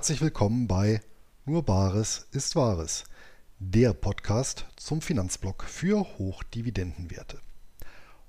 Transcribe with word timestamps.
Herzlich 0.00 0.22
willkommen 0.22 0.66
bei 0.66 1.02
Nur 1.44 1.62
Bares 1.62 2.26
ist 2.32 2.56
Wahres, 2.56 3.04
der 3.58 3.92
Podcast 3.92 4.64
zum 4.76 5.02
Finanzblock 5.02 5.64
für 5.64 6.06
Hochdividendenwerte. 6.16 7.38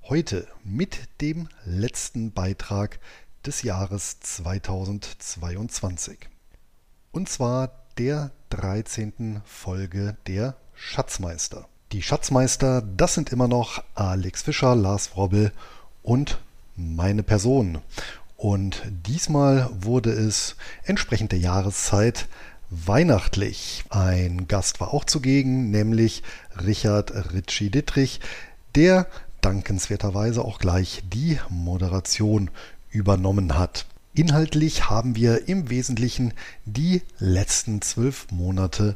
Heute 0.03 0.49
mit 0.65 0.99
dem 1.21 1.47
letzten 1.63 2.33
Beitrag 2.33 2.99
des 3.45 3.63
Jahres 3.63 4.19
2022. 4.19 6.27
Und 7.13 7.29
zwar 7.29 7.71
der 7.97 8.31
13. 8.49 9.39
Folge 9.45 10.17
der 10.27 10.57
Schatzmeister. 10.73 11.69
Die 11.93 12.01
Schatzmeister, 12.01 12.81
das 12.81 13.13
sind 13.13 13.31
immer 13.31 13.47
noch 13.47 13.81
Alex 13.95 14.41
Fischer, 14.41 14.75
Lars 14.75 15.15
Wrobbel 15.15 15.53
und 16.03 16.37
meine 16.75 17.23
Person. 17.23 17.81
Und 18.41 18.81
diesmal 19.05 19.69
wurde 19.71 20.09
es 20.09 20.55
entsprechend 20.83 21.31
der 21.31 21.37
Jahreszeit 21.37 22.27
weihnachtlich. 22.71 23.83
Ein 23.91 24.47
Gast 24.47 24.79
war 24.79 24.95
auch 24.95 25.05
zugegen, 25.05 25.69
nämlich 25.69 26.23
Richard 26.55 27.13
Ritchie 27.35 27.69
Dittrich, 27.69 28.19
der 28.73 29.05
dankenswerterweise 29.41 30.43
auch 30.43 30.57
gleich 30.57 31.03
die 31.13 31.37
Moderation 31.49 32.49
übernommen 32.89 33.59
hat. 33.59 33.85
Inhaltlich 34.15 34.89
haben 34.89 35.15
wir 35.15 35.47
im 35.47 35.69
Wesentlichen 35.69 36.33
die 36.65 37.03
letzten 37.19 37.83
zwölf 37.83 38.25
Monate 38.31 38.95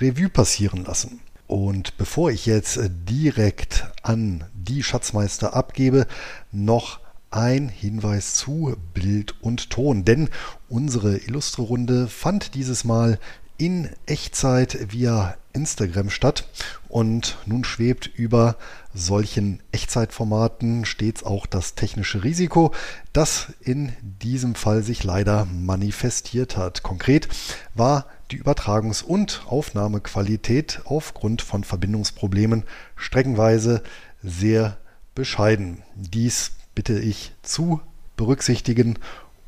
Revue 0.00 0.30
passieren 0.30 0.86
lassen. 0.86 1.20
Und 1.46 1.98
bevor 1.98 2.30
ich 2.30 2.46
jetzt 2.46 2.80
direkt 3.06 3.86
an 4.02 4.44
die 4.54 4.82
Schatzmeister 4.82 5.54
abgebe, 5.54 6.06
noch 6.52 7.00
ein 7.30 7.68
Hinweis 7.68 8.34
zu 8.34 8.76
Bild 8.94 9.34
und 9.42 9.70
Ton, 9.70 10.04
denn 10.04 10.28
unsere 10.68 11.16
illustre 11.18 11.62
Runde 11.62 12.08
fand 12.08 12.54
dieses 12.54 12.84
Mal 12.84 13.18
in 13.58 13.90
Echtzeit 14.06 14.92
via 14.92 15.36
Instagram 15.52 16.10
statt 16.10 16.48
und 16.88 17.36
nun 17.44 17.64
schwebt 17.64 18.06
über 18.06 18.56
solchen 18.94 19.60
Echtzeitformaten 19.72 20.84
stets 20.84 21.24
auch 21.24 21.46
das 21.46 21.74
technische 21.74 22.22
Risiko, 22.22 22.72
das 23.12 23.48
in 23.60 23.92
diesem 24.02 24.54
Fall 24.54 24.84
sich 24.84 25.02
leider 25.02 25.44
manifestiert 25.46 26.56
hat. 26.56 26.84
Konkret 26.84 27.28
war 27.74 28.06
die 28.30 28.40
Übertragungs- 28.40 29.02
und 29.02 29.42
Aufnahmequalität 29.46 30.82
aufgrund 30.84 31.42
von 31.42 31.64
Verbindungsproblemen 31.64 32.62
streckenweise 32.94 33.82
sehr 34.22 34.76
bescheiden. 35.14 35.82
Dies 35.96 36.52
bitte 36.78 36.98
ich 37.00 37.32
zu 37.42 37.80
berücksichtigen 38.16 39.00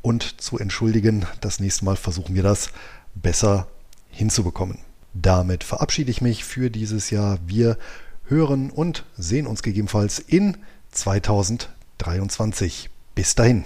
und 0.03 0.41
zu 0.41 0.59
entschuldigen. 0.59 1.27
Das 1.41 1.61
nächste 1.61 1.85
Mal 1.85 1.95
versuchen 1.95 2.35
wir 2.35 2.43
das 2.43 2.73
besser 3.15 3.69
hinzubekommen. 4.11 4.81
Damit 5.15 5.63
verabschiede 5.63 6.11
ich 6.11 6.21
mich 6.21 6.43
für 6.43 6.71
dieses 6.71 7.11
Jahr. 7.11 7.39
Wir 7.47 7.79
hören 8.25 8.73
und 8.73 9.05
sehen 9.17 9.47
uns 9.47 9.63
gegebenenfalls 9.63 10.19
in 10.19 10.57
2023. 10.91 12.91
Bis 13.15 13.37
dahin. 13.37 13.65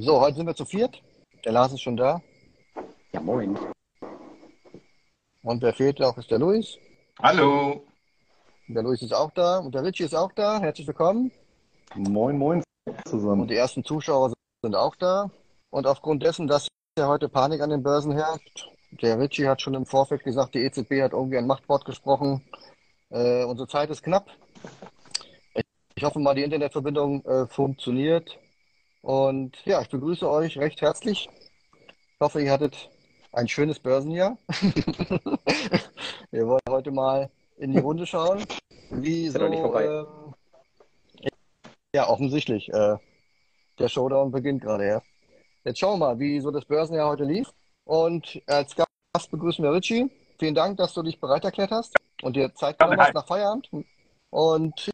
So, 0.00 0.20
heute 0.20 0.38
sind 0.38 0.46
wir 0.46 0.56
zu 0.56 0.64
viert. 0.64 1.00
Der 1.44 1.52
Lars 1.52 1.72
ist 1.72 1.82
schon 1.82 1.96
da. 1.96 2.20
Ja, 3.12 3.20
moin. 3.20 3.56
Und 5.44 5.62
wer 5.62 5.72
fehlt 5.72 6.00
noch, 6.00 6.18
ist 6.18 6.32
der 6.32 6.40
Luis. 6.40 6.78
Hallo. 7.22 7.86
Der 8.66 8.82
Luis 8.82 9.02
ist 9.02 9.14
auch 9.14 9.30
da 9.30 9.58
und 9.58 9.72
der 9.72 9.84
Richie 9.84 10.02
ist 10.02 10.16
auch 10.16 10.32
da. 10.32 10.58
Herzlich 10.58 10.88
willkommen. 10.88 11.30
Moin, 11.94 12.36
moin 12.36 12.62
zusammen. 13.06 13.42
Und 13.42 13.50
die 13.50 13.56
ersten 13.56 13.84
Zuschauer 13.84 14.32
sind 14.62 14.74
auch 14.74 14.96
da. 14.96 15.30
Und 15.70 15.86
aufgrund 15.86 16.22
dessen, 16.22 16.46
dass 16.46 16.68
ja 16.98 17.08
heute 17.08 17.28
Panik 17.28 17.60
an 17.60 17.70
den 17.70 17.82
Börsen 17.82 18.12
herrscht, 18.12 18.68
der 18.90 19.18
Richie 19.18 19.48
hat 19.48 19.62
schon 19.62 19.74
im 19.74 19.86
Vorfeld 19.86 20.24
gesagt, 20.24 20.54
die 20.54 20.60
EZB 20.60 21.02
hat 21.02 21.12
irgendwie 21.12 21.38
ein 21.38 21.46
Machtwort 21.46 21.84
gesprochen. 21.84 22.42
Äh, 23.10 23.44
unsere 23.44 23.68
Zeit 23.68 23.90
ist 23.90 24.02
knapp. 24.02 24.28
Ich 25.94 26.04
hoffe 26.04 26.18
mal, 26.18 26.34
die 26.34 26.42
Internetverbindung 26.42 27.24
äh, 27.24 27.46
funktioniert. 27.46 28.38
Und 29.02 29.56
ja, 29.64 29.80
ich 29.80 29.88
begrüße 29.88 30.28
euch 30.28 30.58
recht 30.58 30.80
herzlich. 30.80 31.28
Ich 31.82 32.20
hoffe, 32.20 32.42
ihr 32.42 32.52
hattet 32.52 32.90
ein 33.32 33.48
schönes 33.48 33.78
Börsenjahr. 33.78 34.38
Wir 36.30 36.46
wollen 36.46 36.60
heute 36.68 36.90
mal 36.90 37.30
in 37.56 37.72
die 37.72 37.78
Runde 37.78 38.06
schauen. 38.06 38.44
Wie 38.90 39.28
so, 39.28 39.38
ähm, 39.40 40.06
ja, 41.94 42.08
offensichtlich. 42.08 42.68
Äh, 42.72 42.96
der 43.78 43.88
Showdown 43.88 44.30
beginnt 44.30 44.62
gerade, 44.62 44.86
ja. 44.86 45.02
Jetzt 45.64 45.78
schauen 45.78 45.98
wir 45.98 46.06
mal, 46.06 46.18
wie 46.18 46.40
so 46.40 46.50
das 46.50 46.64
Börsenjahr 46.64 47.08
heute 47.08 47.24
lief. 47.24 47.52
Und 47.84 48.42
als 48.46 48.74
Gast 48.74 49.30
begrüßen 49.30 49.64
wir 49.64 49.72
Richie. 49.72 50.10
Vielen 50.38 50.54
Dank, 50.54 50.76
dass 50.76 50.94
du 50.94 51.02
dich 51.02 51.20
bereit 51.20 51.44
erklärt 51.44 51.70
hast 51.70 51.94
und 52.22 52.36
dir 52.36 52.54
Zeit 52.54 52.78
genommen 52.78 53.00
hast 53.00 53.14
nach 53.14 53.26
Feierabend. 53.26 53.70
Und 54.30 54.90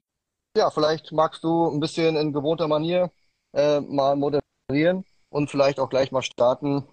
ja, 0.56 0.70
vielleicht 0.70 1.12
magst 1.12 1.42
du 1.44 1.70
ein 1.70 1.80
bisschen 1.80 2.16
in 2.16 2.32
gewohnter 2.32 2.68
Manier 2.68 3.10
äh, 3.52 3.80
mal 3.80 4.16
moderieren 4.16 5.04
und 5.30 5.50
vielleicht 5.50 5.80
auch 5.80 5.90
gleich 5.90 6.12
mal 6.12 6.22
starten. 6.22 6.86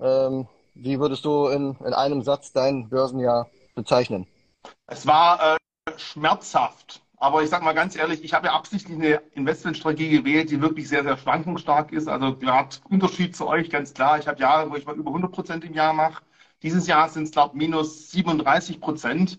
Ähm, 0.00 0.48
wie 0.74 0.98
würdest 0.98 1.24
du 1.24 1.48
in, 1.48 1.76
in 1.84 1.94
einem 1.94 2.22
Satz 2.22 2.52
dein 2.52 2.88
Börsenjahr 2.88 3.48
bezeichnen? 3.74 4.26
Es 4.88 5.06
war 5.06 5.54
äh, 5.54 5.98
schmerzhaft. 5.98 7.00
Aber 7.18 7.42
ich 7.42 7.48
sage 7.50 7.64
mal 7.64 7.72
ganz 7.72 7.96
ehrlich, 7.96 8.22
ich 8.22 8.34
habe 8.34 8.46
ja 8.48 8.52
absichtlich 8.54 8.96
eine 8.96 9.22
Investmentstrategie 9.32 10.10
gewählt, 10.10 10.50
die 10.50 10.60
wirklich 10.60 10.88
sehr, 10.88 11.02
sehr 11.02 11.16
schwankungsstark 11.16 11.92
ist. 11.92 12.08
Also 12.08 12.36
gerade 12.36 12.76
Unterschied 12.90 13.34
zu 13.34 13.46
euch, 13.48 13.70
ganz 13.70 13.94
klar. 13.94 14.18
Ich 14.18 14.28
habe 14.28 14.40
Jahre, 14.40 14.70
wo 14.70 14.76
ich 14.76 14.84
mal 14.86 14.96
über 14.96 15.10
100 15.10 15.32
Prozent 15.32 15.64
im 15.64 15.72
Jahr 15.74 15.94
mache. 15.94 16.22
Dieses 16.62 16.86
Jahr 16.86 17.08
sind 17.08 17.24
es, 17.24 17.30
glaube 17.32 17.54
ich, 17.54 17.58
minus 17.58 18.10
37 18.10 18.80
Prozent. 18.80 19.38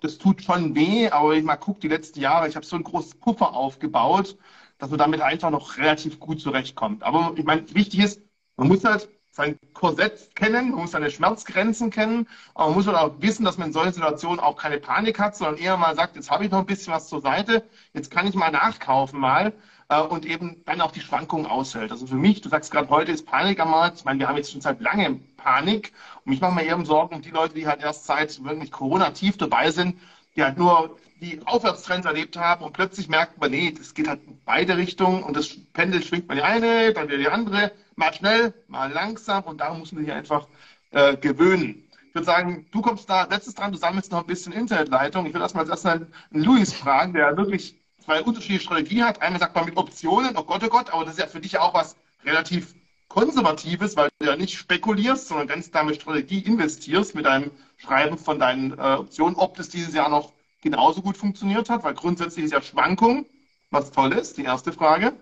Das 0.00 0.16
tut 0.18 0.42
schon 0.42 0.74
weh, 0.74 1.08
aber 1.10 1.30
wenn 1.30 1.38
ich 1.40 1.44
mal 1.44 1.56
gucke, 1.56 1.80
die 1.80 1.88
letzten 1.88 2.20
Jahre, 2.20 2.48
ich 2.48 2.56
habe 2.56 2.64
so 2.64 2.76
einen 2.76 2.84
großen 2.84 3.18
Puffer 3.20 3.52
aufgebaut, 3.54 4.38
dass 4.78 4.90
man 4.90 4.98
damit 4.98 5.20
einfach 5.20 5.50
noch 5.50 5.76
relativ 5.76 6.20
gut 6.20 6.40
zurechtkommt. 6.40 7.02
Aber 7.02 7.34
ich 7.36 7.44
meine, 7.44 7.62
wichtig 7.74 8.00
ist, 8.00 8.22
man 8.56 8.68
muss 8.68 8.84
halt 8.84 9.08
sein 9.38 9.58
Korsett 9.72 10.34
kennen, 10.34 10.72
man 10.72 10.80
muss 10.80 10.90
seine 10.90 11.10
Schmerzgrenzen 11.10 11.90
kennen, 11.90 12.28
aber 12.54 12.66
man 12.66 12.74
muss 12.74 12.88
auch 12.88 13.14
wissen, 13.20 13.44
dass 13.44 13.56
man 13.56 13.68
in 13.68 13.72
solchen 13.72 13.92
Situationen 13.92 14.40
auch 14.40 14.56
keine 14.56 14.78
Panik 14.78 15.20
hat, 15.20 15.36
sondern 15.36 15.58
eher 15.58 15.76
mal 15.76 15.94
sagt, 15.94 16.16
jetzt 16.16 16.30
habe 16.30 16.44
ich 16.44 16.50
noch 16.50 16.58
ein 16.58 16.66
bisschen 16.66 16.92
was 16.92 17.08
zur 17.08 17.22
Seite, 17.22 17.62
jetzt 17.94 18.10
kann 18.10 18.26
ich 18.26 18.34
mal 18.34 18.50
nachkaufen 18.50 19.20
mal 19.20 19.52
äh, 19.88 20.00
und 20.00 20.26
eben 20.26 20.62
dann 20.66 20.80
auch 20.80 20.90
die 20.90 21.00
Schwankungen 21.00 21.46
aushält. 21.46 21.92
Also 21.92 22.06
für 22.08 22.16
mich, 22.16 22.40
du 22.40 22.48
sagst 22.48 22.72
gerade, 22.72 22.88
heute 22.90 23.12
ist 23.12 23.26
Panik 23.26 23.60
am 23.60 23.70
Markt, 23.70 23.98
ich 23.98 24.04
meine, 24.04 24.18
wir 24.18 24.28
haben 24.28 24.36
jetzt 24.36 24.50
schon 24.50 24.60
seit 24.60 24.80
langem 24.80 25.22
Panik. 25.36 25.92
Und 26.24 26.32
ich 26.32 26.40
mache 26.40 26.56
mir 26.56 26.64
eher 26.64 26.84
Sorgen 26.84 27.14
um 27.14 27.22
die 27.22 27.30
Leute, 27.30 27.54
die 27.54 27.66
halt 27.68 27.80
erst 27.80 28.06
seit 28.06 28.42
wirklich 28.42 28.72
Corona 28.72 29.10
tief 29.10 29.36
dabei 29.36 29.70
sind, 29.70 30.00
die 30.34 30.42
halt 30.42 30.58
nur 30.58 30.98
die 31.20 31.40
Aufwärtstrends 31.46 32.06
erlebt 32.06 32.36
haben 32.36 32.64
und 32.64 32.72
plötzlich 32.72 33.08
merkt 33.08 33.40
man, 33.40 33.50
nee, 33.50 33.72
das 33.76 33.94
geht 33.94 34.08
halt 34.08 34.20
in 34.26 34.38
beide 34.44 34.76
Richtungen 34.76 35.22
und 35.22 35.36
das 35.36 35.48
Pendel 35.72 36.02
schwingt 36.02 36.28
mal 36.28 36.36
die 36.36 36.42
eine, 36.42 36.92
dann 36.92 37.08
wieder 37.08 37.18
die 37.18 37.28
andere 37.28 37.72
mal 37.98 38.14
schnell, 38.14 38.54
mal 38.68 38.90
langsam 38.90 39.44
und 39.44 39.58
darum 39.60 39.80
muss 39.80 39.92
man 39.92 40.04
sich 40.04 40.12
einfach 40.12 40.46
äh, 40.92 41.16
gewöhnen. 41.16 41.84
Ich 42.08 42.14
würde 42.14 42.24
sagen, 42.24 42.66
du 42.70 42.80
kommst 42.80 43.10
da 43.10 43.24
letztes 43.24 43.54
dran, 43.54 43.72
du 43.72 43.78
sammelst 43.78 44.12
noch 44.12 44.20
ein 44.20 44.26
bisschen 44.26 44.52
Internetleitung. 44.52 45.26
Ich 45.26 45.34
würde 45.34 45.42
erstmal 45.42 45.68
als 45.68 45.84
erstes 45.84 46.06
einen 46.32 46.44
Luis 46.44 46.72
fragen, 46.72 47.12
der 47.12 47.36
wirklich 47.36 47.78
zwei 48.02 48.22
unterschiedliche 48.22 48.64
Strategien 48.64 49.04
hat. 49.04 49.20
Einmal 49.20 49.40
sagt 49.40 49.54
man 49.54 49.66
mit 49.66 49.76
Optionen, 49.76 50.36
oh 50.36 50.44
Gott, 50.44 50.62
oh 50.64 50.68
Gott, 50.68 50.90
aber 50.90 51.04
das 51.04 51.14
ist 51.14 51.20
ja 51.20 51.26
für 51.26 51.40
dich 51.40 51.58
auch 51.58 51.74
was 51.74 51.96
relativ 52.24 52.74
Konservatives, 53.08 53.96
weil 53.96 54.08
du 54.20 54.26
ja 54.26 54.36
nicht 54.36 54.56
spekulierst, 54.56 55.28
sondern 55.28 55.48
ganz 55.48 55.70
damit 55.70 55.96
Strategie 55.96 56.40
investierst 56.40 57.14
mit 57.14 57.26
deinem 57.26 57.50
Schreiben 57.76 58.16
von 58.16 58.38
deinen 58.38 58.78
äh, 58.78 58.96
Optionen, 58.98 59.36
ob 59.36 59.56
das 59.56 59.68
dieses 59.68 59.94
Jahr 59.94 60.08
noch 60.08 60.32
genauso 60.62 61.02
gut 61.02 61.16
funktioniert 61.16 61.68
hat, 61.68 61.84
weil 61.84 61.94
grundsätzlich 61.94 62.44
ist 62.44 62.52
ja 62.52 62.62
Schwankung 62.62 63.26
was 63.70 63.90
toll 63.90 64.12
ist, 64.12 64.38
die 64.38 64.44
erste 64.44 64.72
Frage. 64.72 65.12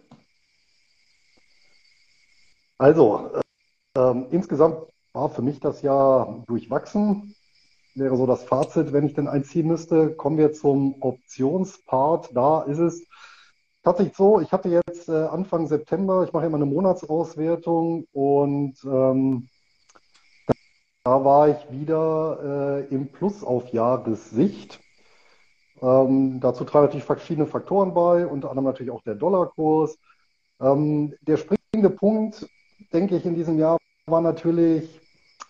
Also, 2.79 3.31
äh, 3.97 4.25
insgesamt 4.31 4.87
war 5.13 5.31
für 5.31 5.43
mich 5.43 5.61
das 5.61 5.83
Jahr 5.83 6.45
durchwachsen. 6.47 7.35
Wäre 7.95 8.17
so 8.17 8.27
das 8.27 8.45
Fazit, 8.45 8.93
wenn 8.93 9.07
ich 9.07 9.15
denn 9.15 9.29
einziehen 9.29 9.67
müsste. 9.67 10.15
Kommen 10.15 10.37
wir 10.37 10.53
zum 10.53 10.97
Optionspart. 11.01 12.37
Da 12.37 12.63
ist 12.63 12.79
es 12.79 13.07
tatsächlich 13.83 14.17
so, 14.17 14.41
ich 14.41 14.53
hatte 14.53 14.69
jetzt 14.69 15.09
äh, 15.09 15.13
Anfang 15.13 15.67
September, 15.69 16.25
ich 16.25 16.33
mache 16.33 16.45
immer 16.47 16.57
eine 16.57 16.67
Monatsauswertung 16.67 18.07
und 18.13 18.75
ähm, 18.85 19.49
da 21.05 21.25
war 21.25 21.49
ich 21.49 21.71
wieder 21.71 22.85
äh, 22.91 22.95
im 22.95 23.11
Plus 23.13 23.43
auf 23.45 23.69
Jahressicht. 23.73 24.81
Ähm, 25.81 26.41
dazu 26.41 26.65
tragen 26.65 26.87
natürlich 26.87 27.05
verschiedene 27.05 27.47
Faktoren 27.47 27.95
bei, 27.95 28.27
unter 28.27 28.51
anderem 28.51 28.67
natürlich 28.67 28.93
auch 28.93 29.03
der 29.03 29.15
Dollarkurs. 29.15 29.99
Ähm, 30.61 31.15
der 31.23 31.37
springende 31.39 31.91
Punkt 31.91 32.47
denke 32.93 33.17
ich, 33.17 33.25
in 33.25 33.35
diesem 33.35 33.59
Jahr 33.59 33.79
war 34.07 34.21
natürlich, 34.21 35.01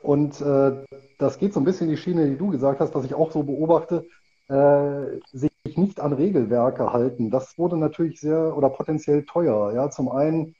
und 0.02 0.40
äh, 0.40 0.84
das 1.18 1.38
geht 1.38 1.52
so 1.52 1.60
ein 1.60 1.64
bisschen 1.64 1.88
in 1.88 1.96
die 1.96 2.00
Schiene, 2.00 2.28
die 2.28 2.36
du 2.36 2.50
gesagt 2.50 2.80
hast, 2.80 2.94
was 2.94 3.04
ich 3.04 3.14
auch 3.14 3.30
so 3.32 3.42
beobachte, 3.42 4.06
äh, 4.48 5.20
sich 5.32 5.50
nicht 5.76 6.00
an 6.00 6.12
Regelwerke 6.12 6.92
halten. 6.92 7.30
Das 7.30 7.58
wurde 7.58 7.76
natürlich 7.76 8.20
sehr 8.20 8.56
oder 8.56 8.70
potenziell 8.70 9.24
teuer. 9.24 9.72
Ja, 9.74 9.90
zum 9.90 10.10
einen, 10.10 10.54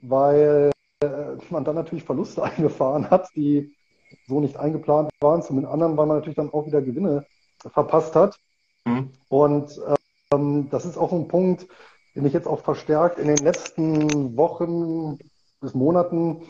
weil 0.00 0.70
man 1.50 1.64
dann 1.64 1.74
natürlich 1.74 2.04
Verluste 2.04 2.42
eingefahren 2.42 3.10
hat, 3.10 3.28
die 3.34 3.74
so 4.26 4.40
nicht 4.40 4.56
eingeplant 4.56 5.10
waren. 5.20 5.42
Zum 5.42 5.64
anderen, 5.66 5.96
weil 5.96 6.06
man 6.06 6.18
natürlich 6.18 6.36
dann 6.36 6.52
auch 6.52 6.66
wieder 6.66 6.82
Gewinne 6.82 7.26
verpasst 7.58 8.14
hat. 8.14 8.38
Mhm. 8.84 9.10
Und 9.28 9.80
ähm, 10.32 10.68
das 10.70 10.84
ist 10.84 10.96
auch 10.96 11.12
ein 11.12 11.28
Punkt, 11.28 11.66
den 12.14 12.26
ich 12.26 12.32
jetzt 12.32 12.46
auch 12.46 12.60
verstärkt 12.60 13.18
in 13.18 13.26
den 13.26 13.38
letzten 13.38 14.36
Wochen 14.36 15.18
bis 15.64 15.74
Monaten 15.74 16.42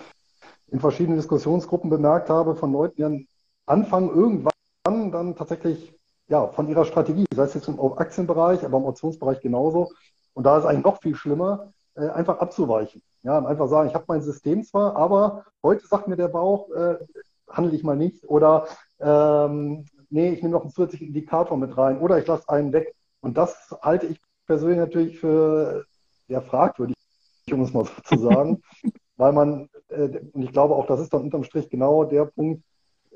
in 0.69 0.81
verschiedenen 0.81 1.16
Diskussionsgruppen 1.16 1.88
bemerkt 1.88 2.28
habe 2.28 2.56
von 2.56 2.72
Leuten, 2.72 2.96
die 2.96 3.28
anfangen 3.66 4.11
irgendwann 4.11 5.12
dann 5.12 5.37
tatsächlich 5.37 5.94
ja, 6.28 6.49
von 6.49 6.69
ihrer 6.69 6.84
Strategie, 6.84 7.26
sei 7.34 7.44
es 7.44 7.55
jetzt 7.55 7.69
im 7.69 7.81
Aktienbereich, 7.81 8.64
aber 8.64 8.78
im 8.78 8.84
Optionsbereich 8.84 9.40
genauso. 9.40 9.93
Und 10.32 10.44
da 10.44 10.58
ist 10.58 10.64
eigentlich 10.64 10.84
noch 10.84 11.00
viel 11.00 11.14
schlimmer, 11.14 11.72
äh, 11.94 12.08
einfach 12.08 12.38
abzuweichen. 12.38 13.02
Ja, 13.22 13.38
und 13.38 13.46
einfach 13.46 13.69
sagen, 13.69 13.88
ich 13.88 13.94
habe 13.94 14.05
mein 14.08 14.22
System 14.22 14.64
zwar, 14.64 14.96
aber 14.96 15.44
heute 15.62 15.87
sagt 15.87 16.08
mir 16.08 16.16
der 16.16 16.28
Bauch, 16.28 16.70
äh, 16.70 16.96
handle 17.49 17.75
ich 17.75 17.84
mal 17.84 17.96
nicht. 17.96 18.28
Oder 18.28 18.66
ähm, 19.00 19.87
nee, 20.11 20.32
ich 20.32 20.43
nehme 20.43 20.55
noch 20.55 20.62
einen 20.62 20.70
zusätzlichen 20.70 21.08
Indikator 21.08 21.56
mit 21.56 21.76
rein 21.76 21.99
oder 22.00 22.19
ich 22.19 22.26
lasse 22.26 22.49
einen 22.49 22.72
weg. 22.72 22.94
Und 23.20 23.38
das 23.38 23.75
halte 23.81 24.06
ich 24.06 24.20
persönlich 24.46 24.78
natürlich 24.78 25.19
für 25.19 25.84
sehr 26.28 26.43
fragwürdig, 26.43 26.96
um 27.50 27.62
es 27.62 27.72
mal 27.72 27.84
so 27.84 27.93
zu 28.05 28.19
sagen, 28.19 28.62
weil 29.16 29.32
man, 29.32 29.69
äh, 29.88 30.20
und 30.32 30.43
ich 30.43 30.52
glaube 30.52 30.75
auch, 30.75 30.87
das 30.87 31.00
ist 31.00 31.12
dann 31.12 31.22
unterm 31.22 31.44
Strich 31.44 31.69
genau 31.70 32.05
der 32.05 32.26
Punkt, 32.26 32.62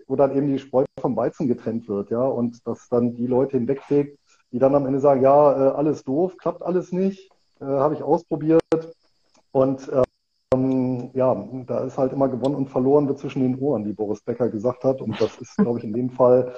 wo 0.07 0.17
dann 0.17 0.35
eben 0.37 0.47
die 0.49 0.59
Spreu 0.59 0.85
vom 1.01 1.17
Weizen 1.17 1.49
getrennt 1.49 1.89
wird, 1.89 2.11
ja, 2.11 2.23
und 2.23 2.67
dass 2.67 2.89
dann 2.89 3.15
die 3.15 3.27
Leute 3.27 3.59
hinwegfegt, 3.59 4.19
die 4.53 4.59
dann 4.59 4.75
am 4.75 4.87
Ende 4.87 5.01
sagen, 5.01 5.23
ja, 5.23 5.53
äh, 5.53 5.71
alles 5.73 6.05
doof, 6.05 6.37
klappt 6.39 6.63
alles 6.63 6.93
nicht, 6.93 7.31
äh, 7.61 7.65
habe 7.65 7.95
ich 7.95 8.03
ausprobiert. 8.03 8.63
Und 9.51 9.91
ähm, 10.55 11.11
ja, 11.15 11.49
da 11.67 11.81
ist 11.81 11.99
halt 11.99 12.13
immer 12.13 12.29
gewonnen 12.29 12.55
und 12.55 12.71
verloren 12.71 13.09
wird 13.09 13.19
zwischen 13.19 13.43
den 13.43 13.59
Ohren, 13.59 13.85
wie 13.87 13.93
Boris 13.93 14.23
Becker 14.23 14.49
gesagt 14.49 14.85
hat. 14.85 15.01
Und 15.01 15.21
das 15.21 15.37
ist, 15.39 15.57
glaube 15.57 15.79
ich, 15.79 15.85
in 15.85 15.93
dem 15.93 16.11
Fall 16.11 16.55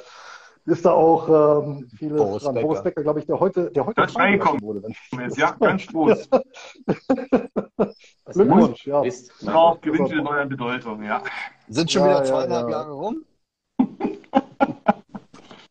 ist 0.66 0.84
da 0.84 0.92
auch 0.92 1.64
ähm, 1.64 1.88
vieles 1.96 2.18
Boris 2.18 2.42
dran. 2.42 2.54
Becker. 2.54 2.66
Boris 2.66 2.82
Becker, 2.82 3.02
glaube 3.02 3.20
ich, 3.20 3.26
der 3.26 3.40
heute, 3.40 3.70
der 3.70 3.86
heute 3.86 4.16
reinkommen 4.16 4.62
wurde. 4.62 4.82
Wenn 4.82 5.30
ja, 5.32 5.50
ganz 5.60 5.86
groß. 5.86 6.28
Glückwunsch, 8.26 8.86
ja. 8.86 9.02
Ist, 9.02 9.48
auch 9.48 9.80
gewinnt 9.80 10.10
wieder 10.10 10.22
neue 10.22 10.46
Bedeutung, 10.46 11.02
ja. 11.02 11.22
Sind 11.68 11.90
schon 11.90 12.02
ja, 12.02 12.08
wieder 12.08 12.24
zweieinhalb 12.24 12.68
ja, 12.68 12.76
Jahre 12.76 12.92
rum? 12.92 13.24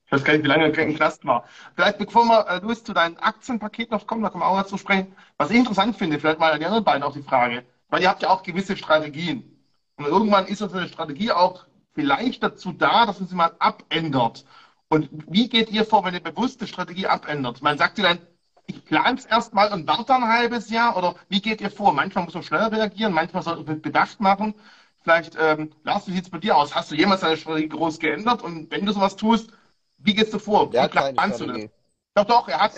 Ich 0.09 0.13
weiß 0.13 0.24
gar 0.24 0.33
nicht, 0.33 0.44
wie 0.44 0.47
lange 0.47 0.71
der 0.71 0.94
Knast 0.94 1.24
war. 1.24 1.44
Vielleicht, 1.75 2.00
bevor 2.00 2.25
wir, 2.25 2.47
äh, 2.47 2.59
Luis, 2.62 2.83
zu 2.83 2.94
deinem 2.94 3.18
Aktienpaket 3.18 3.92
noch 3.92 4.07
kommen, 4.07 4.24
da 4.24 4.30
kommen 4.30 4.44
wir 4.44 4.47
auch 4.47 4.57
dazu 4.57 4.77
sprechen. 4.77 5.15
Was 5.38 5.51
ich 5.51 5.57
interessant 5.57 5.95
finde, 5.97 6.18
vielleicht 6.18 6.39
mal 6.39 6.51
an 6.51 6.59
die 6.59 6.65
anderen 6.65 6.83
beiden 6.83 7.03
auch 7.03 7.13
die 7.13 7.21
Frage, 7.21 7.63
weil 7.89 8.01
ihr 8.01 8.09
habt 8.09 8.24
ja 8.24 8.31
auch 8.31 8.42
gewisse 8.42 8.75
Strategien. 8.75 9.56
Und 9.97 10.07
irgendwann 10.07 10.47
ist 10.47 10.63
unsere 10.63 10.88
Strategie 10.88 11.31
auch 11.31 11.65
vielleicht 11.94 12.42
dazu 12.42 12.71
da, 12.71 13.06
dass 13.06 13.19
man 13.19 13.30
sie 13.30 13.35
mal 13.35 13.51
abändert. 13.59 14.45
Und 14.89 15.09
wie 15.27 15.47
geht 15.50 15.69
ihr 15.69 15.86
vor, 15.86 16.03
wenn 16.03 16.15
ihr 16.15 16.19
bewusste 16.19 16.68
Strategie 16.68 17.07
abändert? 17.07 17.62
Man 17.62 17.77
sagt 17.77 17.97
ihr 18.00 18.03
dann, 18.03 18.19
ich 18.65 18.83
plane 18.86 19.18
es 19.18 19.25
erstmal 19.25 19.71
und 19.71 19.88
warte 19.88 20.15
ein 20.15 20.27
halbes 20.27 20.69
Jahr? 20.69 20.97
Oder 20.97 21.15
wie 21.30 21.41
geht 21.41 21.62
ihr 21.62 21.71
vor? 21.71 21.94
Manchmal 21.94 22.25
muss 22.25 22.33
man 22.33 22.44
schnell 22.44 22.63
reagieren, 22.63 23.13
manchmal 23.13 23.44
soll 23.44 23.63
man 23.63 23.81
Bedacht 23.81 24.19
machen. 24.19 24.56
Vielleicht, 25.03 25.36
ähm, 25.39 25.71
Lars, 25.83 26.07
wie 26.07 26.12
sieht 26.13 26.25
es 26.25 26.30
bei 26.30 26.39
dir 26.39 26.57
aus? 26.57 26.75
Hast 26.75 26.91
du 26.91 26.95
jemals 26.95 27.21
deine 27.21 27.38
Strategie 27.38 27.69
groß 27.69 28.00
geändert? 28.00 28.41
Und 28.41 28.69
wenn 28.71 28.86
du 28.86 28.91
sowas 28.91 29.15
tust, 29.15 29.51
wie 29.97 30.13
gehst 30.13 30.33
du 30.33 30.39
vor? 30.39 30.75
Planst 31.15 31.39
du 31.42 31.45
das? 31.45 31.69
Doch, 32.15 32.25
doch, 32.25 32.47
er 32.47 32.59
hat 32.59 32.74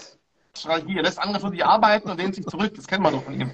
Strategie. 0.55 0.97
Er 0.97 1.03
lässt 1.03 1.19
andere 1.19 1.39
für 1.41 1.51
dich 1.51 1.65
arbeiten 1.65 2.09
und 2.09 2.17
lehnt 2.19 2.35
sich 2.35 2.45
zurück. 2.47 2.73
Das 2.75 2.87
kennen 2.87 3.03
wir 3.03 3.11
doch 3.11 3.23
von 3.23 3.33
ihm. 3.39 3.51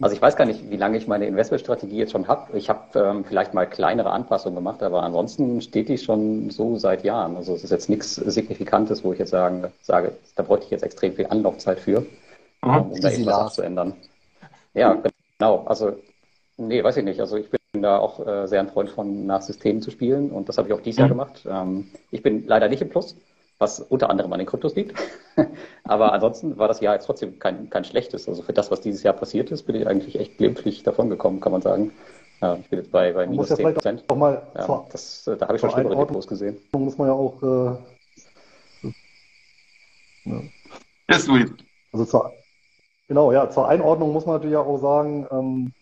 Also 0.00 0.16
ich 0.16 0.22
weiß 0.22 0.36
gar 0.36 0.46
nicht, 0.46 0.70
wie 0.70 0.76
lange 0.76 0.96
ich 0.96 1.06
meine 1.06 1.26
Investmentstrategie 1.26 1.98
jetzt 1.98 2.12
schon 2.12 2.26
habe. 2.26 2.56
Ich 2.56 2.70
habe 2.70 2.98
ähm, 2.98 3.24
vielleicht 3.24 3.52
mal 3.52 3.66
kleinere 3.66 4.10
Anpassungen 4.10 4.56
gemacht, 4.56 4.82
aber 4.82 5.02
ansonsten 5.02 5.60
steht 5.60 5.90
die 5.90 5.98
schon 5.98 6.48
so 6.48 6.78
seit 6.78 7.04
Jahren. 7.04 7.36
Also 7.36 7.54
es 7.54 7.64
ist 7.64 7.70
jetzt 7.70 7.90
nichts 7.90 8.14
Signifikantes, 8.14 9.04
wo 9.04 9.12
ich 9.12 9.18
jetzt 9.18 9.30
sagen, 9.30 9.66
sage, 9.82 10.12
da 10.36 10.42
bräuchte 10.42 10.64
ich 10.64 10.70
jetzt 10.70 10.84
extrem 10.84 11.12
viel 11.12 11.26
Anlaufzeit 11.26 11.80
für, 11.80 12.00
mhm. 12.62 12.76
um 12.76 13.00
da 13.00 13.10
irgendwas 13.10 13.54
zu 13.54 13.62
ändern. 13.62 13.94
Ja, 14.72 15.02
genau. 15.38 15.64
Also 15.66 15.92
nee, 16.56 16.82
weiß 16.82 16.96
ich 16.96 17.04
nicht. 17.04 17.20
Also 17.20 17.36
ich 17.36 17.50
bin 17.50 17.82
da 17.82 17.98
auch 17.98 18.26
äh, 18.26 18.46
sehr 18.46 18.60
ein 18.60 18.70
Freund 18.70 18.88
von 18.88 19.26
nach 19.26 19.42
Systemen 19.42 19.82
zu 19.82 19.90
spielen 19.90 20.30
und 20.30 20.48
das 20.48 20.56
habe 20.56 20.68
ich 20.68 20.74
auch 20.74 20.80
dieses 20.80 20.96
mhm. 20.96 21.02
Jahr 21.02 21.08
gemacht. 21.10 21.46
Ähm, 21.46 21.88
ich 22.10 22.22
bin 22.22 22.46
leider 22.46 22.68
nicht 22.68 22.80
im 22.80 22.88
Plus 22.88 23.16
was 23.60 23.78
unter 23.78 24.10
anderem 24.10 24.32
an 24.32 24.38
den 24.38 24.48
Kryptos 24.48 24.74
liegt. 24.74 24.98
Aber 25.84 26.12
ansonsten 26.12 26.58
war 26.58 26.66
das 26.66 26.80
Jahr 26.80 26.94
jetzt 26.94 27.04
trotzdem 27.04 27.38
kein, 27.38 27.68
kein 27.70 27.84
schlechtes. 27.84 28.26
Also 28.26 28.42
für 28.42 28.54
das, 28.54 28.70
was 28.70 28.80
dieses 28.80 29.02
Jahr 29.02 29.14
passiert 29.14 29.50
ist, 29.50 29.64
bin 29.64 29.76
ich 29.76 29.86
eigentlich 29.86 30.18
echt 30.18 30.38
glimpflich 30.38 30.82
davon 30.82 31.10
gekommen, 31.10 31.40
kann 31.40 31.52
man 31.52 31.60
sagen. 31.62 31.92
Ja, 32.40 32.56
ich 32.56 32.70
bin 32.70 32.78
jetzt 32.78 32.90
bei, 32.90 33.12
bei 33.12 33.26
minus 33.26 33.48
10 33.48 33.74
Prozent. 33.74 34.04
Ja, 34.08 34.86
das, 34.90 35.26
äh, 35.26 35.36
da 35.36 35.46
habe 35.46 35.56
ich 35.56 35.60
schon 35.60 35.70
schlimmere 35.70 35.94
Depots 35.94 36.26
gesehen. 36.26 36.56
Muss 36.72 36.96
man 36.96 37.08
ja 37.08 37.12
auch. 37.12 37.42
Äh, 37.42 38.90
ja. 40.24 40.42
Yes, 41.10 41.26
Louis. 41.26 41.50
Also 41.92 42.06
zur, 42.06 42.32
genau, 43.08 43.30
ja, 43.30 43.50
zur 43.50 43.68
Einordnung 43.68 44.12
muss 44.12 44.24
man 44.24 44.36
natürlich 44.36 44.56
auch 44.56 44.78
sagen, 44.78 45.26
ähm, 45.30 45.72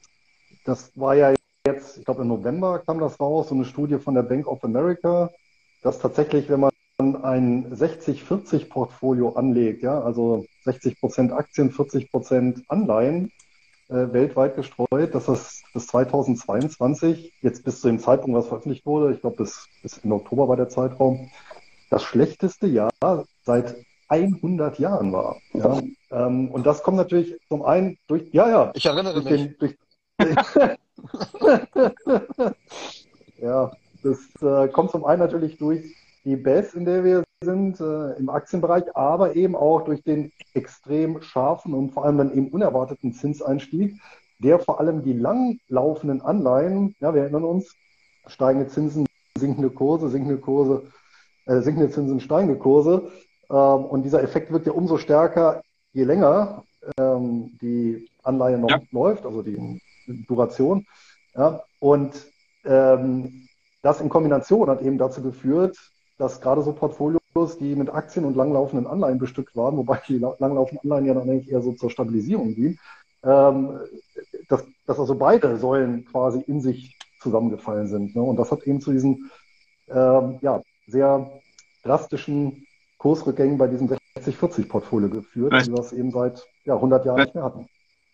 das 0.65 0.91
war 0.97 1.15
ja 1.15 1.35
jetzt, 1.65 1.99
ich 1.99 2.05
glaube 2.05 2.23
im 2.23 2.29
November 2.29 2.81
kam 2.81 2.99
das 2.99 3.21
raus, 3.21 3.51
so 3.51 3.55
eine 3.55 3.65
Studie 3.65 3.99
von 3.99 4.15
der 4.15 4.23
Bank 4.23 4.49
of 4.49 4.65
America, 4.65 5.31
dass 5.83 6.01
tatsächlich, 6.01 6.49
wenn 6.49 6.61
man 6.61 6.71
ein 7.01 7.73
60-40-Portfolio 7.73 9.35
anlegt, 9.35 9.83
ja, 9.83 10.01
also 10.01 10.47
60 10.65 10.99
Prozent 10.99 11.33
Aktien, 11.33 11.71
40 11.71 12.11
Prozent 12.11 12.65
Anleihen 12.67 13.31
äh, 13.89 14.13
weltweit 14.13 14.57
gestreut, 14.57 15.15
dass 15.15 15.27
das 15.27 15.63
bis 15.73 15.87
2022, 15.87 17.35
jetzt 17.41 17.65
bis 17.65 17.81
zu 17.81 17.87
dem 17.87 18.01
Zeitpunkt, 18.01 18.37
was 18.37 18.49
veröffentlicht 18.49 18.85
wurde, 18.85 19.15
ich 19.15 19.21
glaube 19.21 19.37
bis, 19.37 19.69
bis 19.81 19.99
in 19.99 20.11
Oktober 20.11 20.49
war 20.49 20.57
der 20.57 20.69
Zeitraum, 20.69 21.31
das 21.89 22.03
schlechteste 22.03 22.67
Jahr 22.67 22.91
seit 23.45 23.77
100 24.09 24.81
Jahren 24.81 25.13
war. 25.13 25.37
Ja. 25.53 25.81
Ähm, 26.11 26.51
und 26.51 26.67
das 26.67 26.83
kommt 26.83 26.97
natürlich 26.97 27.39
zum 27.49 27.63
einen 27.63 27.97
durch, 28.09 28.25
ja, 28.33 28.49
ja. 28.49 28.73
Ich 28.75 28.87
erinnere 28.87 29.23
mich. 29.23 29.29
Den, 29.29 29.55
durch, 29.59 29.77
ja, 33.41 33.71
das 34.03 34.19
äh, 34.43 34.67
kommt 34.69 34.91
zum 34.91 35.05
einen 35.05 35.21
natürlich 35.21 35.59
durch 35.59 35.95
die 36.25 36.37
Best, 36.37 36.75
in 36.75 36.85
der 36.85 37.05
wir 37.05 37.25
sind 37.43 37.81
äh, 37.81 38.15
im 38.15 38.29
Aktienbereich, 38.29 38.85
aber 38.97 39.37
eben 39.37 39.55
auch 39.55 39.83
durch 39.83 40.03
den 40.03 40.33
extrem 40.55 41.23
scharfen 41.23 41.75
und 41.75 41.93
vor 41.93 42.05
allem 42.05 42.19
dann 42.19 42.33
eben 42.33 42.49
unerwarteten 42.49 43.13
Zinseinstieg, 43.13 43.95
der 44.41 44.59
vor 44.59 44.81
allem 44.81 45.03
die 45.03 45.13
langlaufenden 45.13 46.21
Anleihen, 46.21 46.97
ja, 47.01 47.15
wir 47.15 47.23
erinnern 47.23 47.45
uns, 47.45 47.75
steigende 48.27 48.69
Zinsen, 48.69 49.07
sinkende 49.39 49.71
Kurse, 49.71 50.09
sinkende 50.09 50.39
Kurse, 50.39 50.83
äh, 51.47 51.61
sinkende 51.61 51.91
Zinsen, 51.91 52.21
steigende 52.21 52.57
Kurse. 52.59 53.11
Ähm, 53.51 53.85
und 53.85 54.03
dieser 54.03 54.23
Effekt 54.23 54.53
wird 54.53 54.67
ja 54.67 54.73
umso 54.73 54.99
stärker, 54.99 55.63
je 55.93 56.05
länger 56.05 56.65
ähm, 56.99 57.57
die 57.61 58.09
Anleihe 58.23 58.59
noch 58.59 58.71
ja. 58.71 58.81
läuft, 58.91 59.25
also 59.25 59.43
die 59.43 59.81
Duration. 60.27 60.87
Ja, 61.35 61.63
und 61.81 62.27
ähm, 62.65 63.49
das 63.83 64.01
in 64.01 64.09
Kombination 64.09 64.69
hat 64.69 64.83
eben 64.83 64.99
dazu 64.99 65.23
geführt, 65.23 65.79
dass 66.19 66.41
gerade 66.41 66.63
so 66.63 66.73
Portfolios, 66.73 67.21
die 67.59 67.77
mit 67.77 67.91
Aktien 67.91 68.25
und 68.25 68.37
langlaufenden 68.37 68.87
Anleihen 68.87 69.19
bestückt 69.19 69.57
waren, 69.57 69.77
wobei 69.77 70.01
die 70.09 70.19
langlaufenden 70.19 70.81
Anleihen 70.83 71.07
ja 71.07 71.15
dann 71.15 71.31
eigentlich 71.31 71.51
eher 71.51 71.63
so 71.63 71.73
zur 71.73 71.91
Stabilisierung 71.91 72.55
dienen, 72.55 72.79
ähm, 73.23 73.79
dass, 74.49 74.65
dass 74.87 74.99
also 74.99 75.15
beide 75.15 75.57
Säulen 75.57 76.05
quasi 76.05 76.41
in 76.41 76.61
sich 76.61 76.99
zusammengefallen 77.21 77.87
sind. 77.87 78.17
Ne? 78.17 78.23
Und 78.23 78.37
das 78.37 78.51
hat 78.51 78.65
eben 78.65 78.81
zu 78.81 78.93
diesen 78.93 79.31
ähm, 79.89 80.39
ja, 80.41 80.63
sehr 80.87 81.31
drastischen 81.85 82.67
Kursrückgängen 82.99 83.59
bei 83.59 83.69
diesem 83.69 83.89
60-40-Portfolio 84.17 85.09
geführt, 85.09 85.53
die 85.53 85.73
wir 85.73 85.81
es 85.81 85.93
eben 85.93 86.11
seit 86.11 86.45
ja, 86.65 86.75
100 86.75 87.07
Jahren 87.07 87.21
nicht 87.21 87.35
mehr 87.35 87.45
hatten. 87.45 87.69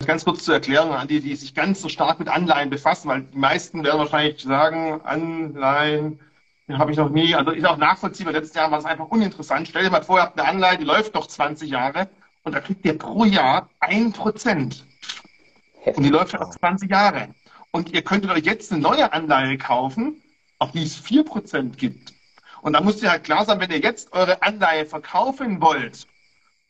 Ganz 0.04 0.25
kurz 0.25 0.44
zur 0.44 0.54
Erklärung 0.54 0.92
an 0.92 1.08
die, 1.08 1.20
die 1.20 1.34
sich 1.34 1.54
ganz 1.54 1.80
so 1.80 1.88
stark 1.88 2.18
mit 2.18 2.28
Anleihen 2.28 2.68
befassen, 2.68 3.08
weil 3.08 3.23
die 3.23 3.38
meisten 3.38 3.84
werden 3.84 3.99
wahrscheinlich 3.99 4.42
sagen, 4.42 5.00
Anleihen, 5.04 6.20
den 6.68 6.78
habe 6.78 6.90
ich 6.90 6.97
noch 6.97 7.11
nie, 7.11 7.35
also 7.35 7.50
ist 7.50 7.66
auch 7.66 7.76
nachvollziehbar. 7.76 8.33
Letztes 8.33 8.54
Jahr 8.54 8.71
war 8.71 8.78
es 8.78 8.85
einfach 8.85 9.09
uninteressant. 9.09 9.68
Stell 9.68 9.85
dir 9.85 9.90
mal 9.90 10.02
vor, 10.02 10.18
ihr 10.18 10.23
habt 10.23 10.38
eine 10.38 10.49
Anleihe, 10.49 10.78
die 10.78 10.85
läuft 10.85 11.14
noch 11.14 11.26
20 11.26 11.71
Jahre 11.71 12.09
und 12.42 12.54
da 12.54 12.61
kriegt 12.61 12.85
ihr 12.85 12.97
pro 12.97 13.25
Jahr 13.25 13.68
ein 13.80 14.12
Prozent. 14.12 14.87
Und 15.85 16.02
die 16.02 16.09
läuft 16.09 16.33
noch 16.33 16.50
20 16.50 16.90
Jahre. 16.90 17.28
Und 17.71 17.92
ihr 17.92 18.02
könntet 18.02 18.30
euch 18.30 18.44
jetzt 18.44 18.73
eine 18.73 18.80
neue 18.80 19.12
Anleihe 19.12 19.59
kaufen, 19.59 20.23
auf 20.59 20.73
die 20.73 20.85
es 20.85 20.97
4% 21.04 21.76
gibt. 21.76 22.14
Und 22.62 22.73
da 22.73 22.80
muss 22.80 23.02
ihr 23.02 23.11
halt 23.11 23.25
klar 23.25 23.44
sein, 23.44 23.61
wenn 23.61 23.71
ihr 23.71 23.80
jetzt 23.80 24.12
eure 24.14 24.42
Anleihe 24.42 24.87
verkaufen 24.87 25.61
wollt, 25.61 26.06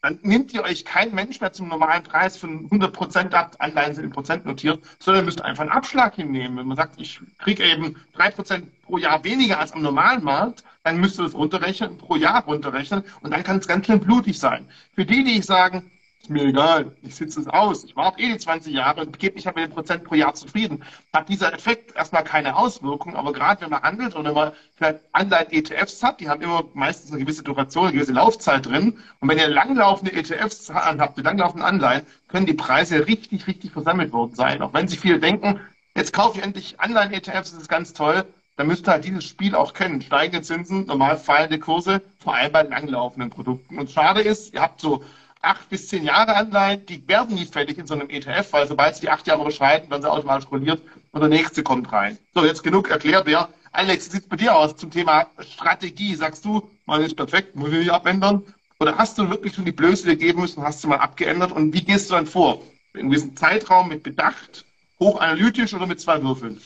dann 0.04 0.18
nimmt 0.20 0.52
ihr 0.52 0.62
euch 0.62 0.84
kein 0.84 1.14
Mensch 1.14 1.40
mehr 1.40 1.54
zum 1.54 1.68
normalen 1.68 2.02
Preis 2.02 2.37
von 2.37 2.64
100 2.64 2.92
Prozent 2.92 3.34
ab, 3.34 3.56
Anleihen 3.58 3.94
sind 3.94 4.04
in 4.04 4.11
Prozent 4.11 4.44
notiert, 4.44 4.80
sondern 4.99 5.23
ihr 5.23 5.25
müsst 5.25 5.40
einfach 5.40 5.62
einen 5.62 5.73
Abschlag 5.73 6.14
hinnehmen. 6.14 6.58
Wenn 6.58 6.66
man 6.66 6.76
sagt, 6.76 7.00
ich 7.00 7.20
kriege 7.38 7.64
eben 7.64 7.96
drei 8.12 8.30
Prozent 8.30 8.68
pro 8.82 8.99
Jahr 8.99 9.25
weniger 9.25 9.58
als 9.58 9.73
am 9.73 9.80
normalen 9.80 10.23
Markt, 10.23 10.62
dann 10.82 11.00
müsst 11.00 11.18
ihr 11.18 11.23
das 11.23 11.34
runterrechnen, 11.34 11.96
pro 11.96 12.16
Jahr 12.16 12.44
runterrechnen 12.44 13.02
und 13.23 13.30
dann 13.30 13.42
kann 13.42 13.56
es 13.56 13.66
ganz 13.66 13.87
schön 13.87 13.99
blutig 13.99 14.38
sein. 14.38 14.68
Für 14.94 15.06
die, 15.06 15.25
die 15.25 15.40
sagen, 15.40 15.90
ist 16.24 16.30
mir 16.30 16.44
egal, 16.44 16.90
ich 17.02 17.16
sitze 17.16 17.40
es 17.40 17.48
aus, 17.48 17.84
ich 17.84 17.96
warte 17.96 18.22
eh 18.22 18.32
die 18.32 18.38
20 18.38 18.72
Jahre 18.72 19.02
und 19.02 19.18
gebe 19.18 19.34
mich 19.34 19.44
halt 19.44 19.56
mit 19.56 19.66
den 19.66 19.74
Prozent 19.74 20.04
pro 20.04 20.14
Jahr 20.14 20.32
zufrieden. 20.32 20.82
Hat 21.12 21.28
dieser 21.28 21.52
Effekt 21.52 21.94
erstmal 21.94 22.24
keine 22.24 22.56
Auswirkung, 22.56 23.14
aber 23.14 23.34
gerade 23.34 23.60
wenn 23.60 23.68
man 23.68 23.82
handelt 23.82 24.16
oder 24.16 24.30
wenn 24.30 24.34
man 24.34 24.52
vielleicht 24.74 25.00
Anleihen-ETFs 25.12 26.02
hat, 26.02 26.20
die 26.20 26.30
haben 26.30 26.40
immer 26.40 26.64
meistens 26.72 27.12
eine 27.12 27.20
gewisse 27.20 27.42
Duration, 27.42 27.88
eine 27.88 27.92
gewisse 27.92 28.14
Laufzeit 28.14 28.64
drin. 28.64 28.96
Und 29.20 29.28
wenn 29.28 29.36
ihr 29.36 29.48
langlaufende 29.48 30.14
ETFs 30.14 30.72
habt, 30.72 31.18
mit 31.18 31.26
langlaufenden 31.26 31.68
Anleihen, 31.68 32.06
können 32.28 32.46
die 32.46 32.54
Preise 32.54 33.06
richtig, 33.06 33.46
richtig 33.46 33.72
versammelt 33.72 34.10
worden 34.12 34.34
sein. 34.34 34.62
Auch 34.62 34.72
wenn 34.72 34.88
sich 34.88 35.00
viele 35.00 35.20
denken, 35.20 35.60
jetzt 35.94 36.14
kaufe 36.14 36.38
ich 36.38 36.44
endlich 36.44 36.80
Anleihen-ETFs, 36.80 37.50
das 37.50 37.60
ist 37.60 37.68
ganz 37.68 37.92
toll, 37.92 38.24
dann 38.56 38.68
müsst 38.68 38.88
ihr 38.88 38.92
halt 38.92 39.04
dieses 39.04 39.24
Spiel 39.24 39.54
auch 39.54 39.74
kennen. 39.74 40.00
Steigende 40.00 40.40
Zinsen, 40.40 40.86
normal 40.86 41.18
fallende 41.18 41.58
Kurse, 41.58 42.00
vor 42.18 42.34
allem 42.34 42.52
bei 42.52 42.62
langlaufenden 42.62 43.28
Produkten. 43.28 43.78
Und 43.78 43.90
schade 43.90 44.22
ist, 44.22 44.54
ihr 44.54 44.62
habt 44.62 44.80
so 44.80 45.04
acht 45.44 45.68
bis 45.68 45.88
zehn 45.88 46.04
Jahre 46.04 46.34
Anleihen, 46.34 46.84
die 46.86 47.06
werden 47.06 47.34
nie 47.34 47.46
fällig 47.46 47.78
in 47.78 47.86
so 47.86 47.94
einem 47.94 48.10
ETF, 48.10 48.52
weil 48.52 48.66
sobald 48.66 48.94
sie 48.94 49.02
die 49.02 49.10
acht 49.10 49.26
Jahre 49.26 49.42
überschreiten, 49.42 49.90
werden 49.90 50.02
sie 50.02 50.10
automatisch 50.10 50.50
rolliert 50.50 50.82
und 51.12 51.20
der 51.20 51.28
nächste 51.28 51.62
kommt 51.62 51.92
rein. 51.92 52.18
So, 52.34 52.44
jetzt 52.44 52.62
genug 52.62 52.90
erklärt. 52.90 53.28
Ja, 53.28 53.48
Alex, 53.72 54.06
wie 54.06 54.12
sieht 54.12 54.22
es 54.22 54.28
bei 54.28 54.36
dir 54.36 54.54
aus 54.54 54.76
zum 54.76 54.90
Thema 54.90 55.26
Strategie? 55.40 56.14
Sagst 56.14 56.44
du, 56.44 56.68
man 56.86 57.02
ist 57.02 57.16
perfekt, 57.16 57.56
muss 57.56 57.70
ich 57.70 57.78
nicht 57.78 57.92
abändern? 57.92 58.42
Oder 58.80 58.96
hast 58.96 59.18
du 59.18 59.28
wirklich 59.30 59.54
schon 59.54 59.64
die 59.64 59.72
Blöße 59.72 60.06
gegeben 60.06 60.40
müssen, 60.40 60.62
hast 60.62 60.82
du 60.82 60.88
mal 60.88 60.98
abgeändert? 60.98 61.52
Und 61.52 61.72
wie 61.72 61.84
gehst 61.84 62.10
du 62.10 62.14
dann 62.14 62.26
vor? 62.26 62.60
In 62.92 63.00
einem 63.00 63.10
gewissen 63.10 63.36
Zeitraum 63.36 63.88
mit 63.88 64.02
Bedacht, 64.02 64.64
hochanalytisch 65.00 65.74
oder 65.74 65.86
mit 65.86 66.00
zwei 66.00 66.22
Würfeln? 66.22 66.60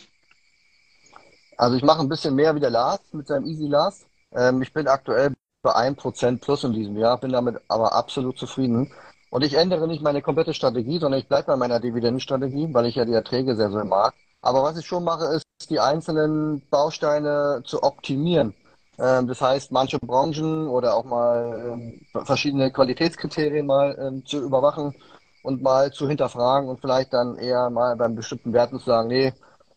Also 1.56 1.76
ich 1.76 1.82
mache 1.82 2.00
ein 2.00 2.08
bisschen 2.08 2.35
mehr 2.35 2.54
wie 2.54 2.61
der 2.61 2.70
Lars 2.70 3.00
mit 3.12 3.26
seinem 3.26 3.47
Easy 3.47 3.66
Lars. 3.66 4.06
Ähm, 4.32 4.62
ich 4.62 4.73
bin 4.73 4.87
aktuell 4.87 5.32
bei 5.68 5.75
1% 5.75 6.40
plus 6.40 6.64
in 6.64 6.72
diesem 6.72 6.96
Jahr, 6.96 7.18
bin 7.18 7.32
damit 7.32 7.60
aber 7.68 7.92
absolut 7.92 8.38
zufrieden. 8.38 8.90
Und 9.30 9.44
ich 9.44 9.54
ändere 9.54 9.87
nicht 9.87 10.02
meine 10.02 10.22
komplette 10.22 10.54
Strategie, 10.54 10.98
sondern 10.98 11.20
ich 11.20 11.28
bleibe 11.28 11.48
bei 11.48 11.56
meiner 11.56 11.78
Dividendenstrategie, 11.78 12.72
weil 12.72 12.87
ich 12.87 12.94
ja 12.94 13.04
die 13.04 13.12
Erträge 13.12 13.54
sehr, 13.54 13.70
sehr 13.70 13.84
mag. 13.84 14.14
Aber 14.40 14.62
was 14.62 14.78
ich 14.78 14.87
schon 14.87 15.04
mache, 15.04 15.26
ist, 15.34 15.44
die 15.68 15.78
einzelnen 15.80 16.62
Bausteine 16.70 17.62
zu 17.66 17.82
optimieren. 17.82 18.54
Ähm, 18.98 19.26
das 19.26 19.42
heißt, 19.42 19.70
manche 19.72 19.98
Branchen 19.98 20.68
oder 20.68 20.94
auch 20.94 21.04
mal 21.04 21.72
ähm, 21.72 22.00
verschiedene 22.25 22.72
Qualitätskriterien 22.72 23.66
mal 23.66 23.94
ähm, 24.00 24.25
zu 24.25 24.38
überwachen 24.42 24.94
und 25.42 25.62
mal 25.62 25.92
zu 25.92 26.08
hinterfragen 26.08 26.68
und 26.68 26.80
vielleicht 26.80 27.12
dann 27.12 27.37
eher 27.37 27.68
mal 27.68 27.94
beim 27.96 28.14
bestimmten 28.14 28.54
Werten 28.54 28.78
zu 28.78 28.87
sagen, 28.87 29.08
nee, 29.08 29.34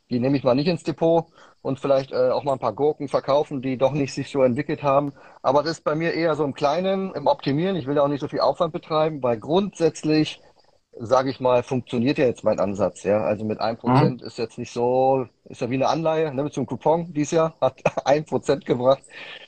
die 0.10 0.20
nehme 0.20 0.38
ich 0.38 0.44
mal 0.44 0.56
nicht 0.56 0.68
ins 0.68 0.84
Depot 0.84 1.26
und 1.62 1.80
vielleicht 1.80 2.12
äh, 2.12 2.30
auch 2.30 2.44
mal 2.44 2.54
ein 2.54 2.60
paar 2.60 2.74
Gurken 2.74 3.08
verkaufen, 3.08 3.62
die 3.62 3.78
doch 3.78 3.92
nicht 3.92 4.14
sich 4.14 4.30
so 4.30 4.42
entwickelt 4.44 4.84
haben. 4.84 5.14
Aber 5.42 5.64
das 5.64 5.74
ist 5.74 5.84
bei 5.84 5.96
mir 5.96 6.14
eher 6.14 6.36
so 6.36 6.44
im 6.44 6.54
Kleinen, 6.54 7.14
im 7.14 7.28
Optimieren. 7.28 7.76
Ich 7.76 7.88
will 7.88 7.96
da 7.96 8.04
auch 8.04 8.08
nicht 8.08 8.22
so 8.22 8.28
viel 8.28 8.40
Aufwand 8.40 8.74
betreiben, 8.74 9.22
weil 9.22 9.38
grundsätzlich, 9.38 10.42
sage 11.00 11.30
ich 11.30 11.40
mal, 11.40 11.64
funktioniert 11.64 12.18
ja 12.18 12.26
jetzt 12.26 12.44
mein 12.44 12.60
Ansatz. 12.60 13.04
Ja, 13.04 13.22
also 13.24 13.46
mit 13.46 13.60
einem 13.60 13.78
Prozent 13.78 14.22
mhm. 14.22 14.28
ist 14.28 14.38
jetzt 14.38 14.58
nicht 14.58 14.72
so, 14.72 15.28
ist 15.46 15.62
ja 15.62 15.70
wie 15.70 15.76
eine 15.76 15.88
Anleihe, 15.88 16.34
ne, 16.34 16.44
mit 16.44 16.54
so 16.54 16.62
einem 16.62 16.68
Coupon 16.68 17.14
dieses 17.14 17.32
Jahr 17.32 17.56
hat 17.62 17.82
ein 18.06 18.26
Prozent 18.26 18.66
gebracht. 18.66 19.04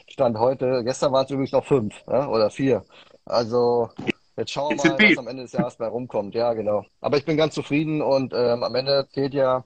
Stand 0.07 0.37
heute, 0.37 0.83
gestern 0.83 1.11
waren 1.11 1.25
es 1.25 1.31
übrigens 1.31 1.51
noch 1.51 1.65
fünf 1.65 1.95
ja, 2.07 2.27
oder 2.27 2.49
vier. 2.51 2.83
Also 3.25 3.89
Jetzt 4.35 4.51
schauen 4.51 4.77
wir 4.81 4.91
mal, 4.91 4.97
was 4.99 5.17
am 5.19 5.27
Ende 5.27 5.43
des 5.43 5.51
Jahres 5.51 5.75
bei 5.75 5.87
rumkommt. 5.87 6.33
Ja, 6.33 6.53
genau. 6.53 6.83
Aber 7.01 7.17
ich 7.17 7.25
bin 7.25 7.37
ganz 7.37 7.53
zufrieden 7.53 8.01
und 8.01 8.33
ähm, 8.33 8.63
am 8.63 8.73
Ende 8.73 9.07
zählt 9.11 9.33
ja 9.35 9.63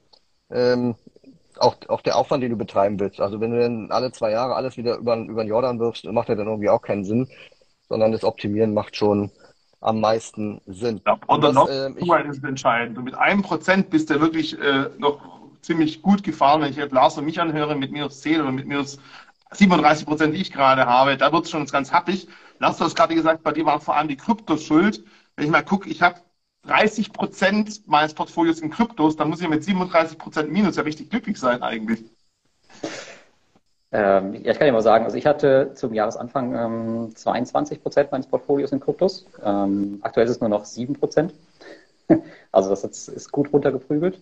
ähm, 0.52 0.96
auch, 1.62 1.76
auch 1.88 2.02
der 2.02 2.18
Aufwand, 2.18 2.44
den 2.44 2.52
du 2.52 2.58
betreiben 2.58 3.00
willst. 3.00 3.20
Also 3.20 3.40
wenn 3.40 3.52
du 3.52 3.60
dann 3.60 3.92
alle 3.92 4.12
zwei 4.12 4.32
Jahre 4.32 4.56
alles 4.56 4.78
wieder 4.78 4.98
über, 4.98 5.18
über 5.18 5.44
den 5.44 5.50
Jordan 5.50 5.80
wirfst, 5.80 6.06
macht 6.06 6.30
ja 6.30 6.36
dann 6.36 6.48
irgendwie 6.48 6.70
auch 6.70 6.82
keinen 6.82 7.04
Sinn, 7.04 7.28
sondern 7.88 8.12
das 8.12 8.24
Optimieren 8.24 8.74
macht 8.74 8.96
schon 8.96 9.32
am 9.82 10.00
meisten 10.00 10.62
Sinn. 10.66 11.02
Ja, 11.06 11.20
und 11.28 11.44
dann 11.44 11.56
noch 11.56 11.70
ich, 11.70 12.10
ist 12.30 12.44
entscheidend. 12.44 12.98
Und 12.98 13.04
mit 13.04 13.16
einem 13.16 13.42
Prozent 13.42 13.90
bist 13.90 14.10
du 14.10 14.20
wirklich 14.20 14.60
äh, 14.60 14.90
noch 14.98 15.20
ziemlich 15.62 16.02
gut 16.02 16.24
gefahren, 16.24 16.62
wenn 16.62 16.72
ich 16.72 16.78
jetzt 16.78 16.94
Lars 16.94 17.18
und 17.18 17.26
mich 17.26 17.40
anhöre 17.40 17.76
mit 17.76 17.92
minus 17.92 18.22
10 18.22 18.42
oder 18.42 18.52
mit 18.52 18.68
minus 18.68 19.00
37 19.52 20.06
Prozent, 20.06 20.34
die 20.34 20.42
ich 20.42 20.52
gerade 20.52 20.86
habe, 20.86 21.18
da 21.18 21.32
wird 21.32 21.46
es 21.46 21.52
schon 21.52 21.66
ganz 21.66 21.92
happig. 21.92 22.28
Lars, 22.60 22.78
du 22.78 22.86
hast 22.86 22.96
gerade 22.96 23.16
gesagt, 23.16 23.44
bei 23.44 23.52
dir 23.52 23.66
waren 23.66 23.82
vor 23.82 23.96
allem 23.96 24.08
die 24.08 24.18
Kryptos 24.18 24.64
schuld. 24.64 25.04
Wenn 25.36 25.46
ich 25.46 25.52
mal 25.52 25.64
gucke, 25.64 25.90
ich 25.90 26.02
habe 26.02 26.20
30 26.68 27.14
Prozent 27.14 27.88
meines 27.88 28.14
Portfolios 28.14 28.60
in 28.60 28.70
Kryptos, 28.70 29.16
dann 29.16 29.30
muss 29.30 29.42
ich 29.42 29.50
mit 29.50 29.64
37 29.64 30.18
Prozent 30.18 30.52
Minus 30.52 30.76
ja 30.76 30.84
richtig 30.84 31.10
glücklich 31.10 31.40
sein 31.40 31.64
eigentlich. 31.64 32.04
Ähm, 33.92 34.34
ja, 34.44 34.52
ich 34.52 34.58
kann 34.58 34.68
ja 34.68 34.74
mal 34.74 34.82
sagen, 34.82 35.06
also 35.06 35.18
ich 35.18 35.26
hatte 35.26 35.72
zum 35.74 35.94
Jahresanfang 35.94 36.56
ähm, 36.56 37.16
22 37.16 37.82
Prozent 37.82 38.12
meines 38.12 38.28
Portfolios 38.28 38.72
in 38.72 38.82
Kryptos. 38.82 39.26
Ähm, 39.44 40.00
aktuell 40.02 40.26
ist 40.26 40.34
es 40.34 40.42
nur 40.42 40.50
noch 40.50 40.66
7 40.66 40.94
Prozent. 40.94 41.34
also 42.52 42.70
das 42.70 43.08
ist 43.08 43.32
gut 43.32 43.52
runtergeprügelt. 43.54 44.20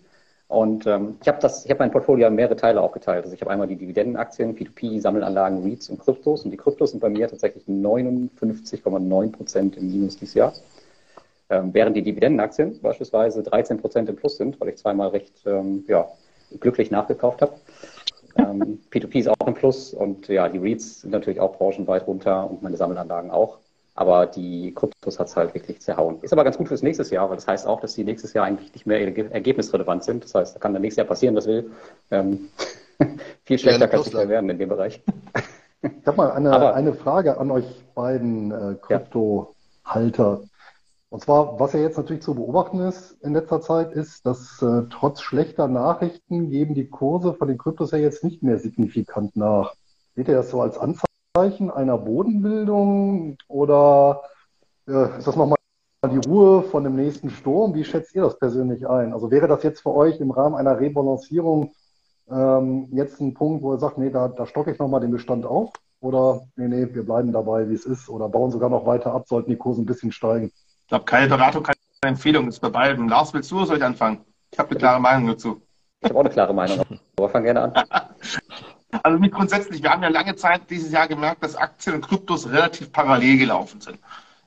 Und 0.48 0.86
ähm, 0.86 1.16
ich 1.20 1.26
habe 1.26 1.40
das, 1.40 1.64
ich 1.64 1.70
habe 1.70 1.80
mein 1.80 1.90
Portfolio 1.90 2.28
in 2.28 2.36
mehrere 2.36 2.54
Teile 2.54 2.80
aufgeteilt. 2.80 3.24
Also 3.24 3.34
ich 3.34 3.40
habe 3.40 3.50
einmal 3.50 3.66
die 3.66 3.74
Dividendenaktien, 3.74 4.56
P2P, 4.56 5.00
Sammelanlagen, 5.00 5.64
REITs 5.64 5.90
und 5.90 5.98
Kryptos. 5.98 6.44
Und 6.44 6.52
die 6.52 6.56
Kryptos 6.56 6.92
sind 6.92 7.00
bei 7.00 7.08
mir 7.08 7.28
tatsächlich 7.28 7.64
59,9 7.64 9.32
Prozent 9.32 9.76
im 9.76 9.90
Minus 9.90 10.16
dieses 10.16 10.34
Jahr. 10.34 10.52
Ähm, 11.48 11.72
während 11.72 11.96
die 11.96 12.02
Dividendenaktien 12.02 12.80
beispielsweise 12.80 13.42
13 13.42 13.78
Prozent 13.78 14.08
im 14.08 14.16
Plus 14.16 14.36
sind, 14.36 14.60
weil 14.60 14.70
ich 14.70 14.76
zweimal 14.76 15.08
recht 15.08 15.32
ähm, 15.46 15.84
ja, 15.86 16.08
glücklich 16.58 16.90
nachgekauft 16.90 17.40
habe. 17.42 17.52
Ähm, 18.36 18.80
P2P 18.90 19.18
ist 19.20 19.28
auch 19.28 19.46
im 19.46 19.54
Plus 19.54 19.94
und 19.94 20.26
ja, 20.28 20.48
die 20.48 20.58
REITs 20.58 21.02
sind 21.02 21.10
natürlich 21.10 21.40
auch 21.40 21.56
branchenweit 21.56 22.06
runter 22.06 22.50
und 22.50 22.62
meine 22.62 22.76
Sammelanlagen 22.76 23.30
auch. 23.30 23.58
Aber 23.94 24.26
die 24.26 24.74
Kryptos 24.74 25.18
hat 25.18 25.28
es 25.28 25.36
halt 25.36 25.54
wirklich 25.54 25.80
zerhauen. 25.80 26.18
Ist 26.20 26.32
aber 26.32 26.44
ganz 26.44 26.58
gut 26.58 26.68
fürs 26.68 26.82
nächste 26.82 27.02
Jahr, 27.14 27.30
weil 27.30 27.36
das 27.36 27.46
heißt 27.46 27.66
auch, 27.66 27.80
dass 27.80 27.94
die 27.94 28.04
nächstes 28.04 28.34
Jahr 28.34 28.44
eigentlich 28.44 28.74
nicht 28.74 28.86
mehr 28.86 29.00
ergebnisrelevant 29.00 30.04
sind. 30.04 30.24
Das 30.24 30.34
heißt, 30.34 30.54
da 30.54 30.58
kann 30.60 30.74
dann 30.74 30.82
nächstes 30.82 30.98
Jahr 30.98 31.06
passieren, 31.06 31.34
was 31.34 31.46
will. 31.46 31.70
Ähm, 32.10 32.48
viel 33.44 33.58
schlechter 33.58 33.88
kann 33.88 34.00
es 34.00 34.06
nicht 34.06 34.14
mehr 34.14 34.28
werden 34.28 34.50
in 34.50 34.58
dem 34.58 34.68
Bereich. 34.68 35.00
Ich 35.82 36.06
habe 36.06 36.16
mal 36.16 36.32
eine, 36.32 36.50
aber, 36.52 36.74
eine 36.74 36.92
Frage 36.92 37.38
an 37.38 37.50
euch 37.50 37.64
beiden 37.94 38.50
äh, 38.50 38.74
Kryptohalter. 38.82 40.40
Ja. 40.42 40.48
Und 41.16 41.22
zwar, 41.22 41.58
was 41.58 41.72
ja 41.72 41.80
jetzt 41.80 41.96
natürlich 41.96 42.22
zu 42.22 42.34
beobachten 42.34 42.78
ist 42.78 43.12
in 43.22 43.32
letzter 43.32 43.62
Zeit, 43.62 43.94
ist, 43.94 44.26
dass 44.26 44.60
äh, 44.60 44.82
trotz 44.90 45.22
schlechter 45.22 45.66
Nachrichten 45.66 46.50
geben 46.50 46.74
die 46.74 46.90
Kurse 46.90 47.32
von 47.32 47.48
den 47.48 47.56
Kryptos 47.56 47.90
ja 47.92 47.96
jetzt 47.96 48.22
nicht 48.22 48.42
mehr 48.42 48.58
signifikant 48.58 49.34
nach. 49.34 49.72
Seht 50.14 50.28
ihr 50.28 50.34
das 50.34 50.50
so 50.50 50.60
als 50.60 50.76
Anzeichen 50.76 51.70
einer 51.70 51.96
Bodenbildung 51.96 53.38
oder 53.48 54.24
äh, 54.86 55.16
ist 55.16 55.26
das 55.26 55.36
nochmal 55.36 55.56
die 56.04 56.28
Ruhe 56.28 56.62
von 56.64 56.84
dem 56.84 56.96
nächsten 56.96 57.30
Sturm? 57.30 57.72
Wie 57.72 57.84
schätzt 57.84 58.14
ihr 58.14 58.20
das 58.20 58.38
persönlich 58.38 58.86
ein? 58.86 59.14
Also 59.14 59.30
wäre 59.30 59.48
das 59.48 59.62
jetzt 59.62 59.80
für 59.80 59.94
euch 59.94 60.20
im 60.20 60.32
Rahmen 60.32 60.54
einer 60.54 60.78
Rebalancierung 60.78 61.72
ähm, 62.30 62.88
jetzt 62.92 63.22
ein 63.22 63.32
Punkt, 63.32 63.62
wo 63.62 63.72
ihr 63.72 63.78
sagt, 63.78 63.96
nee, 63.96 64.10
da, 64.10 64.28
da 64.28 64.44
stocke 64.44 64.70
ich 64.70 64.78
nochmal 64.78 65.00
den 65.00 65.12
Bestand 65.12 65.46
auf? 65.46 65.72
Oder 66.00 66.42
nee, 66.56 66.68
nee, 66.68 66.94
wir 66.94 67.06
bleiben 67.06 67.32
dabei, 67.32 67.70
wie 67.70 67.74
es 67.74 67.86
ist 67.86 68.10
oder 68.10 68.28
bauen 68.28 68.50
sogar 68.50 68.68
noch 68.68 68.84
weiter 68.84 69.14
ab, 69.14 69.26
sollten 69.26 69.48
die 69.48 69.56
Kurse 69.56 69.80
ein 69.80 69.86
bisschen 69.86 70.12
steigen? 70.12 70.52
Ich 70.86 70.88
glaube, 70.88 71.04
keine 71.04 71.26
Beratung, 71.26 71.64
keine 71.64 71.76
Empfehlung 72.02 72.46
ist 72.46 72.60
bei 72.60 72.68
beiden. 72.68 73.08
Lars, 73.08 73.34
willst 73.34 73.50
du 73.50 73.56
oder 73.56 73.66
soll 73.66 73.78
ich 73.78 73.82
anfangen? 73.82 74.24
Ich 74.52 74.58
habe 74.60 74.70
eine 74.70 74.78
klare 74.78 75.00
Meinung 75.00 75.26
dazu. 75.26 75.60
Ich 76.00 76.08
habe 76.08 76.14
auch 76.14 76.20
eine 76.20 76.30
klare 76.30 76.54
Meinung, 76.54 76.86
aber 77.16 77.28
fang 77.28 77.42
gerne 77.42 77.62
an. 77.62 77.74
also 79.02 79.18
nicht 79.18 79.34
grundsätzlich, 79.34 79.82
wir 79.82 79.90
haben 79.90 80.04
ja 80.04 80.10
lange 80.10 80.36
Zeit 80.36 80.70
dieses 80.70 80.92
Jahr 80.92 81.08
gemerkt, 81.08 81.42
dass 81.42 81.56
Aktien 81.56 81.96
und 81.96 82.02
Kryptos 82.02 82.48
relativ 82.48 82.92
parallel 82.92 83.36
gelaufen 83.36 83.80
sind. 83.80 83.98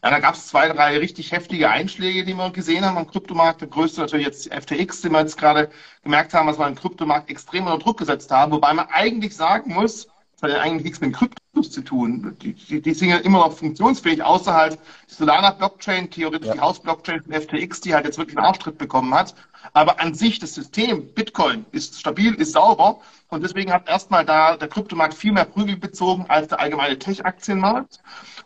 Ja, 0.02 0.12
da 0.12 0.20
gab 0.20 0.36
es 0.36 0.48
zwei, 0.48 0.70
drei 0.70 0.98
richtig 0.98 1.34
heftige 1.34 1.70
Einschläge, 1.70 2.24
die 2.24 2.34
wir 2.34 2.52
gesehen 2.52 2.86
haben 2.86 2.98
am 2.98 3.08
Kryptomarkt. 3.08 3.60
Der 3.60 3.68
größte 3.68 4.00
natürlich 4.00 4.28
jetzt 4.28 4.54
FTX, 4.54 5.02
den 5.02 5.12
wir 5.12 5.20
jetzt 5.20 5.38
gerade 5.38 5.70
gemerkt 6.04 6.34
haben, 6.34 6.48
dass 6.48 6.58
wir 6.58 6.68
im 6.68 6.76
Kryptomarkt 6.76 7.30
extrem 7.30 7.66
unter 7.66 7.80
Druck 7.80 7.98
gesetzt 7.98 8.32
haben. 8.32 8.54
Wobei 8.54 8.74
man 8.74 8.88
eigentlich 8.88 9.36
sagen 9.36 9.74
muss, 9.74 10.08
hat 10.42 10.52
ja 10.52 10.60
eigentlich 10.60 10.84
nichts 10.84 11.02
mit 11.02 11.16
Kryptos 11.16 11.72
zu 11.72 11.82
tun. 11.82 12.36
Die, 12.42 12.54
die, 12.54 12.82
die 12.82 12.94
sind 12.94 13.10
ja 13.10 13.18
immer 13.18 13.40
noch 13.40 13.58
funktionsfähig, 13.58 14.24
außer 14.24 14.54
halt 14.54 14.80
die 15.10 15.14
Solana-Blockchain, 15.14 16.10
theoretisch 16.10 16.48
ja. 16.48 16.54
die 16.54 16.60
Haus-Blockchain 16.60 17.24
von 17.24 17.34
FTX, 17.34 17.82
die 17.82 17.94
halt 17.94 18.06
jetzt 18.06 18.18
wirklich 18.18 18.38
einen 18.38 18.46
Arschtritt 18.46 18.78
bekommen 18.78 19.14
hat. 19.14 19.36
Aber 19.74 20.00
an 20.00 20.14
sich 20.14 20.40
das 20.40 20.56
System, 20.56 21.14
Bitcoin, 21.14 21.66
ist 21.72 22.00
stabil, 22.00 22.34
ist 22.36 22.54
sauber. 22.54 23.00
Und 23.30 23.44
deswegen 23.44 23.72
hat 23.72 23.90
erstmal 23.90 24.26
da 24.26 24.58
der 24.58 24.68
Kryptomarkt 24.68 25.14
viel 25.14 25.32
mehr 25.32 25.46
Prügel 25.46 25.78
bezogen 25.78 26.26
als 26.28 26.48
der 26.48 26.60
allgemeine 26.60 26.98
Tech-Aktienmarkt. 26.98 28.00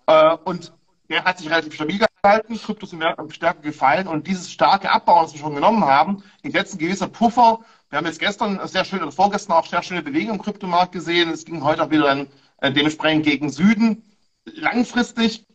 Äh, 0.08 0.38
und 0.44 0.74
der 1.10 1.24
hat 1.24 1.38
sich 1.38 1.50
relativ 1.50 1.74
stabil 1.74 2.00
gehalten, 2.24 2.58
Kryptos 2.58 2.92
sind 2.92 3.04
stärker 3.30 3.62
gefallen 3.62 4.08
und 4.08 4.28
dieses 4.28 4.50
starke 4.52 4.90
Abbauen, 4.90 5.26
das 5.26 5.34
wir 5.34 5.42
schon 5.42 5.56
genommen 5.56 5.84
haben, 5.84 6.24
ist 6.42 6.56
jetzt 6.56 6.74
ein 6.74 6.80
gewisser 6.80 7.08
Puffer 7.08 7.60
wir 7.94 7.98
haben 7.98 8.08
jetzt 8.08 8.20
gestern 8.20 8.60
sehr 8.68 8.86
schön 8.86 9.04
oder 9.04 9.12
vorgestern 9.12 9.56
auch 9.56 9.68
sehr 9.68 9.84
schöne 9.84 10.02
Bewegung 10.02 10.38
im 10.38 10.42
Kryptomarkt 10.42 10.94
gesehen. 10.94 11.30
Es 11.30 11.46
ging 11.46 11.64
heute 11.64 11.84
auch 11.84 11.92
wieder 11.92 12.06
dann 12.06 12.28
äh, 12.58 12.72
dementsprechend 12.72 13.24
gegen 13.24 13.52
Süden. 13.52 14.02
Langfristig 14.46 15.46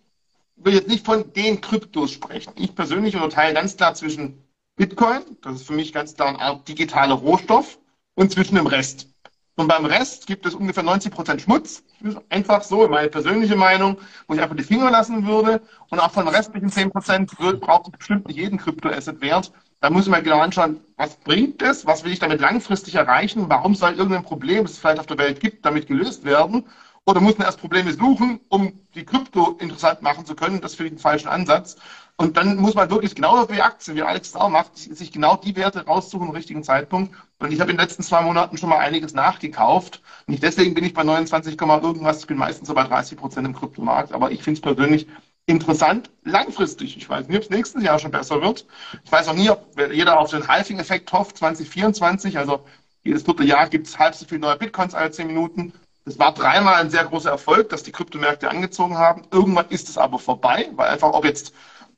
will 0.55 0.75
ich 0.75 0.79
jetzt 0.79 0.89
nicht 0.89 1.05
von 1.05 1.33
den 1.33 1.61
Kryptos 1.61 2.13
sprechen. 2.13 2.53
Ich 2.55 2.77
persönlich 2.77 3.17
unterteile 3.17 3.55
ganz 3.55 3.77
klar 3.77 3.95
zwischen 3.95 4.41
Bitcoin, 4.77 5.23
das 5.43 5.57
ist 5.57 5.67
für 5.67 5.73
mich 5.73 5.93
ganz 5.93 6.15
klar 6.15 6.29
eine 6.29 6.39
Art 6.39 6.69
digitaler 6.69 7.17
Rohstoff, 7.17 7.81
und 8.15 8.31
zwischen 8.31 8.55
dem 8.55 8.69
Rest. 8.69 9.09
Und 9.57 9.67
beim 9.67 9.85
Rest 9.85 10.29
gibt 10.29 10.47
es 10.47 10.55
ungefähr 10.55 10.85
90 10.85 11.13
Prozent 11.13 11.43
Schmutz. 11.43 11.83
Einfach 12.29 12.63
so, 12.63 12.87
meine 12.87 13.09
persönliche 13.09 13.57
Meinung, 13.57 13.99
wo 14.29 14.35
ich 14.35 14.41
einfach 14.41 14.55
die 14.55 14.63
Finger 14.63 14.93
lassen 14.93 15.27
würde. 15.27 15.61
Und 15.91 15.99
auch 15.99 16.13
von 16.13 16.25
den 16.25 16.37
restlichen 16.37 16.71
10 16.71 16.91
Prozent 16.93 17.33
braucht 17.61 17.89
es 17.89 17.99
bestimmt 17.99 18.29
nicht 18.29 18.37
jeden 18.37 18.59
Kryptoasset-Wert. 18.59 19.51
Da 19.81 19.91
muss 19.91 20.09
man 20.09 20.25
genau 20.25 20.41
anschauen, 20.41 20.81
was 20.97 21.17
bringt 21.17 21.63
es, 21.63 21.87
was 21.87 22.03
will 22.03 22.13
ich 22.13 22.19
damit 22.19 22.41
langfristig 22.41 22.97
erreichen, 22.97 23.49
warum 23.49 23.77
soll 23.77 23.93
irgendein 23.93 24.25
Problem, 24.25 24.65
das 24.65 24.73
es 24.73 24.79
vielleicht 24.79 24.99
auf 24.99 25.07
der 25.07 25.19
Welt 25.19 25.39
gibt, 25.41 25.65
damit 25.65 25.87
gelöst 25.87 26.25
werden. 26.25 26.65
Oder 27.07 27.21
muss 27.21 27.39
man 27.39 27.47
erst 27.47 27.61
Probleme 27.61 27.93
suchen, 27.93 28.41
um 28.49 28.73
die 28.95 29.05
Krypto 29.05 29.57
interessant 29.61 30.03
machen 30.03 30.27
zu 30.27 30.35
können? 30.35 30.61
Das 30.61 30.75
finde 30.75 30.89
ich 30.89 30.93
einen 30.93 30.99
falschen 30.99 31.29
Ansatz. 31.29 31.77
Und 32.17 32.37
dann 32.37 32.57
muss 32.57 32.75
man 32.75 32.91
wirklich 32.91 33.15
genau 33.15 33.49
wie 33.49 33.63
Aktien, 33.63 33.97
wie 33.97 34.03
Alex 34.03 34.35
auch 34.35 34.49
macht, 34.49 34.77
sich 34.77 35.13
genau 35.13 35.37
die 35.37 35.55
Werte 35.55 35.87
raussuchen 35.87 36.29
im 36.29 36.35
richtigen 36.35 36.65
Zeitpunkt. 36.65 37.15
Und 37.39 37.53
ich 37.53 37.61
habe 37.61 37.71
in 37.71 37.77
den 37.77 37.83
letzten 37.83 38.03
zwei 38.03 38.23
Monaten 38.23 38.59
schon 38.59 38.69
mal 38.69 38.79
einiges 38.79 39.15
nachgekauft. 39.15 40.03
Nicht 40.27 40.43
deswegen 40.43 40.75
bin 40.75 40.85
ich 40.85 40.93
bei 40.93 41.05
29, 41.05 41.59
irgendwas. 41.59 42.19
Ich 42.19 42.27
bin 42.27 42.37
meistens 42.37 42.67
so 42.67 42.75
bei 42.75 42.83
30 42.83 43.17
Prozent 43.17 43.47
im 43.47 43.55
Kryptomarkt. 43.55 44.13
Aber 44.13 44.33
ich 44.33 44.43
finde 44.43 44.59
es 44.59 44.61
persönlich 44.61 45.07
interessant, 45.49 46.11
langfristig. 46.25 46.97
Ich 46.97 47.09
weiß 47.09 47.27
nicht, 47.27 47.37
ob 47.39 47.43
es 47.43 47.51
nächstes 47.51 47.83
Jahr 47.83 47.99
schon 47.99 48.11
besser 48.11 48.43
wird. 48.43 48.67
Ich 49.05 49.11
weiß 49.11 49.29
auch 49.29 49.35
nie, 49.35 49.49
ob 49.51 49.67
jeder 49.93 50.21
auf 50.21 50.31
den 50.31 50.47
Halving-Effekt 50.47 51.11
hofft, 51.13 51.39
2024. 51.39 52.39
Also 52.39 52.65
jedes 53.03 53.23
vierte 53.23 53.45
Jahr 53.45 53.69
gibt 53.69 53.87
es 53.87 53.99
halb 53.99 54.15
so 54.15 54.27
viele 54.27 54.43
neue 54.43 54.57
Bitcoins 54.57 54.95
alle 54.95 55.11
zehn 55.11 55.27
Minuten. 55.27 55.73
Das 56.05 56.19
war 56.19 56.35
dreimal 56.35 56.75
ein 56.75 56.91
sehr 56.91 57.05
großer 57.05 57.31
Erfolg, 57.31 57.71
dass 57.71 57.83
die 57.83 57.93
Kryptomärkte 57.93 58.51
angezogen 58.51 58.99
haben. 58.99 59.23
Irgendwann 59.31 59.69
ist 59.71 59.89
es 59.89 59.97
aber 59.97 60.19
vorbei, 60.19 60.69
weil 60.77 60.91
einfach, 60.91 61.13
ob 61.13 61.25
jetzt 61.25 61.55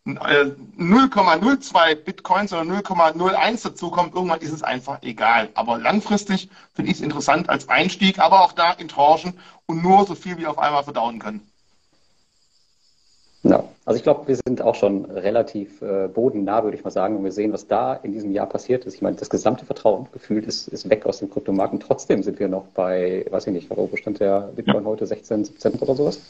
0,02 0.07 1.95
Bitcoins 1.97 2.53
oder 2.53 2.63
0,01 2.63 3.63
dazukommt, 3.65 4.15
irgendwann 4.15 4.41
ist 4.41 4.53
es 4.53 4.63
einfach 4.63 5.03
egal. 5.03 5.51
Aber 5.55 5.79
langfristig 5.79 6.49
finde 6.75 6.91
ich 6.91 6.99
es 6.99 7.03
interessant 7.03 7.49
als 7.49 7.69
Einstieg, 7.69 8.19
aber 8.21 8.43
auch 8.43 8.53
da 8.53 8.73
in 8.73 8.89
Tranchen 8.89 9.39
und 9.67 9.83
nur 9.83 10.07
so 10.07 10.15
viel 10.15 10.39
wie 10.39 10.47
auf 10.47 10.59
einmal 10.59 10.85
verdauen 10.85 11.19
können. 11.19 11.50
Ja, 13.43 13.65
also 13.87 13.97
ich 13.97 14.03
glaube, 14.03 14.29
wir 14.29 14.37
sind 14.37 14.61
auch 14.61 14.75
schon 14.75 15.07
relativ 15.07 15.81
äh, 15.81 16.09
bodennah, 16.09 16.63
würde 16.63 16.77
ich 16.77 16.85
mal 16.85 16.91
sagen, 16.91 17.17
und 17.17 17.25
wir 17.25 17.33
sehen, 17.33 17.55
was 17.55 17.67
da 17.67 17.95
in 17.95 18.13
diesem 18.13 18.33
Jahr 18.33 18.47
passiert 18.47 18.85
ist. 18.85 18.95
Ich 18.95 19.03
meine, 19.03 19.17
das 19.17 19.31
gesamte 19.31 19.65
Vertrauen 19.65 20.09
gefühlt 20.13 20.47
ist, 20.47 20.69
ist 20.69 20.91
weg 20.91 21.07
aus 21.07 21.21
dem 21.21 21.31
Kryptomarkt 21.31 21.73
und 21.73 21.83
trotzdem 21.83 22.23
sind 22.23 22.39
wir 22.39 22.49
noch 22.49 22.67
bei, 22.75 23.25
weiß 23.31 23.47
ich 23.47 23.55
nicht, 23.55 23.71
wo 23.71 23.89
stand 23.97 24.21
der 24.21 24.51
Bitcoin 24.55 24.85
heute, 24.85 25.07
16, 25.07 25.47
17 25.47 25.73
oder 25.81 25.95
sowas? 25.95 26.21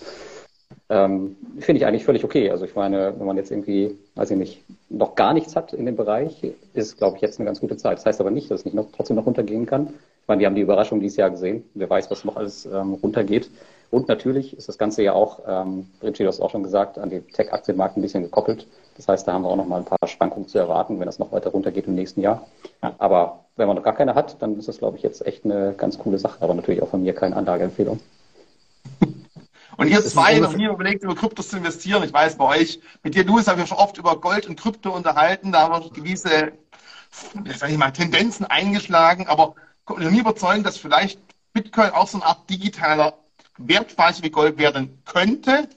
Ähm, 0.89 1.37
Finde 1.59 1.81
ich 1.81 1.87
eigentlich 1.87 2.05
völlig 2.05 2.25
okay. 2.25 2.51
Also 2.51 2.65
ich 2.65 2.75
meine, 2.75 3.15
wenn 3.19 3.27
man 3.27 3.37
jetzt 3.37 3.51
irgendwie, 3.51 3.97
weiß 4.15 4.31
ich 4.31 4.37
nicht, 4.37 4.63
noch 4.89 5.15
gar 5.15 5.35
nichts 5.35 5.57
hat 5.57 5.73
in 5.73 5.87
dem 5.87 5.97
Bereich, 5.97 6.43
ist, 6.75 6.99
glaube 6.99 7.17
ich, 7.17 7.23
jetzt 7.23 7.39
eine 7.39 7.47
ganz 7.47 7.61
gute 7.61 7.77
Zeit. 7.77 7.99
Das 7.99 8.07
heißt 8.07 8.21
aber 8.21 8.31
nicht, 8.31 8.51
dass 8.51 8.61
es 8.61 8.65
nicht 8.65 8.75
noch, 8.75 8.87
trotzdem 8.93 9.17
noch 9.17 9.27
runtergehen 9.27 9.67
kann. 9.67 9.89
Ich 10.23 10.29
meine, 10.29 10.41
wir 10.41 10.47
haben 10.47 10.55
die 10.55 10.63
Überraschung 10.63 11.01
dieses 11.01 11.17
Jahr 11.17 11.31
gesehen. 11.31 11.65
Wer 11.75 11.91
weiß, 11.91 12.11
was 12.11 12.25
noch 12.25 12.37
alles 12.37 12.67
ähm, 12.67 12.95
runtergeht. 12.95 13.51
Und 13.91 14.07
natürlich 14.07 14.57
ist 14.57 14.69
das 14.69 14.79
Ganze 14.79 15.03
ja 15.03 15.15
auch, 15.15 15.41
ähm, 15.47 15.91
Richie, 16.03 16.23
du 16.23 16.29
hast 16.29 16.41
auch 16.41 16.51
schon 16.51 16.63
gesagt, 16.63 16.97
an 16.97 17.11
den 17.11 17.27
Tech-Aktienmarkt 17.29 17.97
ein 17.97 18.03
bisschen 18.03 18.23
gekoppelt. 18.23 18.67
Das 18.97 19.09
heißt, 19.09 19.27
da 19.27 19.33
haben 19.33 19.43
wir 19.43 19.49
auch 19.49 19.57
noch 19.57 19.67
mal 19.67 19.79
ein 19.79 19.85
paar 19.85 19.99
Schwankungen 20.07 20.49
zu 20.49 20.59
erwarten, 20.59 21.01
wenn 21.01 21.07
das 21.07 21.19
noch 21.19 21.33
weiter 21.33 21.51
runtergeht 21.51 21.87
im 21.87 21.97
nächsten 21.97 22.21
Jahr. 22.21 22.47
Aber 22.99 23.45
wenn 23.57 23.67
man 23.67 23.77
noch 23.77 23.83
gar 23.83 23.95
keine 23.95 24.15
hat, 24.15 24.41
dann 24.41 24.57
ist 24.59 24.69
das, 24.69 24.79
glaube 24.79 24.97
ich, 24.97 25.03
jetzt 25.03 25.27
echt 25.27 25.45
eine 25.45 25.75
ganz 25.77 25.99
coole 25.99 26.19
Sache. 26.19 26.39
Aber 26.41 26.55
natürlich 26.55 26.83
auch 26.83 26.89
von 26.89 27.03
mir 27.03 27.15
keine 27.15 27.35
Anlageempfehlung. 27.37 28.01
Und 29.77 29.89
ihr 29.89 30.03
zwei 30.05 30.39
noch 30.39 30.55
nie 30.55 30.67
überlegt, 30.67 31.03
über 31.03 31.15
Kryptos 31.15 31.49
zu 31.49 31.57
investieren. 31.57 32.05
Ich 32.05 32.13
weiß 32.13 32.37
bei 32.37 32.61
euch, 32.61 32.81
mit 33.03 33.15
dir, 33.15 33.25
Louis, 33.25 33.49
habe 33.49 33.63
ich 33.63 33.69
schon 33.69 33.79
oft 33.79 33.97
über 33.99 34.21
Gold 34.21 34.47
und 34.47 34.61
Krypto 34.61 34.95
unterhalten. 34.95 35.53
Da 35.53 35.63
haben 35.63 35.83
wir 35.83 35.91
gewisse, 35.91 36.53
sag 37.57 37.71
ich 37.71 37.79
mal, 37.79 37.91
Tendenzen 37.91 38.45
eingeschlagen. 38.45 39.27
Aber 39.27 39.55
konnte 39.87 40.05
mir 40.05 40.11
nie 40.11 40.21
überzeugen, 40.21 40.65
dass 40.65 40.77
vielleicht 40.77 41.19
Bitcoin 41.55 41.91
auch 41.91 42.09
so 42.09 42.19
eine 42.19 42.27
Art 42.27 42.51
digitaler 42.51 43.15
Wertspeicher 43.59 44.23
wie 44.23 44.31
Gold 44.31 44.59
werden 44.59 45.03
könnte. 45.05 45.69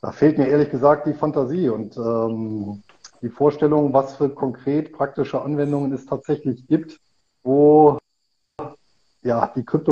Da 0.00 0.12
fehlt 0.12 0.38
mir 0.38 0.48
ehrlich 0.48 0.70
gesagt 0.70 1.06
die 1.06 1.14
Fantasie 1.14 1.68
und 1.68 1.96
ähm, 1.96 2.82
die 3.22 3.30
Vorstellung, 3.30 3.92
was 3.92 4.16
für 4.16 4.28
konkret 4.28 4.92
praktische 4.92 5.40
Anwendungen 5.40 5.92
es 5.92 6.04
tatsächlich 6.04 6.66
gibt, 6.66 7.00
wo 7.42 7.98
ja, 9.22 9.50
die 9.56 9.64
Krypto 9.64 9.90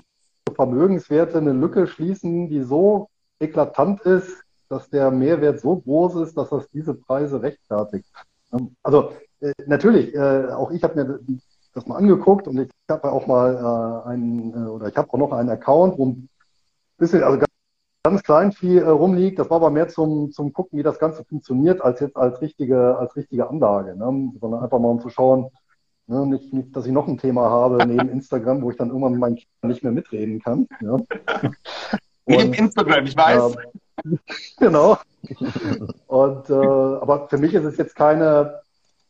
Vermögenswerte 0.55 1.39
eine 1.39 1.53
Lücke 1.53 1.87
schließen, 1.87 2.49
die 2.49 2.63
so 2.63 3.09
eklatant 3.41 4.03
ist, 4.03 4.43
dass 4.69 4.89
der 4.91 5.11
Mehrwert 5.11 5.61
so 5.61 5.77
groß 5.77 6.17
ist, 6.17 6.37
dass 6.37 6.51
das 6.51 6.69
diese 6.71 6.95
Preise 6.95 7.43
rechtfertigt. 7.43 8.07
Ähm, 8.53 8.77
also 8.83 9.13
äh, 9.41 9.53
natürlich, 9.67 10.15
äh, 10.15 10.49
auch 10.49 10.71
ich 10.71 10.83
habe 10.83 11.03
mir 11.03 11.21
das 11.73 11.87
mal 11.87 11.97
angeguckt 11.97 12.49
und 12.49 12.59
ich 12.59 12.69
habe 12.91 13.11
auch 13.11 13.27
mal 13.27 14.05
äh, 14.07 14.09
einen, 14.09 14.53
äh, 14.53 14.69
oder 14.69 14.89
ich 14.89 14.97
habe 14.97 15.13
auch 15.13 15.19
noch 15.19 15.33
einen 15.33 15.51
Account, 15.51 15.99
wo 15.99 16.07
ein 16.07 16.29
bisschen, 16.99 17.23
also 17.23 17.39
ganz, 17.39 17.51
ganz 18.05 18.23
klein 18.23 18.53
viel 18.53 18.79
äh, 18.79 18.89
rumliegt. 18.89 19.39
Das 19.39 19.51
war 19.51 19.57
aber 19.57 19.71
mehr 19.71 19.89
zum, 19.89 20.33
zum 20.33 20.53
Gucken, 20.53 20.79
wie 20.79 20.83
das 20.83 20.99
Ganze 20.99 21.25
funktioniert, 21.25 21.81
als 21.81 22.01
jetzt 22.01 22.17
als 22.17 22.41
richtige, 22.41 22.99
als 22.99 23.17
richtige 23.17 23.49
Anlage, 23.49 23.97
ne? 23.97 24.33
sondern 24.41 24.63
einfach 24.63 24.79
mal 24.79 24.89
um 24.89 25.01
zu 25.01 25.09
schauen, 25.09 25.51
Ne, 26.09 26.27
nicht, 26.27 26.53
nicht, 26.53 26.77
dass 26.77 26.85
ich 26.85 26.93
noch 26.93 27.07
ein 27.07 27.17
Thema 27.17 27.49
habe 27.49 27.87
neben 27.87 28.09
Instagram, 28.11 28.61
wo 28.63 28.71
ich 28.71 28.77
dann 28.77 28.89
irgendwann 28.89 29.13
mit 29.13 29.21
meinen 29.21 29.37
Kindern 29.37 29.71
nicht 29.71 29.83
mehr 29.83 29.93
mitreden 29.93 30.41
kann. 30.41 30.69
Ja. 32.29 32.39
Neben 32.39 32.55
Instagram, 32.55 33.05
ich 33.05 33.17
weiß. 33.17 33.57
Äh, 33.57 34.17
genau. 34.59 34.97
Und, 36.07 36.51
äh, 36.51 36.55
aber 36.55 37.29
für 37.29 37.37
mich 37.37 37.53
ist 37.53 37.65
es 37.65 37.77
jetzt 37.77 37.97
keine 37.97 38.61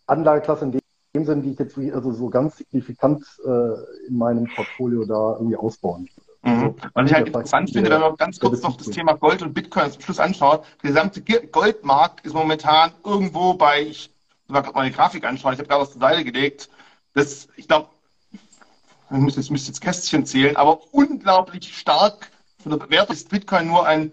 Anlageklasse 0.06 0.64
in 0.64 0.72
dem 1.14 1.24
Sinn, 1.26 1.42
die 1.42 1.52
ich 1.52 1.58
jetzt 1.58 1.76
also 1.76 2.12
so 2.12 2.30
ganz 2.30 2.56
signifikant 2.56 3.24
äh, 3.44 4.08
in 4.08 4.16
meinem 4.16 4.46
Portfolio 4.46 5.04
da 5.04 5.36
irgendwie 5.36 5.56
ausbauen 5.56 6.08
Mhm. 6.44 6.74
Und 6.94 7.06
ich 7.06 7.14
halt 7.14 7.28
interessant 7.28 7.70
finde, 7.70 7.90
wenn 7.90 8.00
man 8.00 8.16
ganz 8.16 8.40
kurz 8.40 8.62
noch 8.62 8.76
das 8.76 8.88
Thema 8.88 9.12
Gold 9.12 9.42
und 9.42 9.54
Bitcoin 9.54 9.92
zum 9.92 10.02
Schluss 10.02 10.18
anschaut, 10.18 10.64
der 10.82 10.90
gesamte 10.90 11.22
Goldmarkt 11.22 12.26
ist 12.26 12.34
momentan 12.34 12.90
irgendwo 13.04 13.54
bei, 13.54 13.82
ich 13.82 14.10
mal 14.48 14.62
die 14.84 14.94
Grafik 14.94 15.24
anschauen, 15.24 15.52
ich 15.52 15.60
habe 15.60 15.68
gerade 15.68 15.82
was 15.82 15.92
zur 15.92 16.00
Seite 16.00 16.24
gelegt, 16.24 16.68
das, 17.14 17.48
ich 17.56 17.68
glaube, 17.68 17.88
ich 18.32 19.18
müsste 19.18 19.40
jetzt, 19.40 19.50
müsste 19.50 19.68
jetzt 19.68 19.80
Kästchen 19.80 20.26
zählen, 20.26 20.56
aber 20.56 20.80
unglaublich 20.92 21.76
stark 21.78 22.30
von 22.60 22.72
der 22.72 22.78
Bewertung 22.78 23.14
ist 23.14 23.28
Bitcoin 23.28 23.68
nur 23.68 23.86
ein, 23.86 24.12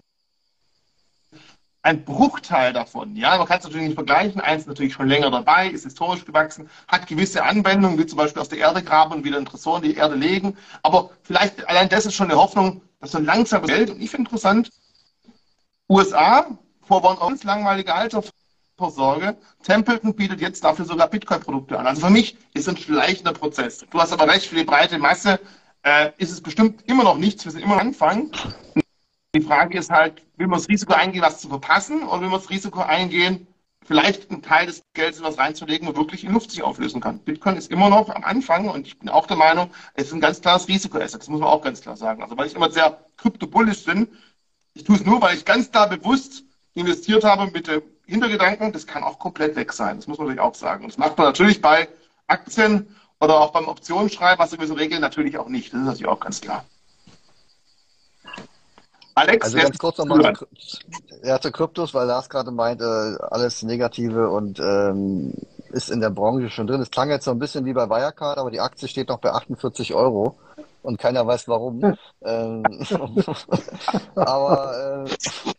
ein 1.89 2.05
Bruchteil 2.05 2.71
davon. 2.71 3.15
Ja, 3.15 3.37
man 3.37 3.47
kann 3.47 3.59
es 3.59 3.63
natürlich 3.65 3.87
nicht 3.87 3.95
vergleichen. 3.95 4.39
Eins 4.41 4.61
ist 4.61 4.67
natürlich 4.67 4.93
schon 4.93 5.07
länger 5.07 5.31
dabei, 5.31 5.67
ist 5.69 5.83
historisch 5.83 6.23
gewachsen, 6.23 6.69
hat 6.87 7.07
gewisse 7.07 7.43
Anwendungen, 7.43 7.97
wie 7.97 8.05
zum 8.05 8.17
Beispiel 8.17 8.41
aus 8.41 8.49
der 8.49 8.59
Erde 8.59 8.83
graben 8.83 9.15
und 9.15 9.23
wieder 9.23 9.37
in 9.37 9.45
Tresor 9.45 9.77
in 9.77 9.83
die 9.83 9.95
Erde 9.95 10.15
legen. 10.15 10.55
Aber 10.83 11.09
vielleicht 11.23 11.67
allein 11.67 11.89
das 11.89 12.05
ist 12.05 12.13
schon 12.13 12.29
eine 12.29 12.39
Hoffnung, 12.39 12.83
dass 12.99 13.11
so 13.11 13.19
langsam 13.19 13.65
Geld, 13.65 13.89
und 13.89 14.01
ich 14.01 14.09
finde 14.09 14.29
interessant, 14.29 14.69
USA, 15.89 16.45
vor 16.81 17.21
uns 17.21 17.43
langweilige 17.43 17.93
Alter, 17.93 18.23
Vorsorge. 18.77 19.35
Templeton 19.63 20.15
bietet 20.15 20.39
jetzt 20.39 20.63
dafür 20.63 20.85
sogar 20.85 21.09
Bitcoin-Produkte 21.09 21.77
an. 21.77 21.85
Also 21.85 22.05
für 22.05 22.09
mich 22.09 22.37
ist 22.53 22.67
es 22.67 22.69
ein 22.69 22.77
schleichender 22.77 23.33
Prozess. 23.33 23.85
Du 23.89 23.99
hast 23.99 24.13
aber 24.13 24.27
recht, 24.27 24.45
für 24.45 24.55
die 24.55 24.63
breite 24.63 24.97
Masse 24.97 25.39
äh, 25.83 26.11
ist 26.17 26.31
es 26.31 26.39
bestimmt 26.39 26.83
immer 26.87 27.03
noch 27.03 27.17
nichts. 27.17 27.43
Wir 27.43 27.51
sind 27.51 27.61
immer 27.61 27.73
am 27.73 27.87
Anfang. 27.87 28.31
Die 29.35 29.41
Frage 29.41 29.77
ist 29.77 29.91
halt, 29.91 30.23
will 30.37 30.47
man 30.47 30.59
das 30.59 30.69
Risiko 30.69 30.93
eingehen, 30.93 31.21
was 31.21 31.39
zu 31.39 31.49
verpassen, 31.49 32.03
oder 32.03 32.21
will 32.21 32.29
man 32.29 32.39
das 32.39 32.49
Risiko 32.49 32.81
eingehen, 32.81 33.45
vielleicht 33.85 34.31
einen 34.31 34.41
Teil 34.41 34.65
des 34.65 34.83
Geldes 34.93 35.19
in 35.19 35.23
was 35.23 35.37
reinzulegen, 35.37 35.87
wo 35.87 35.95
wirklich 35.95 36.23
in 36.23 36.33
Luft 36.33 36.51
sich 36.51 36.63
auflösen 36.63 37.01
kann. 37.01 37.19
Bitcoin 37.19 37.55
ist 37.55 37.71
immer 37.71 37.89
noch 37.89 38.09
am 38.09 38.23
Anfang 38.23 38.69
und 38.69 38.87
ich 38.87 38.97
bin 38.99 39.09
auch 39.09 39.27
der 39.27 39.37
Meinung, 39.37 39.71
es 39.93 40.07
ist 40.07 40.13
ein 40.13 40.19
ganz 40.19 40.41
klares 40.41 40.67
Risikoasset. 40.67 41.21
Das 41.21 41.29
muss 41.29 41.39
man 41.39 41.49
auch 41.49 41.61
ganz 41.61 41.81
klar 41.81 41.95
sagen. 41.95 42.23
Also 42.23 42.37
weil 42.37 42.47
ich 42.47 42.55
immer 42.55 42.71
sehr 42.71 43.03
kryptobullisch 43.17 43.85
bin, 43.85 44.07
ich 44.73 44.83
tue 44.83 44.95
es 44.95 45.05
nur, 45.05 45.21
weil 45.21 45.35
ich 45.35 45.45
ganz 45.45 45.71
klar 45.71 45.89
bewusst 45.89 46.43
investiert 46.73 47.23
habe 47.23 47.51
mit 47.51 47.67
dem 47.67 47.81
Hintergedanken, 48.05 48.71
das 48.71 48.87
kann 48.87 49.03
auch 49.03 49.19
komplett 49.19 49.55
weg 49.55 49.73
sein. 49.73 49.97
Das 49.97 50.07
muss 50.07 50.17
man 50.17 50.27
natürlich 50.27 50.41
auch 50.41 50.55
sagen. 50.55 50.83
Und 50.83 50.91
das 50.91 50.97
macht 50.97 51.17
man 51.17 51.27
natürlich 51.27 51.61
bei 51.61 51.87
Aktien 52.27 52.95
oder 53.19 53.39
auch 53.39 53.51
beim 53.51 53.67
Optionsschreiben, 53.67 54.39
was 54.39 54.51
sowieso 54.51 54.75
Regeln 54.75 55.01
natürlich 55.01 55.37
auch 55.37 55.49
nicht. 55.49 55.73
Das 55.73 55.79
ist 55.81 55.85
natürlich 55.85 56.07
auch 56.07 56.19
ganz 56.19 56.41
klar. 56.41 56.65
Alex, 59.19 59.45
also 59.45 59.57
ganz 59.57 59.77
kurz 59.77 59.97
nochmal 59.97 60.33
zu, 60.33 60.45
ja, 61.23 61.39
zu 61.41 61.51
Kryptos, 61.51 61.93
weil 61.93 62.07
Lars 62.07 62.29
gerade 62.29 62.51
meinte, 62.51 63.19
alles 63.31 63.63
Negative 63.63 64.29
und 64.29 64.59
ähm, 64.59 65.33
ist 65.71 65.91
in 65.91 65.99
der 65.99 66.09
Branche 66.09 66.49
schon 66.49 66.67
drin. 66.67 66.81
Es 66.81 66.89
klang 66.89 67.09
jetzt 67.09 67.25
so 67.25 67.31
ein 67.31 67.39
bisschen 67.39 67.65
wie 67.65 67.73
bei 67.73 67.89
Wirecard, 67.89 68.37
aber 68.37 68.49
die 68.49 68.61
Aktie 68.61 68.87
steht 68.87 69.09
noch 69.09 69.19
bei 69.19 69.31
48 69.31 69.93
Euro 69.93 70.37
und 70.83 70.97
keiner 70.97 71.27
weiß 71.27 71.47
warum. 71.47 71.97
ähm, 72.23 72.63
aber 74.15 75.05
äh, 75.05 75.51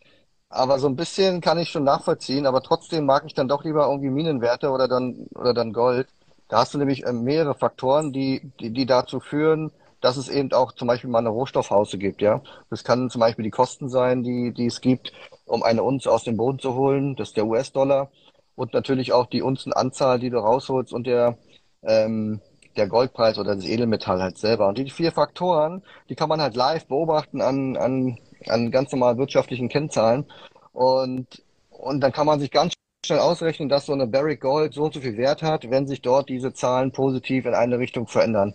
aber 0.49 0.79
so 0.79 0.87
ein 0.87 0.97
bisschen 0.97 1.39
kann 1.39 1.59
ich 1.59 1.69
schon 1.69 1.85
nachvollziehen, 1.85 2.45
aber 2.45 2.61
trotzdem 2.61 3.05
mag 3.05 3.23
ich 3.25 3.33
dann 3.33 3.47
doch 3.47 3.63
lieber 3.63 3.87
irgendwie 3.87 4.09
Minenwerte 4.09 4.69
oder 4.69 4.87
dann, 4.87 5.27
oder 5.33 5.53
dann 5.53 5.71
Gold. 5.71 6.07
Da 6.49 6.57
hast 6.57 6.73
du 6.73 6.77
nämlich 6.77 7.05
äh, 7.05 7.13
mehrere 7.13 7.55
Faktoren, 7.55 8.11
die, 8.11 8.51
die, 8.59 8.71
die 8.71 8.85
dazu 8.85 9.21
führen, 9.21 9.71
dass 10.01 10.17
es 10.17 10.29
eben 10.29 10.51
auch 10.53 10.73
zum 10.73 10.87
Beispiel 10.87 11.09
mal 11.09 11.19
eine 11.19 11.29
Rohstoffhause 11.29 11.97
gibt, 11.97 12.21
ja. 12.21 12.41
Das 12.69 12.83
kann 12.83 13.09
zum 13.09 13.19
Beispiel 13.21 13.43
die 13.43 13.51
Kosten 13.51 13.89
sein, 13.89 14.23
die, 14.23 14.53
die 14.53 14.65
es 14.65 14.81
gibt, 14.81 15.13
um 15.45 15.63
eine 15.63 15.83
Unze 15.83 16.11
aus 16.11 16.23
dem 16.23 16.37
Boden 16.37 16.59
zu 16.59 16.75
holen. 16.75 17.15
Das 17.15 17.29
ist 17.29 17.37
der 17.37 17.45
US-Dollar. 17.45 18.11
Und 18.55 18.73
natürlich 18.73 19.13
auch 19.13 19.27
die 19.27 19.41
Unzenanzahl, 19.41 20.19
die 20.19 20.29
du 20.29 20.39
rausholst 20.39 20.93
und 20.93 21.07
der, 21.07 21.37
ähm, 21.83 22.41
der 22.75 22.87
Goldpreis 22.87 23.37
oder 23.37 23.55
das 23.55 23.65
Edelmetall 23.65 24.21
halt 24.21 24.37
selber. 24.37 24.67
Und 24.67 24.77
die 24.77 24.89
vier 24.89 25.11
Faktoren, 25.11 25.83
die 26.09 26.15
kann 26.15 26.29
man 26.29 26.41
halt 26.41 26.55
live 26.55 26.85
beobachten 26.87 27.41
an, 27.41 27.77
an, 27.77 28.17
an 28.47 28.71
ganz 28.71 28.91
normalen 28.91 29.17
wirtschaftlichen 29.17 29.69
Kennzahlen. 29.69 30.25
Und, 30.73 31.43
und 31.69 32.01
dann 32.01 32.11
kann 32.11 32.25
man 32.25 32.39
sich 32.39 32.51
ganz 32.51 32.73
schnell 33.05 33.19
ausrechnen, 33.19 33.69
dass 33.69 33.87
so 33.87 33.93
eine 33.93 34.07
Barrick 34.07 34.41
Gold 34.41 34.73
so 34.73 34.83
und 34.83 34.93
so 34.93 35.01
viel 35.01 35.17
Wert 35.17 35.41
hat, 35.41 35.69
wenn 35.69 35.87
sich 35.87 36.01
dort 36.01 36.29
diese 36.29 36.53
Zahlen 36.53 36.91
positiv 36.91 37.45
in 37.45 37.55
eine 37.55 37.79
Richtung 37.79 38.07
verändern. 38.07 38.53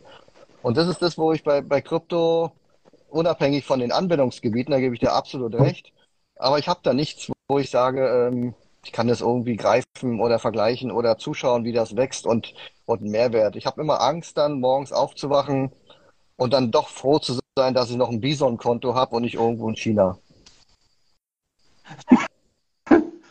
Und 0.62 0.77
das 0.77 0.88
ist 0.88 1.03
das, 1.03 1.19
wo 1.19 1.33
ich 1.33 1.45
bei, 1.45 1.61
bei 1.61 1.81
Krypto, 1.81 2.53
unabhängig 3.09 3.64
von 3.64 3.81
den 3.81 3.92
Anwendungsgebieten, 3.92 4.73
da 4.73 4.81
gebe 4.81 4.95
ich 4.95 5.01
dir 5.01 5.12
absolut 5.12 5.55
recht, 5.55 5.92
aber 6.37 6.59
ich 6.59 6.69
habe 6.69 6.81
da 6.83 6.92
nichts, 6.92 7.31
wo 7.49 7.59
ich 7.59 7.71
sage, 7.71 8.29
ähm, 8.29 8.55
ich 8.85 8.92
kann 8.92 9.09
das 9.09 9.21
irgendwie 9.21 9.57
greifen 9.57 10.21
oder 10.21 10.38
vergleichen 10.38 10.90
oder 10.92 11.19
zuschauen, 11.19 11.64
wie 11.64 11.73
das 11.73 11.97
wächst 11.97 12.27
und, 12.27 12.55
und 12.85 13.01
einen 13.01 13.11
Mehrwert. 13.11 13.57
Ich 13.57 13.66
habe 13.66 13.81
immer 13.81 14.01
Angst, 14.01 14.38
dann 14.38 14.61
morgens 14.61 14.92
aufzuwachen 14.92 15.73
und 16.37 16.53
dann 16.53 16.71
doch 16.71 16.88
froh 16.88 17.19
zu 17.19 17.38
sein, 17.57 17.75
dass 17.75 17.90
ich 17.90 17.97
noch 17.97 18.11
ein 18.11 18.21
Bison-Konto 18.21 18.95
habe 18.95 19.16
und 19.16 19.23
nicht 19.23 19.35
irgendwo 19.35 19.69
in 19.69 19.77
China. 19.77 20.19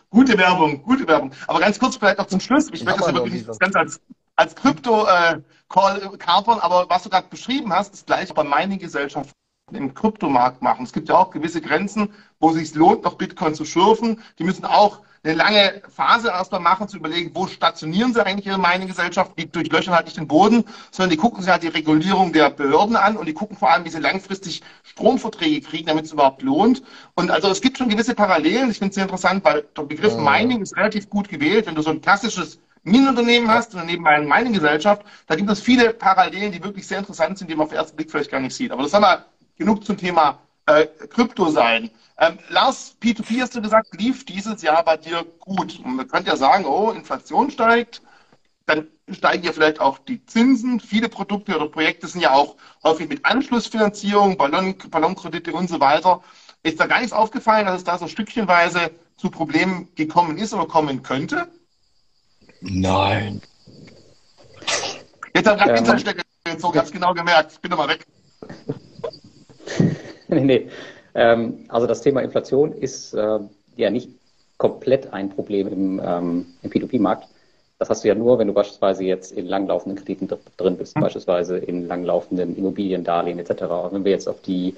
Gute 0.09 0.37
Werbung, 0.37 0.81
gute 0.83 1.05
Werbung. 1.09 1.31
Aber 1.45 1.59
ganz 1.59 1.77
kurz 1.77 1.97
vielleicht 1.97 2.19
noch 2.19 2.27
zum 2.27 2.39
Schluss. 2.39 2.69
Ich, 2.69 2.75
ich 2.75 2.85
möchte 2.85 3.11
das 3.11 3.23
nicht 3.25 3.59
ganz 3.59 3.75
als, 3.75 3.99
als 4.35 4.55
Krypto-Call 4.55 6.01
äh, 6.13 6.17
kapern, 6.17 6.59
aber 6.59 6.89
was 6.89 7.03
du 7.03 7.09
gerade 7.09 7.27
beschrieben 7.29 7.73
hast, 7.73 7.93
ist 7.93 8.07
gleich 8.07 8.33
bei 8.33 8.43
meinen 8.43 8.79
Gesellschaften 8.79 9.31
im 9.71 9.93
Kryptomarkt 9.93 10.61
machen. 10.61 10.85
Es 10.85 10.93
gibt 10.93 11.09
ja 11.09 11.17
auch 11.17 11.31
gewisse 11.31 11.61
Grenzen, 11.61 12.13
wo 12.39 12.49
es 12.49 12.55
sich 12.55 12.75
lohnt, 12.75 13.03
noch 13.03 13.15
Bitcoin 13.15 13.55
zu 13.55 13.65
schürfen. 13.65 14.21
Die 14.37 14.43
müssen 14.43 14.65
auch 14.65 15.01
eine 15.23 15.33
lange 15.33 15.81
Phase 15.89 16.27
erstmal 16.27 16.61
machen, 16.61 16.87
zu 16.87 16.97
überlegen, 16.97 17.31
wo 17.33 17.47
stationieren 17.47 18.13
sie 18.13 18.23
eigentlich 18.23 18.45
ihre 18.45 18.59
Mining-Gesellschaft, 18.59 19.31
die 19.39 19.51
durchlöchern 19.51 19.95
halt 19.95 20.05
nicht 20.05 20.17
den 20.17 20.27
Boden, 20.27 20.65
sondern 20.91 21.09
die 21.09 21.17
gucken 21.17 21.41
sich 21.41 21.51
halt 21.51 21.63
die 21.63 21.69
Regulierung 21.69 22.31
der 22.31 22.51
Behörden 22.51 22.95
an 22.95 23.17
und 23.17 23.25
die 23.25 23.33
gucken 23.33 23.57
vor 23.57 23.71
allem, 23.71 23.85
wie 23.85 23.89
sie 23.89 23.99
langfristig 23.99 24.61
Stromverträge 24.83 25.61
kriegen, 25.61 25.87
damit 25.87 26.05
es 26.05 26.11
überhaupt 26.11 26.43
lohnt. 26.43 26.83
Und 27.15 27.31
also 27.31 27.49
es 27.49 27.61
gibt 27.61 27.79
schon 27.79 27.89
gewisse 27.89 28.13
Parallelen. 28.13 28.69
Ich 28.69 28.77
finde 28.77 28.89
es 28.89 28.95
sehr 28.95 29.05
interessant, 29.05 29.43
weil 29.43 29.63
der 29.75 29.83
Begriff 29.83 30.15
Mining 30.15 30.61
ist 30.61 30.77
relativ 30.77 31.09
gut 31.09 31.27
gewählt. 31.27 31.65
Wenn 31.65 31.75
du 31.75 31.81
so 31.81 31.89
ein 31.89 32.01
klassisches 32.01 32.59
Minenunternehmen 32.85 33.49
hast 33.49 33.73
und 33.73 33.81
daneben 33.81 34.07
eine 34.07 34.25
Mining-Gesellschaft, 34.25 35.03
da 35.27 35.35
gibt 35.35 35.49
es 35.49 35.59
viele 35.59 35.93
Parallelen, 35.93 36.51
die 36.51 36.63
wirklich 36.63 36.87
sehr 36.87 36.99
interessant 36.99 37.37
sind, 37.37 37.49
die 37.49 37.55
man 37.55 37.65
auf 37.65 37.71
den 37.71 37.79
ersten 37.79 37.97
Blick 37.97 38.11
vielleicht 38.11 38.31
gar 38.31 38.39
nicht 38.39 38.55
sieht. 38.55 38.71
Aber 38.71 38.83
das 38.83 38.93
haben 38.93 39.01
wir 39.01 39.25
genug 39.57 39.83
zum 39.83 39.97
Thema 39.97 40.39
äh, 40.67 40.85
Krypto 40.85 41.49
sein. 41.49 41.89
Ähm, 42.17 42.37
Lars, 42.49 42.95
P2P 43.01 43.41
hast 43.41 43.55
du 43.55 43.61
gesagt, 43.61 43.99
lief 43.99 44.25
dieses 44.25 44.61
Jahr 44.61 44.83
bei 44.83 44.97
dir 44.97 45.25
gut. 45.39 45.79
Und 45.83 45.95
man 45.95 46.07
könnte 46.07 46.29
ja 46.29 46.37
sagen, 46.37 46.65
oh, 46.65 46.91
Inflation 46.91 47.49
steigt, 47.51 48.01
dann 48.67 48.87
steigen 49.09 49.43
ja 49.43 49.51
vielleicht 49.51 49.79
auch 49.79 49.97
die 49.97 50.25
Zinsen. 50.25 50.79
Viele 50.79 51.09
Produkte 51.09 51.55
oder 51.55 51.67
Projekte 51.67 52.07
sind 52.07 52.21
ja 52.21 52.31
auch 52.33 52.55
häufig 52.83 53.09
mit 53.09 53.25
Anschlussfinanzierung, 53.25 54.37
Ballon, 54.37 54.75
Ballonkredite 54.89 55.53
und 55.53 55.69
so 55.69 55.79
weiter. 55.79 56.23
Ist 56.63 56.79
da 56.79 56.87
gar 56.87 56.99
nichts 56.99 57.13
aufgefallen, 57.13 57.65
dass 57.65 57.77
es 57.77 57.83
da 57.83 57.97
so 57.97 58.07
stückchenweise 58.07 58.91
zu 59.17 59.29
Problemen 59.29 59.93
gekommen 59.95 60.37
ist 60.37 60.53
oder 60.53 60.67
kommen 60.67 61.03
könnte? 61.03 61.47
Nein. 62.67 63.41
Jetzt 65.35 65.47
hat 65.47 65.59
gerade 65.59 65.71
ähm, 65.71 65.83
gezogen, 66.45 66.81
ich 66.83 66.91
genau 66.91 67.13
gemerkt. 67.13 67.51
Ich 67.53 67.59
bin 67.59 67.71
nochmal 67.71 67.89
weg. 67.89 68.05
nee, 70.27 70.39
nee. 70.39 70.69
Ähm, 71.13 71.65
also 71.67 71.87
das 71.87 72.01
Thema 72.01 72.21
Inflation 72.21 72.71
ist 72.73 73.13
äh, 73.13 73.39
ja 73.75 73.89
nicht 73.89 74.09
komplett 74.57 75.13
ein 75.13 75.29
Problem 75.29 75.67
im, 75.67 76.01
ähm, 76.03 76.45
im 76.61 76.71
P2P-Markt. 76.71 77.27
Das 77.77 77.89
hast 77.89 78.03
du 78.03 78.07
ja 78.07 78.15
nur, 78.15 78.39
wenn 78.39 78.47
du 78.47 78.53
beispielsweise 78.53 79.03
jetzt 79.03 79.33
in 79.33 79.47
langlaufenden 79.47 79.97
Krediten 79.97 80.29
drin 80.57 80.77
bist, 80.77 80.95
mhm. 80.95 81.01
beispielsweise 81.01 81.57
in 81.57 81.87
langlaufenden 81.87 82.55
Immobiliendarlehen 82.57 83.37
etc. 83.37 83.63
wenn 83.91 84.05
wir 84.05 84.11
jetzt 84.11 84.27
auf 84.27 84.41
die, 84.41 84.75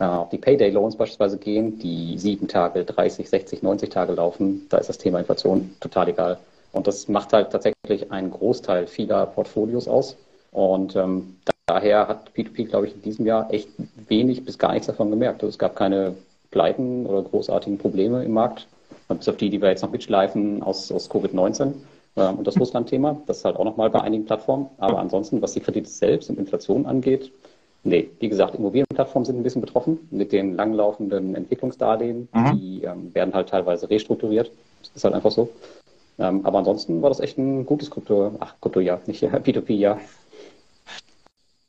äh, 0.00 0.04
auf 0.04 0.30
die 0.30 0.38
Payday-Loans 0.38 0.96
beispielsweise 0.96 1.38
gehen, 1.38 1.78
die 1.78 2.18
sieben 2.18 2.48
Tage, 2.48 2.84
30, 2.84 3.30
60, 3.30 3.62
90 3.62 3.90
Tage 3.90 4.12
laufen, 4.12 4.66
da 4.68 4.78
ist 4.78 4.88
das 4.88 4.98
Thema 4.98 5.20
Inflation 5.20 5.74
total 5.80 6.08
egal. 6.08 6.38
Und 6.72 6.86
das 6.86 7.08
macht 7.08 7.32
halt 7.32 7.50
tatsächlich 7.50 8.10
einen 8.10 8.30
Großteil 8.30 8.86
vieler 8.86 9.26
Portfolios 9.26 9.88
aus. 9.88 10.16
Und 10.52 10.96
ähm, 10.96 11.36
daher 11.66 12.08
hat 12.08 12.30
P2P, 12.36 12.68
glaube 12.68 12.86
ich, 12.86 12.94
in 12.94 13.02
diesem 13.02 13.26
Jahr 13.26 13.52
echt 13.52 13.68
wenig 14.08 14.44
bis 14.44 14.58
gar 14.58 14.72
nichts 14.72 14.86
davon 14.86 15.10
gemerkt. 15.10 15.42
Also 15.42 15.48
es 15.48 15.58
gab 15.58 15.76
keine 15.76 16.14
Pleiten 16.50 17.06
oder 17.06 17.22
großartigen 17.22 17.78
Probleme 17.78 18.24
im 18.24 18.32
Markt. 18.32 18.66
Bis 19.08 19.28
auf 19.28 19.36
die, 19.36 19.50
die 19.50 19.60
wir 19.60 19.70
jetzt 19.70 19.82
noch 19.82 19.90
mitschleifen 19.90 20.62
aus, 20.62 20.92
aus 20.92 21.10
Covid-19 21.10 21.72
äh, 22.16 22.28
und 22.28 22.46
das 22.46 22.58
Russland-Thema. 22.58 23.20
Das 23.26 23.38
ist 23.38 23.44
halt 23.44 23.56
auch 23.56 23.64
nochmal 23.64 23.90
bei 23.90 24.00
einigen 24.00 24.24
Plattformen. 24.24 24.68
Aber 24.78 24.98
ansonsten, 24.98 25.42
was 25.42 25.52
die 25.52 25.60
Kredite 25.60 25.88
selbst 25.88 26.30
und 26.30 26.38
Inflation 26.38 26.86
angeht, 26.86 27.32
nee. 27.82 28.08
Wie 28.20 28.28
gesagt, 28.28 28.54
Immobilienplattformen 28.54 29.24
sind 29.24 29.36
ein 29.36 29.42
bisschen 29.42 29.62
betroffen 29.62 29.98
mit 30.10 30.30
den 30.32 30.54
langlaufenden 30.54 31.34
Entwicklungsdarlehen. 31.34 32.28
Mhm. 32.32 32.58
Die 32.58 32.82
ähm, 32.84 33.14
werden 33.14 33.34
halt 33.34 33.48
teilweise 33.48 33.90
restrukturiert. 33.90 34.50
Das 34.82 34.92
ist 34.94 35.04
halt 35.04 35.14
einfach 35.14 35.32
so. 35.32 35.48
Ähm, 36.20 36.44
aber 36.44 36.58
ansonsten 36.58 37.00
war 37.02 37.08
das 37.08 37.20
echt 37.20 37.38
ein 37.38 37.64
gutes 37.64 37.90
Krypto, 37.90 38.36
ach, 38.40 38.54
Krypto-Jahr, 38.60 39.00
nicht 39.06 39.22
P2P-Jahr. 39.24 39.98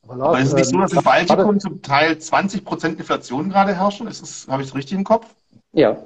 Aber, 0.07 0.23
Aber 0.23 0.39
ist 0.39 0.49
es 0.49 0.53
nicht 0.53 0.69
so, 0.69 0.77
dass 0.77 0.91
in 0.91 1.01
Baltikum 1.01 1.59
zum 1.59 1.81
Teil 1.81 2.13
20% 2.13 2.97
Inflation 2.97 3.49
gerade 3.49 3.75
herrschen? 3.75 4.07
Ist 4.07 4.21
das, 4.21 4.47
habe 4.49 4.61
ich 4.61 4.69
es 4.69 4.75
richtig 4.75 4.97
im 4.97 5.05
Kopf? 5.05 5.27
Ja. 5.71 5.97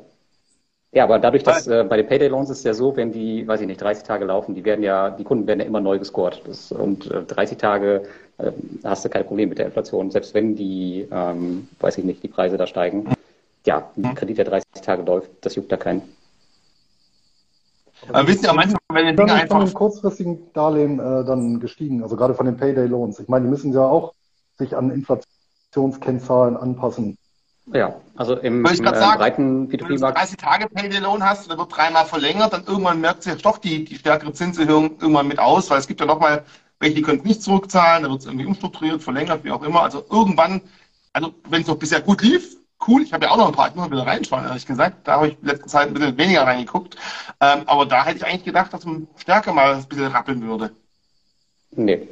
Ja, 0.91 1.03
aber 1.03 1.19
dadurch, 1.19 1.43
dass 1.43 1.67
äh, 1.67 1.83
bei 1.83 1.97
den 1.97 2.07
Payday 2.07 2.29
Loans 2.29 2.49
ist 2.49 2.59
es 2.59 2.63
ja 2.63 2.73
so, 2.73 2.95
wenn 2.95 3.11
die, 3.11 3.45
weiß 3.45 3.59
ich 3.59 3.67
nicht, 3.67 3.81
30 3.81 4.05
Tage 4.05 4.23
laufen, 4.23 4.55
die 4.55 4.63
werden 4.63 4.81
ja, 4.81 5.09
die 5.09 5.25
Kunden 5.25 5.45
werden 5.45 5.59
ja 5.59 5.65
immer 5.65 5.81
neu 5.81 5.99
gescored. 5.99 6.41
Das, 6.45 6.71
und 6.71 7.11
äh, 7.11 7.23
30 7.23 7.57
Tage 7.57 8.03
äh, 8.37 8.51
hast 8.83 9.03
du 9.03 9.09
kein 9.09 9.25
Problem 9.25 9.49
mit 9.49 9.57
der 9.57 9.65
Inflation, 9.65 10.09
selbst 10.11 10.33
wenn 10.33 10.55
die, 10.55 11.05
ähm, 11.11 11.67
weiß 11.81 11.97
ich 11.97 12.05
nicht, 12.05 12.23
die 12.23 12.29
Preise 12.29 12.55
da 12.55 12.65
steigen. 12.65 13.09
Ja, 13.65 13.89
ein 13.97 14.03
mhm. 14.03 14.15
Kredit, 14.15 14.37
der 14.37 14.45
30 14.45 14.65
Tage 14.83 15.01
läuft, 15.01 15.31
das 15.41 15.55
juckt 15.55 15.71
da 15.71 15.75
keinen. 15.75 16.03
Aber 18.09 18.27
wissen 18.27 18.45
ja 18.45 18.53
manchmal, 18.53 18.79
wenn 18.91 19.07
die 19.07 19.15
Dinge 19.15 19.33
einfach. 19.33 19.57
von 19.57 19.65
den 19.65 19.73
kurzfristigen 19.73 20.53
Darlehen 20.53 20.99
äh, 20.99 21.25
dann 21.25 21.59
gestiegen, 21.59 22.03
also 22.03 22.15
gerade 22.15 22.33
von 22.33 22.45
den 22.45 22.57
Payday 22.57 22.87
Loans. 22.87 23.19
Ich 23.19 23.27
meine, 23.27 23.45
die 23.45 23.51
müssen 23.51 23.73
ja 23.73 23.81
auch 23.81 24.13
sich 24.57 24.75
an 24.75 24.91
Inflationskennzahlen 24.91 26.57
anpassen. 26.57 27.17
Ja, 27.73 27.95
also 28.15 28.35
im, 28.35 28.63
im 28.63 28.65
äh, 28.65 28.75
sagen, 28.75 29.17
breiten 29.17 29.67
P2P-Markt. 29.69 29.89
Wenn 29.89 29.95
du 29.97 30.13
30 30.13 30.37
Tage 30.37 30.67
Payday 30.67 30.99
Loan 30.99 31.23
hast, 31.23 31.49
der 31.49 31.57
wird 31.57 31.75
dreimal 31.75 32.05
verlängert, 32.05 32.53
dann 32.53 32.63
irgendwann 32.65 33.01
merkt 33.01 33.23
sich 33.23 33.41
doch 33.41 33.57
die, 33.57 33.83
die 33.83 33.95
stärkere 33.95 34.33
Zinserhöhung 34.33 34.99
irgendwann 35.01 35.27
mit 35.27 35.39
aus, 35.39 35.69
weil 35.69 35.79
es 35.79 35.87
gibt 35.87 35.99
ja 35.99 36.05
nochmal, 36.05 36.43
welche 36.79 36.95
die 36.95 37.01
können 37.01 37.23
nicht 37.23 37.41
zurückzahlen, 37.41 38.03
dann 38.03 38.11
wird 38.11 38.21
es 38.21 38.27
irgendwie 38.27 38.45
umstrukturiert, 38.45 39.01
verlängert, 39.01 39.43
wie 39.43 39.51
auch 39.51 39.63
immer. 39.63 39.81
Also 39.81 40.05
irgendwann, 40.11 40.61
also 41.11 41.33
wenn 41.49 41.63
es 41.63 41.67
noch 41.67 41.77
bisher 41.77 42.01
gut 42.01 42.21
lief, 42.21 42.55
cool. 42.87 43.01
Ich 43.01 43.13
habe 43.13 43.25
ja 43.25 43.31
auch 43.31 43.37
noch 43.37 43.47
ein 43.47 43.53
paar, 43.53 43.69
ich 43.69 43.75
muss 43.75 43.87
mal 43.87 43.91
wieder 43.91 44.07
reinschauen, 44.07 44.45
ehrlich 44.45 44.65
gesagt. 44.65 45.07
Da 45.07 45.13
habe 45.13 45.29
ich 45.29 45.37
in 45.41 45.47
letzter 45.47 45.67
Zeit 45.67 45.87
ein 45.87 45.93
bisschen 45.93 46.17
weniger 46.17 46.43
reingeguckt. 46.43 46.95
Ähm, 47.41 47.63
aber 47.65 47.85
da 47.85 48.05
hätte 48.05 48.17
ich 48.17 48.25
eigentlich 48.25 48.43
gedacht, 48.43 48.73
dass 48.73 48.85
man 48.85 49.07
stärker 49.17 49.53
mal 49.53 49.75
ein 49.75 49.85
bisschen 49.85 50.07
rappeln 50.07 50.41
würde. 50.41 50.71
Nee. 51.71 52.07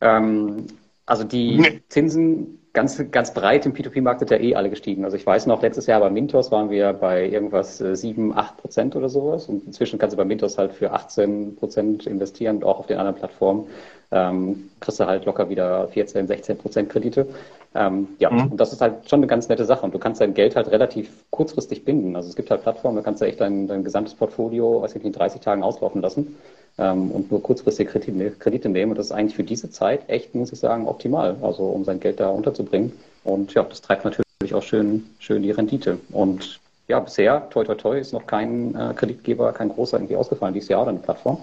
Ähm, 0.00 0.66
also 1.06 1.24
die 1.24 1.58
nee. 1.58 1.82
Zinsen 1.88 2.61
ganz, 2.72 3.02
ganz 3.10 3.34
breit 3.34 3.66
im 3.66 3.74
P2P-Markt 3.74 4.20
sind 4.20 4.30
ja 4.30 4.38
eh 4.38 4.54
alle 4.54 4.70
gestiegen. 4.70 5.04
Also 5.04 5.16
ich 5.16 5.26
weiß 5.26 5.46
noch, 5.46 5.60
letztes 5.60 5.86
Jahr 5.86 6.00
bei 6.00 6.08
Mintos 6.08 6.50
waren 6.50 6.70
wir 6.70 6.92
bei 6.94 7.28
irgendwas 7.28 7.78
7, 7.78 8.30
äh, 8.30 8.34
8 8.34 8.56
Prozent 8.56 8.96
oder 8.96 9.08
sowas. 9.08 9.46
Und 9.46 9.66
inzwischen 9.66 9.98
kannst 9.98 10.14
du 10.14 10.16
bei 10.16 10.24
Mintos 10.24 10.56
halt 10.56 10.72
für 10.72 10.92
18 10.92 11.56
Prozent 11.56 12.06
investieren, 12.06 12.62
auch 12.62 12.78
auf 12.78 12.86
den 12.86 12.98
anderen 12.98 13.16
Plattformen. 13.16 13.66
Ähm, 14.10 14.70
kriegst 14.80 15.00
du 15.00 15.06
halt 15.06 15.26
locker 15.26 15.48
wieder 15.48 15.88
14, 15.88 16.26
16 16.26 16.58
Prozent 16.58 16.88
Kredite. 16.88 17.26
Ähm, 17.74 18.08
ja, 18.18 18.30
mhm. 18.30 18.52
und 18.52 18.56
das 18.58 18.72
ist 18.72 18.80
halt 18.80 19.08
schon 19.08 19.20
eine 19.20 19.26
ganz 19.26 19.48
nette 19.48 19.64
Sache. 19.66 19.84
Und 19.84 19.94
du 19.94 19.98
kannst 19.98 20.20
dein 20.20 20.34
Geld 20.34 20.56
halt 20.56 20.68
relativ 20.68 21.10
kurzfristig 21.30 21.84
binden. 21.84 22.16
Also 22.16 22.30
es 22.30 22.36
gibt 22.36 22.50
halt 22.50 22.62
Plattformen, 22.62 22.96
da 22.96 23.02
kannst 23.02 23.20
du 23.20 23.26
echt 23.26 23.40
dein, 23.40 23.66
dein 23.66 23.84
gesamtes 23.84 24.14
Portfolio, 24.14 24.80
weiß 24.80 24.92
ich 24.92 24.96
nicht, 24.96 25.06
in 25.06 25.12
30 25.12 25.40
Tagen 25.42 25.62
auslaufen 25.62 26.00
lassen 26.00 26.36
und 26.76 27.30
nur 27.30 27.42
kurzfristige 27.42 27.90
Kredite, 27.90 28.30
Kredite 28.38 28.68
nehmen. 28.68 28.92
Und 28.92 28.98
das 28.98 29.06
ist 29.06 29.12
eigentlich 29.12 29.36
für 29.36 29.44
diese 29.44 29.70
Zeit 29.70 30.08
echt, 30.08 30.34
muss 30.34 30.52
ich 30.52 30.58
sagen, 30.58 30.88
optimal, 30.88 31.36
also 31.42 31.64
um 31.64 31.84
sein 31.84 32.00
Geld 32.00 32.18
da 32.18 32.30
unterzubringen. 32.30 32.92
Und 33.24 33.52
ja, 33.54 33.62
das 33.62 33.82
treibt 33.82 34.04
natürlich 34.04 34.54
auch 34.54 34.62
schön, 34.62 35.04
schön 35.18 35.42
die 35.42 35.50
Rendite. 35.50 35.98
Und 36.10 36.60
ja, 36.88 36.98
bisher, 37.00 37.48
toi 37.50 37.64
toi 37.64 37.74
toi, 37.74 37.98
ist 37.98 38.12
noch 38.12 38.26
kein 38.26 38.74
äh, 38.74 38.94
Kreditgeber, 38.94 39.52
kein 39.52 39.68
großer 39.68 39.98
irgendwie 39.98 40.16
ausgefallen 40.16 40.54
dieses 40.54 40.68
Jahr 40.68 40.82
oder 40.82 40.90
eine 40.90 40.98
Plattform. 40.98 41.38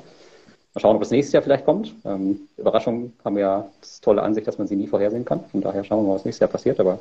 Mal 0.74 0.82
schauen, 0.82 0.96
ob 0.96 1.02
das 1.02 1.12
nächste 1.12 1.34
Jahr 1.34 1.44
vielleicht 1.44 1.66
kommt. 1.66 1.94
Ähm, 2.06 2.42
Überraschungen 2.58 3.14
haben 3.24 3.38
ja 3.38 3.68
das 3.82 4.02
tolle 4.02 4.22
Ansicht, 4.22 4.48
dass 4.48 4.58
man 4.58 4.68
sie 4.68 4.76
nie 4.76 4.88
vorhersehen 4.88 5.26
kann. 5.26 5.44
Von 5.46 5.62
daher 5.62 5.84
schauen 5.84 6.04
wir 6.04 6.10
mal, 6.10 6.16
was 6.16 6.26
nächstes 6.26 6.42
Jahr 6.42 6.50
passiert. 6.50 6.80
Aber 6.80 7.00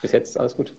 bis 0.00 0.12
jetzt 0.12 0.38
alles 0.38 0.56
gut. 0.56 0.72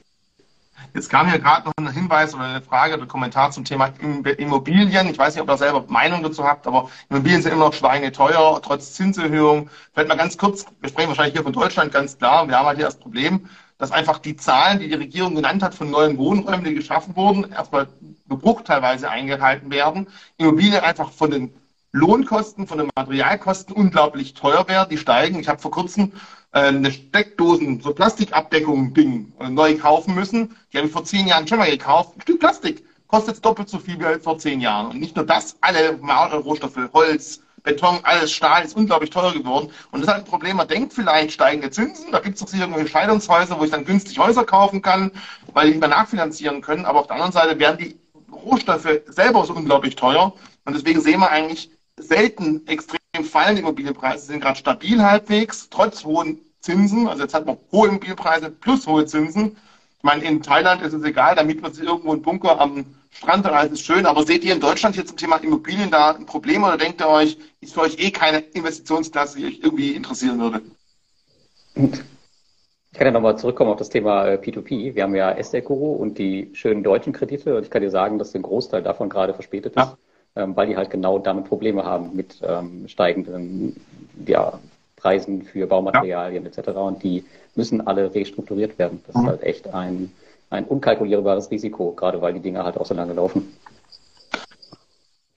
Jetzt 0.93 1.09
kam 1.09 1.29
hier 1.29 1.39
gerade 1.39 1.67
noch 1.67 1.73
ein 1.77 1.91
Hinweis 1.91 2.33
oder 2.33 2.45
eine 2.45 2.61
Frage 2.61 2.95
oder 2.95 3.05
Kommentar 3.05 3.51
zum 3.51 3.63
Thema 3.63 3.91
Immobilien. 4.37 5.07
Ich 5.07 5.17
weiß 5.17 5.35
nicht, 5.35 5.41
ob 5.41 5.49
ihr 5.49 5.57
selber 5.57 5.85
Meinung 5.87 6.23
dazu 6.23 6.43
habt, 6.43 6.65
aber 6.67 6.89
Immobilien 7.09 7.41
sind 7.41 7.53
immer 7.53 7.65
noch 7.65 7.73
schweineteuer, 7.73 8.59
trotz 8.61 8.93
Zinserhöhung. 8.93 9.69
Vielleicht 9.93 10.09
mal 10.09 10.17
ganz 10.17 10.37
kurz, 10.37 10.65
wir 10.81 10.89
sprechen 10.89 11.09
wahrscheinlich 11.09 11.33
hier 11.33 11.43
von 11.43 11.53
Deutschland 11.53 11.91
ganz 11.91 12.17
klar. 12.17 12.47
Wir 12.47 12.57
haben 12.57 12.65
halt 12.65 12.77
hier 12.77 12.85
das 12.85 12.99
Problem, 12.99 13.47
dass 13.77 13.91
einfach 13.91 14.19
die 14.19 14.35
Zahlen, 14.35 14.79
die 14.79 14.89
die 14.89 14.95
Regierung 14.95 15.35
genannt 15.35 15.63
hat 15.63 15.75
von 15.75 15.89
neuen 15.89 16.17
Wohnräumen, 16.17 16.65
die 16.65 16.75
geschaffen 16.75 17.15
wurden, 17.15 17.51
erstmal 17.51 17.87
gebrucht 18.27 18.65
teilweise 18.65 19.09
eingehalten 19.09 19.71
werden. 19.71 20.07
Immobilien 20.37 20.83
einfach 20.83 21.11
von 21.11 21.31
den 21.31 21.53
Lohnkosten 21.91 22.67
von 22.67 22.77
den 22.77 22.89
Materialkosten 22.95 23.75
unglaublich 23.75 24.35
teuer 24.35 24.67
werden, 24.67 24.89
die 24.91 24.97
steigen. 24.97 25.39
Ich 25.39 25.47
habe 25.47 25.59
vor 25.59 25.71
kurzem 25.71 26.13
eine 26.51 26.91
Steckdosen, 26.91 27.79
so 27.81 27.93
Plastikabdeckung-Ding 27.93 29.33
äh, 29.39 29.49
neu 29.49 29.77
kaufen 29.77 30.15
müssen. 30.15 30.55
Die 30.71 30.77
habe 30.77 30.87
ich 30.87 30.93
vor 30.93 31.03
zehn 31.03 31.27
Jahren 31.27 31.47
schon 31.47 31.59
mal 31.59 31.69
gekauft. 31.69 32.15
Ein 32.15 32.21
Stück 32.21 32.39
Plastik 32.39 32.83
kostet 33.07 33.43
doppelt 33.43 33.69
so 33.69 33.79
viel 33.79 33.99
wie 33.99 34.19
vor 34.19 34.37
zehn 34.37 34.61
Jahren. 34.61 34.87
Und 34.91 34.99
nicht 34.99 35.15
nur 35.15 35.25
das, 35.25 35.57
alle 35.61 35.99
Rohstoffe, 35.99 36.77
Holz, 36.93 37.41
Beton, 37.63 37.99
alles 38.03 38.31
Stahl 38.31 38.63
ist 38.63 38.75
unglaublich 38.75 39.09
teuer 39.09 39.33
geworden. 39.33 39.69
Und 39.91 39.99
das 39.99 40.07
ist 40.07 40.13
halt 40.13 40.25
ein 40.25 40.29
Problem. 40.29 40.57
Man 40.57 40.67
denkt 40.67 40.93
vielleicht 40.93 41.33
steigende 41.33 41.69
Zinsen. 41.69 42.11
Da 42.11 42.19
gibt 42.19 42.35
es 42.35 42.41
doch 42.41 42.47
sicher 42.47 42.63
irgendwelche 42.63 42.89
Scheidungshäuser, 42.89 43.59
wo 43.59 43.65
ich 43.65 43.71
dann 43.71 43.85
günstig 43.85 44.17
Häuser 44.17 44.45
kaufen 44.45 44.81
kann, 44.81 45.11
weil 45.53 45.65
die 45.65 45.71
nicht 45.71 45.81
mehr 45.81 45.89
nachfinanzieren 45.89 46.61
können. 46.61 46.85
Aber 46.85 46.99
auf 46.99 47.07
der 47.07 47.15
anderen 47.15 47.33
Seite 47.33 47.59
werden 47.59 47.77
die 47.77 47.99
Rohstoffe 48.31 49.01
selber 49.07 49.45
so 49.45 49.53
unglaublich 49.53 49.95
teuer. 49.95 50.33
Und 50.65 50.75
deswegen 50.75 51.01
sehen 51.01 51.19
wir 51.19 51.29
eigentlich 51.29 51.71
selten 51.97 52.65
extrem 52.67 52.98
fallende 53.23 53.61
Immobilienpreise. 53.61 54.19
Sie 54.19 54.31
sind 54.31 54.41
gerade 54.41 54.59
stabil 54.59 55.01
halbwegs, 55.01 55.69
trotz 55.69 56.03
hohen 56.03 56.39
Zinsen. 56.61 57.07
Also 57.07 57.23
jetzt 57.23 57.33
hat 57.33 57.45
man 57.45 57.57
hohe 57.71 57.87
Immobilienpreise 57.87 58.49
plus 58.49 58.87
hohe 58.87 59.05
Zinsen. 59.05 59.57
Ich 59.97 60.03
meine, 60.03 60.23
in 60.23 60.41
Thailand 60.41 60.81
ist 60.81 60.93
es 60.93 61.03
egal, 61.03 61.35
da 61.35 61.43
mietet 61.43 61.61
man 61.61 61.73
sich 61.73 61.83
irgendwo 61.83 62.13
einen 62.13 62.21
Bunker 62.21 62.59
am 62.59 62.85
Strand, 63.11 63.45
da 63.45 63.61
ist 63.63 63.73
es 63.73 63.81
schön. 63.81 64.05
Aber 64.05 64.23
seht 64.25 64.43
ihr 64.43 64.53
in 64.53 64.61
Deutschland 64.61 64.95
hier 64.95 65.05
zum 65.05 65.17
Thema 65.17 65.37
Immobilien 65.37 65.91
da 65.91 66.11
ein 66.11 66.25
Problem 66.25 66.63
oder 66.63 66.77
denkt 66.77 67.01
ihr 67.01 67.09
euch, 67.09 67.37
ist 67.59 67.73
für 67.73 67.81
euch 67.81 67.99
eh 67.99 68.11
keine 68.11 68.39
Investitionsklasse, 68.39 69.39
die 69.39 69.45
euch 69.45 69.59
irgendwie 69.61 69.91
interessieren 69.91 70.39
würde? 70.39 70.61
Ich 71.75 72.97
kann 72.97 73.07
ja 73.07 73.11
nochmal 73.11 73.37
zurückkommen 73.37 73.71
auf 73.71 73.77
das 73.77 73.89
Thema 73.89 74.25
P2P. 74.25 74.71
Äh, 74.71 74.95
Wir 74.95 75.03
haben 75.03 75.15
ja 75.15 75.31
SDR-Guru 75.31 75.93
und 75.93 76.17
die 76.17 76.49
schönen 76.53 76.83
deutschen 76.83 77.13
Kredite 77.13 77.55
und 77.55 77.63
ich 77.63 77.69
kann 77.69 77.81
dir 77.81 77.91
sagen, 77.91 78.17
dass 78.17 78.31
der 78.31 78.41
Großteil 78.41 78.83
davon 78.83 79.09
gerade 79.09 79.33
verspätet 79.33 79.75
ist, 79.75 79.77
ja. 79.77 79.97
Ähm, 80.35 80.55
weil 80.55 80.67
die 80.67 80.77
halt 80.77 80.89
genau 80.89 81.19
damit 81.19 81.45
Probleme 81.45 81.83
haben 81.83 82.15
mit 82.15 82.39
ähm, 82.43 82.87
steigenden 82.87 83.75
ja, 84.25 84.59
Preisen 84.95 85.43
für 85.43 85.65
Baumaterialien 85.65 86.43
ja. 86.43 86.49
etc. 86.49 86.69
Und 86.69 87.03
die 87.03 87.25
müssen 87.55 87.85
alle 87.85 88.13
restrukturiert 88.13 88.77
werden. 88.77 89.01
Das 89.07 89.15
mhm. 89.15 89.21
ist 89.21 89.27
halt 89.27 89.43
echt 89.43 89.73
ein, 89.73 90.11
ein 90.49 90.65
unkalkulierbares 90.65 91.49
Risiko, 91.51 91.91
gerade 91.93 92.21
weil 92.21 92.33
die 92.33 92.41
Dinge 92.41 92.63
halt 92.63 92.77
auch 92.77 92.85
so 92.85 92.93
lange 92.93 93.13
laufen. 93.13 93.53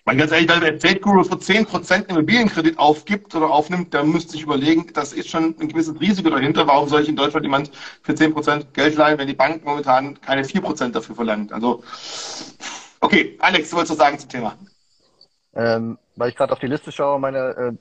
Weil 0.05 0.17
ganz 0.17 0.33
ehrlich, 0.33 0.49
wenn 0.49 0.61
der 0.61 0.79
Trade 0.79 0.99
Guru 0.99 1.23
für 1.23 1.37
10% 1.37 2.09
Immobilienkredit 2.09 2.77
aufgibt 2.77 3.35
oder 3.37 3.49
aufnimmt, 3.49 3.95
der 3.95 4.03
müsste 4.03 4.33
sich 4.33 4.43
überlegen, 4.43 4.87
das 4.95 5.13
ist 5.13 5.29
schon 5.31 5.55
ein 5.61 5.69
gewisses 5.69 6.01
Risiko 6.01 6.29
dahinter. 6.29 6.67
Warum 6.67 6.89
soll 6.89 7.03
ich 7.03 7.09
in 7.09 7.15
Deutschland 7.15 7.45
jemand 7.45 7.71
für 8.03 8.13
10% 8.13 8.73
Geld 8.73 8.97
leihen, 8.97 9.19
wenn 9.19 9.29
die 9.29 9.35
Bank 9.35 9.65
momentan 9.65 10.21
keine 10.21 10.43
4% 10.43 10.91
dafür 10.91 11.15
verlangt? 11.15 11.53
Also, 11.53 11.85
okay, 13.01 13.37
Alex, 13.39 13.71
du 13.71 13.77
wolltest 13.77 13.93
was 13.93 14.05
sagen 14.05 14.19
zum 14.19 14.29
Thema. 14.29 14.57
Ähm, 15.55 15.99
weil 16.17 16.31
ich 16.31 16.37
gerade 16.37 16.53
auf 16.53 16.59
die 16.59 16.67
Liste 16.67 16.93
schaue, 16.93 17.19
meine 17.19 17.39
äh, 17.39 17.73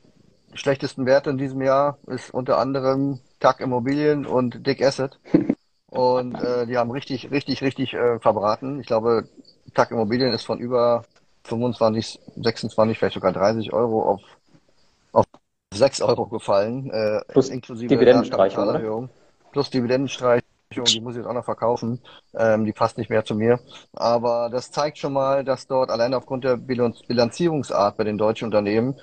schlechtesten 0.53 1.05
Werte 1.05 1.29
in 1.29 1.37
diesem 1.37 1.61
Jahr 1.61 1.97
ist 2.07 2.33
unter 2.33 2.57
anderem 2.57 3.19
TAC 3.39 3.61
Immobilien 3.61 4.25
und 4.25 4.65
Dick 4.65 4.81
Asset. 4.83 5.19
Und 5.91 6.41
äh, 6.41 6.65
die 6.67 6.77
haben 6.77 6.89
richtig, 6.89 7.31
richtig, 7.31 7.61
richtig 7.61 7.93
äh, 7.93 8.17
verbraten. 8.19 8.79
Ich 8.79 8.87
glaube, 8.87 9.27
TAC 9.73 9.91
Immobilien 9.91 10.31
ist 10.31 10.45
von 10.45 10.57
über 10.57 11.03
25, 11.43 12.17
26, 12.37 12.97
vielleicht 12.97 13.15
sogar 13.15 13.33
30 13.33 13.73
Euro 13.73 14.03
auf, 14.03 14.21
auf 15.11 15.25
6 15.73 16.01
Euro 16.01 16.27
gefallen, 16.27 16.89
äh, 16.91 17.19
plus 17.27 17.49
inklusive 17.49 17.89
Dividendenstreichung. 17.89 19.09
Plus 19.51 19.69
Dividendenstreichung, 19.69 20.47
die 20.71 21.01
muss 21.01 21.13
ich 21.13 21.19
jetzt 21.19 21.27
auch 21.27 21.33
noch 21.33 21.45
verkaufen. 21.45 21.99
Ähm, 22.37 22.65
die 22.65 22.73
passt 22.73 22.97
nicht 22.97 23.09
mehr 23.09 23.25
zu 23.25 23.35
mir. 23.35 23.59
Aber 23.93 24.49
das 24.51 24.71
zeigt 24.71 24.97
schon 24.97 25.13
mal, 25.13 25.43
dass 25.43 25.67
dort 25.67 25.89
allein 25.89 26.13
aufgrund 26.13 26.43
der 26.43 26.57
Bilanzierungsart 26.57 27.97
bei 27.97 28.03
den 28.03 28.17
deutschen 28.17 28.45
Unternehmen 28.45 28.95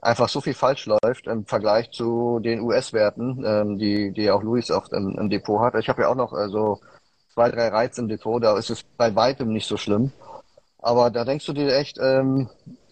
einfach 0.00 0.28
so 0.28 0.40
viel 0.40 0.54
falsch 0.54 0.86
läuft 0.86 1.26
im 1.26 1.44
Vergleich 1.44 1.90
zu 1.90 2.40
den 2.40 2.60
US-Werten, 2.60 3.44
ähm, 3.44 3.78
die, 3.78 4.12
die 4.12 4.30
auch 4.30 4.42
Luis 4.42 4.70
oft 4.70 4.92
im, 4.92 5.16
im 5.18 5.28
Depot 5.28 5.60
hat. 5.60 5.74
Ich 5.74 5.88
habe 5.88 6.02
ja 6.02 6.08
auch 6.08 6.14
noch 6.14 6.32
äh, 6.32 6.48
so 6.48 6.80
zwei, 7.32 7.50
drei 7.50 7.68
Reize 7.68 8.00
im 8.00 8.08
Depot, 8.08 8.42
da 8.42 8.56
ist 8.56 8.70
es 8.70 8.82
bei 8.96 9.14
weitem 9.14 9.52
nicht 9.52 9.66
so 9.66 9.76
schlimm. 9.76 10.12
Aber 10.78 11.10
da 11.10 11.24
denkst 11.24 11.46
du 11.46 11.52
dir 11.52 11.74
echt, 11.76 11.98
ähm, 12.00 12.48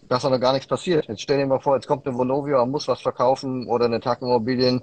dass 0.07 0.23
da 0.23 0.29
noch 0.29 0.39
gar 0.39 0.53
nichts 0.53 0.67
passiert. 0.67 1.07
Jetzt 1.07 1.21
stell 1.21 1.37
dir 1.37 1.47
mal 1.47 1.59
vor, 1.59 1.75
jetzt 1.75 1.87
kommt 1.87 2.05
eine 2.07 2.17
Vonovia 2.17 2.59
und 2.61 2.71
muss 2.71 2.87
was 2.87 3.01
verkaufen 3.01 3.67
oder 3.67 3.85
eine 3.85 3.99
Tag 3.99 4.21
Immobilien, 4.21 4.81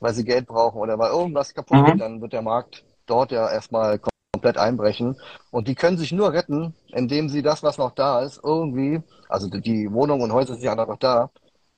weil 0.00 0.14
sie 0.14 0.24
Geld 0.24 0.46
brauchen 0.46 0.78
oder 0.78 0.98
weil 0.98 1.10
irgendwas 1.10 1.54
kaputt 1.54 1.84
geht, 1.84 1.94
mhm. 1.94 1.98
dann 1.98 2.20
wird 2.20 2.32
der 2.32 2.42
Markt 2.42 2.84
dort 3.06 3.32
ja 3.32 3.50
erstmal 3.50 4.00
komplett 4.32 4.58
einbrechen. 4.58 5.16
Und 5.50 5.68
die 5.68 5.74
können 5.74 5.98
sich 5.98 6.12
nur 6.12 6.32
retten, 6.32 6.74
indem 6.88 7.28
sie 7.28 7.42
das, 7.42 7.62
was 7.62 7.78
noch 7.78 7.92
da 7.92 8.22
ist, 8.22 8.40
irgendwie, 8.42 9.02
also 9.28 9.48
die 9.48 9.90
Wohnungen 9.92 10.22
und 10.22 10.32
Häuser 10.32 10.54
sind 10.54 10.64
ja 10.64 10.74
noch 10.74 10.98
da, 10.98 11.30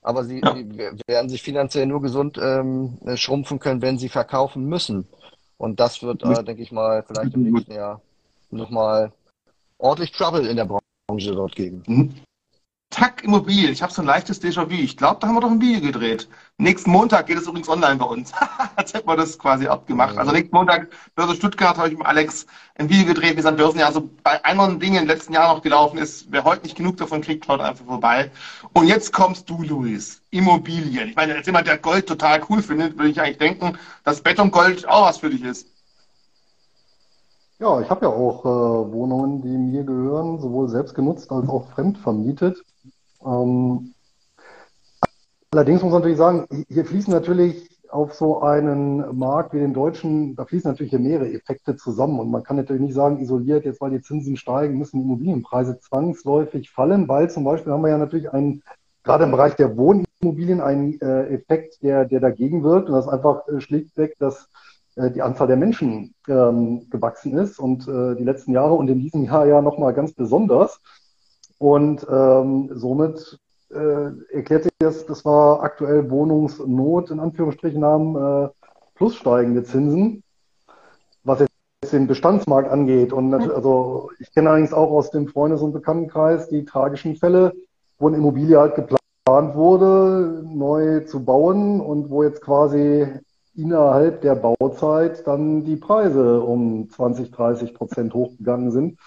aber 0.02 0.24
sie, 0.24 0.40
ja. 0.40 0.56
werden 1.06 1.28
sich 1.28 1.42
finanziell 1.42 1.86
nur 1.86 2.02
gesund 2.02 2.38
ähm, 2.42 2.98
schrumpfen 3.16 3.58
können, 3.58 3.82
wenn 3.82 3.98
sie 3.98 4.08
verkaufen 4.08 4.64
müssen. 4.64 5.06
Und 5.56 5.80
das 5.80 6.02
wird, 6.02 6.22
äh, 6.22 6.44
denke 6.44 6.62
ich 6.62 6.72
mal, 6.72 7.02
vielleicht 7.02 7.34
im 7.34 7.42
nächsten 7.42 7.72
Jahr 7.72 8.00
nochmal 8.50 9.12
ordentlich 9.78 10.12
Trouble 10.12 10.46
in 10.46 10.56
der 10.56 10.66
Branche 10.66 11.34
dort 11.34 11.54
geben. 11.54 11.82
Mhm. 11.86 12.14
Tack 12.90 13.22
Immobilien, 13.22 13.70
ich 13.70 13.82
habe 13.82 13.92
so 13.92 14.00
ein 14.00 14.06
leichtes 14.06 14.42
Déjà-vu. 14.42 14.72
Ich 14.72 14.96
glaube, 14.96 15.18
da 15.20 15.28
haben 15.28 15.34
wir 15.34 15.42
doch 15.42 15.50
ein 15.50 15.60
Video 15.60 15.80
gedreht. 15.80 16.26
Nächsten 16.56 16.90
Montag 16.90 17.26
geht 17.26 17.36
es 17.36 17.46
übrigens 17.46 17.68
online 17.68 17.96
bei 17.96 18.06
uns. 18.06 18.32
Als 18.76 18.94
hätten 18.94 19.06
wir 19.06 19.16
das 19.16 19.38
quasi 19.38 19.66
abgemacht. 19.66 20.16
Also 20.16 20.32
nächsten 20.32 20.56
Montag, 20.56 20.88
Börse 21.14 21.34
Stuttgart, 21.34 21.76
habe 21.76 21.90
ich 21.90 21.98
mit 21.98 22.06
Alex 22.06 22.46
ein 22.76 22.88
Video 22.88 23.04
gedreht, 23.04 23.36
wie 23.36 23.40
es 23.40 23.46
am 23.46 23.56
Börsenjahr 23.56 23.92
so 23.92 24.08
bei 24.22 24.42
anderen 24.42 24.80
Dingen 24.80 25.02
im 25.02 25.06
letzten 25.06 25.34
Jahr 25.34 25.54
noch 25.54 25.62
gelaufen 25.62 25.98
ist. 25.98 26.32
Wer 26.32 26.44
heute 26.44 26.62
nicht 26.62 26.76
genug 26.76 26.96
davon 26.96 27.20
kriegt, 27.20 27.44
schaut 27.44 27.60
einfach 27.60 27.84
vorbei. 27.84 28.30
Und 28.72 28.88
jetzt 28.88 29.12
kommst 29.12 29.50
du, 29.50 29.62
Luis. 29.62 30.22
Immobilien. 30.30 31.10
Ich 31.10 31.16
meine, 31.16 31.34
als 31.34 31.46
jemand, 31.46 31.66
der 31.66 31.76
Gold 31.76 32.06
total 32.06 32.40
cool 32.48 32.62
findet, 32.62 32.96
würde 32.96 33.10
ich 33.10 33.20
eigentlich 33.20 33.38
denken, 33.38 33.76
dass 34.04 34.22
Betongold 34.22 34.88
auch 34.88 35.06
was 35.06 35.18
für 35.18 35.28
dich 35.28 35.44
ist. 35.44 35.68
Ja, 37.60 37.80
ich 37.80 37.90
habe 37.90 38.06
ja 38.06 38.12
auch 38.12 38.44
äh, 38.44 38.92
Wohnungen, 38.92 39.42
die 39.42 39.48
mir 39.48 39.82
gehören, 39.82 40.40
sowohl 40.40 40.68
selbst 40.68 40.94
genutzt 40.94 41.30
als 41.30 41.48
auch 41.48 41.68
fremd 41.72 41.98
vermietet. 41.98 42.64
Ähm, 43.24 43.94
allerdings 45.50 45.82
muss 45.82 45.92
man 45.92 46.00
natürlich 46.00 46.18
sagen, 46.18 46.46
hier 46.68 46.84
fließen 46.84 47.12
natürlich 47.12 47.68
auf 47.90 48.14
so 48.14 48.40
einen 48.42 49.16
Markt 49.16 49.54
wie 49.54 49.58
den 49.58 49.72
deutschen, 49.72 50.36
da 50.36 50.44
fließen 50.44 50.70
natürlich 50.70 50.90
hier 50.90 50.98
mehrere 50.98 51.32
Effekte 51.32 51.76
zusammen. 51.76 52.20
Und 52.20 52.30
man 52.30 52.42
kann 52.42 52.56
natürlich 52.56 52.82
nicht 52.82 52.94
sagen, 52.94 53.20
isoliert, 53.20 53.64
jetzt 53.64 53.80
weil 53.80 53.90
die 53.90 54.02
Zinsen 54.02 54.36
steigen, 54.36 54.78
müssen 54.78 54.98
die 54.98 55.04
Immobilienpreise 55.04 55.78
zwangsläufig 55.80 56.70
fallen, 56.70 57.08
weil 57.08 57.30
zum 57.30 57.44
Beispiel 57.44 57.72
haben 57.72 57.82
wir 57.82 57.90
ja 57.90 57.98
natürlich 57.98 58.32
einen, 58.32 58.62
gerade 59.04 59.24
im 59.24 59.30
Bereich 59.30 59.56
der 59.56 59.76
Wohnimmobilien, 59.76 60.60
einen 60.60 61.00
äh, 61.00 61.28
Effekt, 61.28 61.82
der, 61.82 62.04
der 62.04 62.20
dagegen 62.20 62.62
wirkt. 62.62 62.88
Und 62.88 62.94
das 62.94 63.06
ist 63.06 63.12
einfach 63.12 63.48
äh, 63.48 63.60
schlichtweg, 63.60 64.16
dass 64.18 64.48
äh, 64.96 65.10
die 65.10 65.22
Anzahl 65.22 65.46
der 65.46 65.56
Menschen 65.56 66.14
ähm, 66.28 66.88
gewachsen 66.90 67.36
ist 67.38 67.58
und 67.58 67.88
äh, 67.88 68.16
die 68.16 68.24
letzten 68.24 68.52
Jahre 68.52 68.74
und 68.74 68.88
in 68.88 68.98
diesem 69.00 69.24
Jahr 69.24 69.46
ja 69.46 69.62
nochmal 69.62 69.94
ganz 69.94 70.12
besonders. 70.12 70.80
Und 71.58 72.06
ähm, 72.08 72.70
somit 72.74 73.38
äh, 73.70 74.10
erklärt 74.32 74.64
sich 74.64 74.72
das, 74.78 75.06
das 75.06 75.24
war 75.24 75.62
aktuell 75.62 76.10
Wohnungsnot 76.10 77.10
in 77.10 77.20
Anführungsstrichen 77.20 77.84
haben, 77.84 78.16
äh, 78.16 78.48
plus 78.94 79.16
steigende 79.16 79.64
Zinsen, 79.64 80.22
was 81.24 81.40
jetzt 81.40 81.92
den 81.92 82.06
Bestandsmarkt 82.06 82.70
angeht. 82.70 83.12
Und 83.12 83.34
also 83.34 84.10
ich 84.18 84.32
kenne 84.32 84.50
allerdings 84.50 84.72
auch 84.72 84.90
aus 84.90 85.10
dem 85.10 85.28
Freundes- 85.28 85.62
und 85.62 85.72
Bekanntenkreis 85.72 86.48
die 86.48 86.64
tragischen 86.64 87.16
Fälle, 87.16 87.52
wo 87.98 88.08
eine 88.08 88.16
Immobilie 88.16 88.58
halt 88.58 88.74
geplant 88.74 89.00
wurde, 89.54 90.42
neu 90.46 91.00
zu 91.00 91.24
bauen 91.24 91.80
und 91.80 92.10
wo 92.10 92.22
jetzt 92.22 92.40
quasi 92.40 93.06
innerhalb 93.54 94.20
der 94.20 94.36
Bauzeit 94.36 95.26
dann 95.26 95.64
die 95.64 95.76
Preise 95.76 96.40
um 96.40 96.88
20, 96.88 97.32
30 97.32 97.74
Prozent 97.74 98.14
hochgegangen 98.14 98.70
sind. 98.70 98.98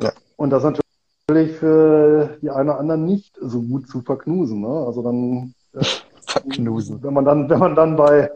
Ja. 0.00 0.12
Und 0.36 0.50
das 0.50 0.62
natürlich 0.62 0.84
für 1.28 2.38
die 2.40 2.50
einen 2.50 2.68
oder 2.68 2.78
anderen 2.78 3.04
nicht 3.04 3.36
so 3.40 3.60
gut 3.60 3.88
zu 3.88 4.00
verknusen. 4.00 4.60
Ne? 4.60 4.68
Also 4.68 5.02
dann 5.02 5.54
äh, 5.74 5.84
verknusen. 6.20 7.02
Wenn 7.02 7.14
man 7.14 7.24
dann, 7.24 7.50
wenn 7.50 7.58
man 7.58 7.74
dann 7.74 7.96
bei 7.96 8.30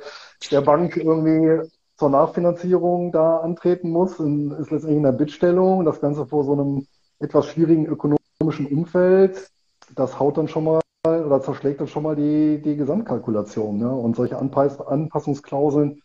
der 0.51 0.61
Bank 0.63 0.97
irgendwie 0.97 1.69
zur 1.97 2.11
Nachfinanzierung 2.11 3.13
da 3.13 3.37
antreten 3.39 3.91
muss, 3.91 4.15
ist 4.15 4.71
letztendlich 4.73 4.97
in 4.97 5.05
der 5.05 5.13
Bittstellung, 5.13 5.85
das 5.85 6.01
Ganze 6.01 6.27
vor 6.27 6.43
so 6.45 6.53
einem 6.55 6.87
etwas 7.21 7.47
schwierigen 7.47 7.87
ökonomischen 7.87 8.67
Umfeld, 8.67 9.51
das 9.95 10.19
haut 10.19 10.37
dann 10.37 10.49
schon 10.49 10.65
mal 10.65 10.81
oder 11.07 11.41
zerschlägt 11.43 11.81
das 11.81 11.91
schon 11.91 12.03
mal 12.03 12.17
die, 12.17 12.61
die 12.61 12.77
Gesamtkalkulation. 12.77 13.79
Ne? 13.79 13.89
Und 13.89 14.17
solche 14.17 14.37
Anpass 14.37 14.81
Anpassungsklauseln 14.81 16.03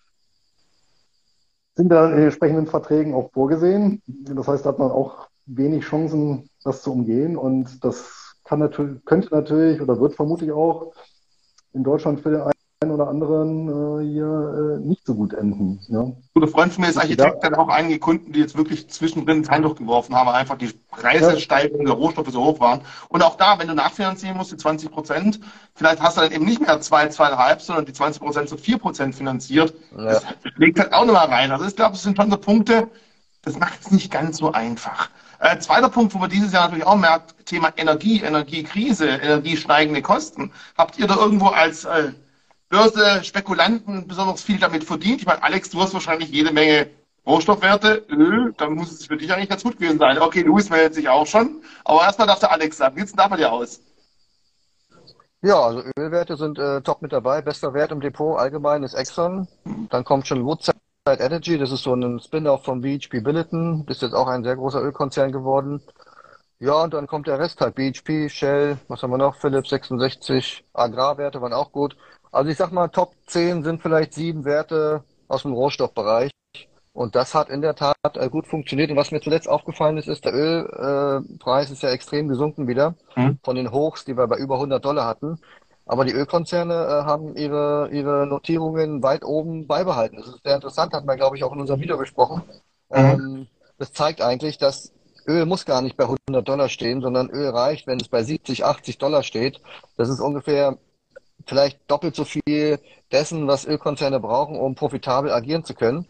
sind 1.76 1.90
dann 1.90 2.12
in 2.12 2.18
den 2.18 2.26
entsprechenden 2.26 2.68
Verträgen 2.68 3.16
auch 3.16 3.32
vorgesehen. 3.32 4.04
Das 4.06 4.48
heißt, 4.48 4.66
da 4.66 4.70
hat 4.70 4.80
man 4.80 4.92
auch 4.92 5.30
wenig 5.48 5.84
Chancen, 5.84 6.50
das 6.66 6.82
zu 6.82 6.92
umgehen. 6.92 7.38
Und 7.38 7.84
das 7.84 8.36
kann 8.44 8.60
natürlich, 8.60 9.04
könnte 9.06 9.34
natürlich 9.34 9.82
oder 9.82 10.00
wird 10.00 10.16
vermutlich 10.16 10.52
auch 10.52 10.94
in 11.74 11.84
Deutschland 11.84 12.22
für 12.22 12.32
den 12.32 12.42
einen 12.82 12.92
oder 12.92 13.08
anderen 13.08 13.68
äh, 13.68 14.12
hier 14.12 14.80
äh, 14.82 14.86
nicht 14.86 15.06
so 15.06 15.16
gut 15.16 15.34
enden. 15.34 15.80
Ja. 15.88 16.02
Ein 16.02 16.24
guter 16.34 16.48
Freund 16.48 16.74
von 16.74 16.84
mir 16.84 16.90
ist 16.90 16.98
Architekt, 16.98 17.44
ja. 17.44 17.50
hat 17.50 17.58
auch 17.58 17.70
einige 17.70 18.00
Kunden, 18.00 18.32
die 18.34 18.40
jetzt 18.40 18.58
wirklich 18.58 18.90
zwischendrin 18.90 19.38
ins 19.38 19.50
Handtuch 19.50 19.76
geworfen 19.76 20.16
haben, 20.16 20.30
einfach 20.30 20.58
die 20.58 20.72
Preissteigerung 20.92 21.86
der 21.86 21.96
Rohstoffe 21.96 22.30
so 22.32 22.44
hoch 22.44 22.60
waren. 22.60 22.82
Und 23.10 23.24
auch 23.24 23.38
da, 23.38 23.58
wenn 23.60 23.68
du 23.68 23.74
nachfinanzieren 23.74 24.38
musst, 24.38 24.52
die 24.52 24.58
20 24.58 24.92
Prozent, 24.92 25.40
vielleicht 25.74 26.02
hast 26.02 26.18
du 26.18 26.22
dann 26.22 26.32
eben 26.32 26.46
nicht 26.46 26.62
mehr 26.62 26.80
zwei, 26.82 27.08
zweieinhalb, 27.08 27.62
sondern 27.62 27.86
die 27.86 27.94
20 27.94 28.22
Prozent 28.22 28.50
zu 28.50 28.58
vier 28.58 28.78
Prozent 28.78 29.16
finanziert. 29.16 29.74
Ja. 29.98 30.06
Das 30.06 30.26
legt 30.58 30.80
halt 30.80 30.94
auch 30.94 31.06
nochmal 31.06 31.28
rein. 31.28 31.52
Also 31.52 31.66
ich 31.66 31.76
glaube, 31.76 31.94
das 31.94 32.04
sind 32.04 32.18
schon 32.18 32.30
so 32.30 32.38
Punkte, 32.38 32.90
das 33.42 33.58
macht 33.58 33.80
es 33.82 33.92
nicht 33.92 34.12
ganz 34.12 34.38
so 34.38 34.52
einfach. 34.52 35.10
Äh, 35.40 35.60
zweiter 35.60 35.90
Punkt, 35.90 36.14
wo 36.14 36.20
man 36.20 36.30
dieses 36.30 36.52
Jahr 36.54 36.64
natürlich 36.64 36.86
auch 36.86 36.96
merkt, 36.96 37.46
Thema 37.46 37.72
Energie, 37.78 38.22
Energiekrise, 38.22 39.08
energiesteigende 39.08 40.02
Kosten. 40.02 40.52
Habt 40.78 40.98
ihr 40.98 41.08
da 41.08 41.16
irgendwo 41.16 41.48
als 41.48 41.86
äh, 41.86 42.12
Börse 42.70 43.24
Spekulanten 43.24 44.08
besonders 44.08 44.42
viel 44.42 44.60
damit 44.60 44.84
verdient? 44.84 45.22
Ich 45.22 45.26
meine, 45.26 45.44
Alex, 45.44 45.70
du 45.70 45.82
hast 45.82 45.94
wahrscheinlich 45.94 46.30
jede 46.30 46.52
Menge 46.52 46.88
Rohstoffwerte, 47.26 48.06
Öl, 48.10 48.54
dann 48.58 48.74
muss 48.74 48.92
es 48.92 49.08
für 49.08 49.18
dich 49.18 49.34
eigentlich 49.34 49.50
ganz 49.50 49.64
gut 49.64 49.78
gewesen 49.78 49.98
sein. 49.98 50.20
Okay, 50.20 50.44
Luis 50.44 50.70
meldet 50.70 50.94
sich 50.94 51.10
auch 51.10 51.26
schon. 51.26 51.62
Aber 51.84 52.04
erstmal 52.04 52.28
darf 52.28 52.40
der 52.40 52.52
Alex 52.52 52.78
sagen, 52.78 52.96
wie 52.96 53.02
sieht 53.02 53.18
es 53.20 53.30
bei 53.30 53.38
dir 53.38 53.52
aus? 53.52 53.82
Ja, 55.42 55.60
also 55.60 55.84
Ölwerte 55.98 56.38
sind 56.38 56.58
äh, 56.60 56.82
top 56.82 57.02
mit 57.02 57.12
dabei. 57.12 57.42
Bester 57.42 57.74
Wert 57.74 57.92
im 57.92 58.00
Depot 58.00 58.38
allgemein 58.38 58.84
ist 58.84 58.94
Exxon. 58.94 59.48
Dann 59.90 60.04
kommt 60.04 60.28
schon 60.28 60.46
Woodside 60.46 60.78
Energy, 61.08 61.60
das 61.60 61.72
ist 61.72 61.84
so 61.84 61.94
ein 61.94 62.20
Spin-off 62.20 62.64
von 62.64 62.82
BHP 62.82 63.22
Billiton, 63.22 63.86
ist 63.88 64.02
jetzt 64.02 64.16
auch 64.16 64.28
ein 64.28 64.44
sehr 64.44 64.56
großer 64.56 64.82
Ölkonzern 64.82 65.32
geworden. 65.32 65.80
Ja, 66.58 66.84
und 66.84 66.96
dann 66.96 67.06
kommt 67.06 67.28
der 67.28 67.38
Rest 67.38 67.62
halt. 67.62 67.76
BHP, 67.76 68.28
Shell, 68.28 68.80
was 68.88 69.04
haben 69.04 69.12
wir 69.12 69.20
noch? 69.20 69.36
Philips 69.36 69.70
66, 69.70 70.66
Agrarwerte 70.74 71.42
waren 71.42 71.54
auch 71.54 71.72
gut. 71.72 71.96
Also 72.32 72.50
ich 72.50 72.58
sag 72.58 72.72
mal, 72.72 72.88
Top 72.88 73.14
10 73.28 73.64
sind 73.64 73.84
vielleicht 73.84 74.16
sieben 74.16 74.46
Werte 74.46 75.04
aus 75.28 75.44
dem 75.44 75.54
Rohstoffbereich. 75.54 76.32
Und 76.92 77.16
das 77.16 77.36
hat 77.36 77.50
in 77.50 77.62
der 77.62 77.76
Tat 77.76 77.98
äh, 78.14 78.30
gut 78.30 78.48
funktioniert. 78.48 78.90
Und 78.90 78.98
was 78.98 79.12
mir 79.12 79.22
zuletzt 79.22 79.48
aufgefallen 79.48 79.98
ist, 79.98 80.08
ist, 80.08 80.26
der 80.26 80.34
Ölpreis 80.34 81.70
ist 81.70 81.84
ja 81.84 81.90
extrem 81.90 82.30
gesunken 82.30 82.68
wieder 82.68 82.96
mhm. 83.16 83.38
von 83.44 83.56
den 83.56 83.70
Hochs, 83.70 84.06
die 84.06 84.18
wir 84.18 84.26
bei 84.26 84.38
über 84.38 84.56
100 84.56 84.84
Dollar 84.84 85.06
hatten. 85.06 85.38
Aber 85.86 86.06
die 86.06 86.14
Ölkonzerne 86.14 86.74
äh, 86.74 87.06
haben 87.06 87.36
ihre, 87.36 87.90
ihre 87.92 88.26
Notierungen 88.26 89.04
weit 89.04 89.24
oben 89.24 89.68
beibehalten. 89.68 90.18
Das 90.18 90.28
ist 90.28 90.44
sehr 90.44 90.56
interessant, 90.56 90.94
hatten 90.94 91.08
wir, 91.08 91.16
glaube 91.16 91.38
ich, 91.38 91.44
auch 91.44 91.54
in 91.54 91.62
unserem 91.62 91.82
Video 91.82 91.98
besprochen. 91.98 92.42
Mhm. 92.90 92.98
Ähm, 92.98 93.48
das 93.78 93.94
zeigt 93.94 94.22
eigentlich, 94.22 94.58
dass 94.58 94.92
Öl 95.28 95.46
muss 95.46 95.66
gar 95.66 95.82
nicht 95.82 95.98
bei 95.98 96.06
100 96.06 96.48
Dollar 96.48 96.70
stehen, 96.70 97.02
sondern 97.02 97.30
Öl 97.30 97.50
reicht, 97.50 97.88
wenn 97.88 98.00
es 98.00 98.08
bei 98.08 98.24
70, 98.24 98.66
80 98.66 98.98
Dollar 98.98 99.24
steht. 99.24 99.62
Das 99.98 100.10
ist 100.10 100.20
ungefähr 100.20 100.78
vielleicht 101.46 101.80
doppelt 101.88 102.16
so 102.16 102.26
viel 102.26 102.80
dessen, 103.12 103.48
was 103.48 103.66
Ölkonzerne 103.66 104.20
brauchen, 104.20 104.58
um 104.58 104.76
profitabel 104.76 105.32
agieren 105.32 105.64
zu 105.64 105.74
können. 105.74 106.08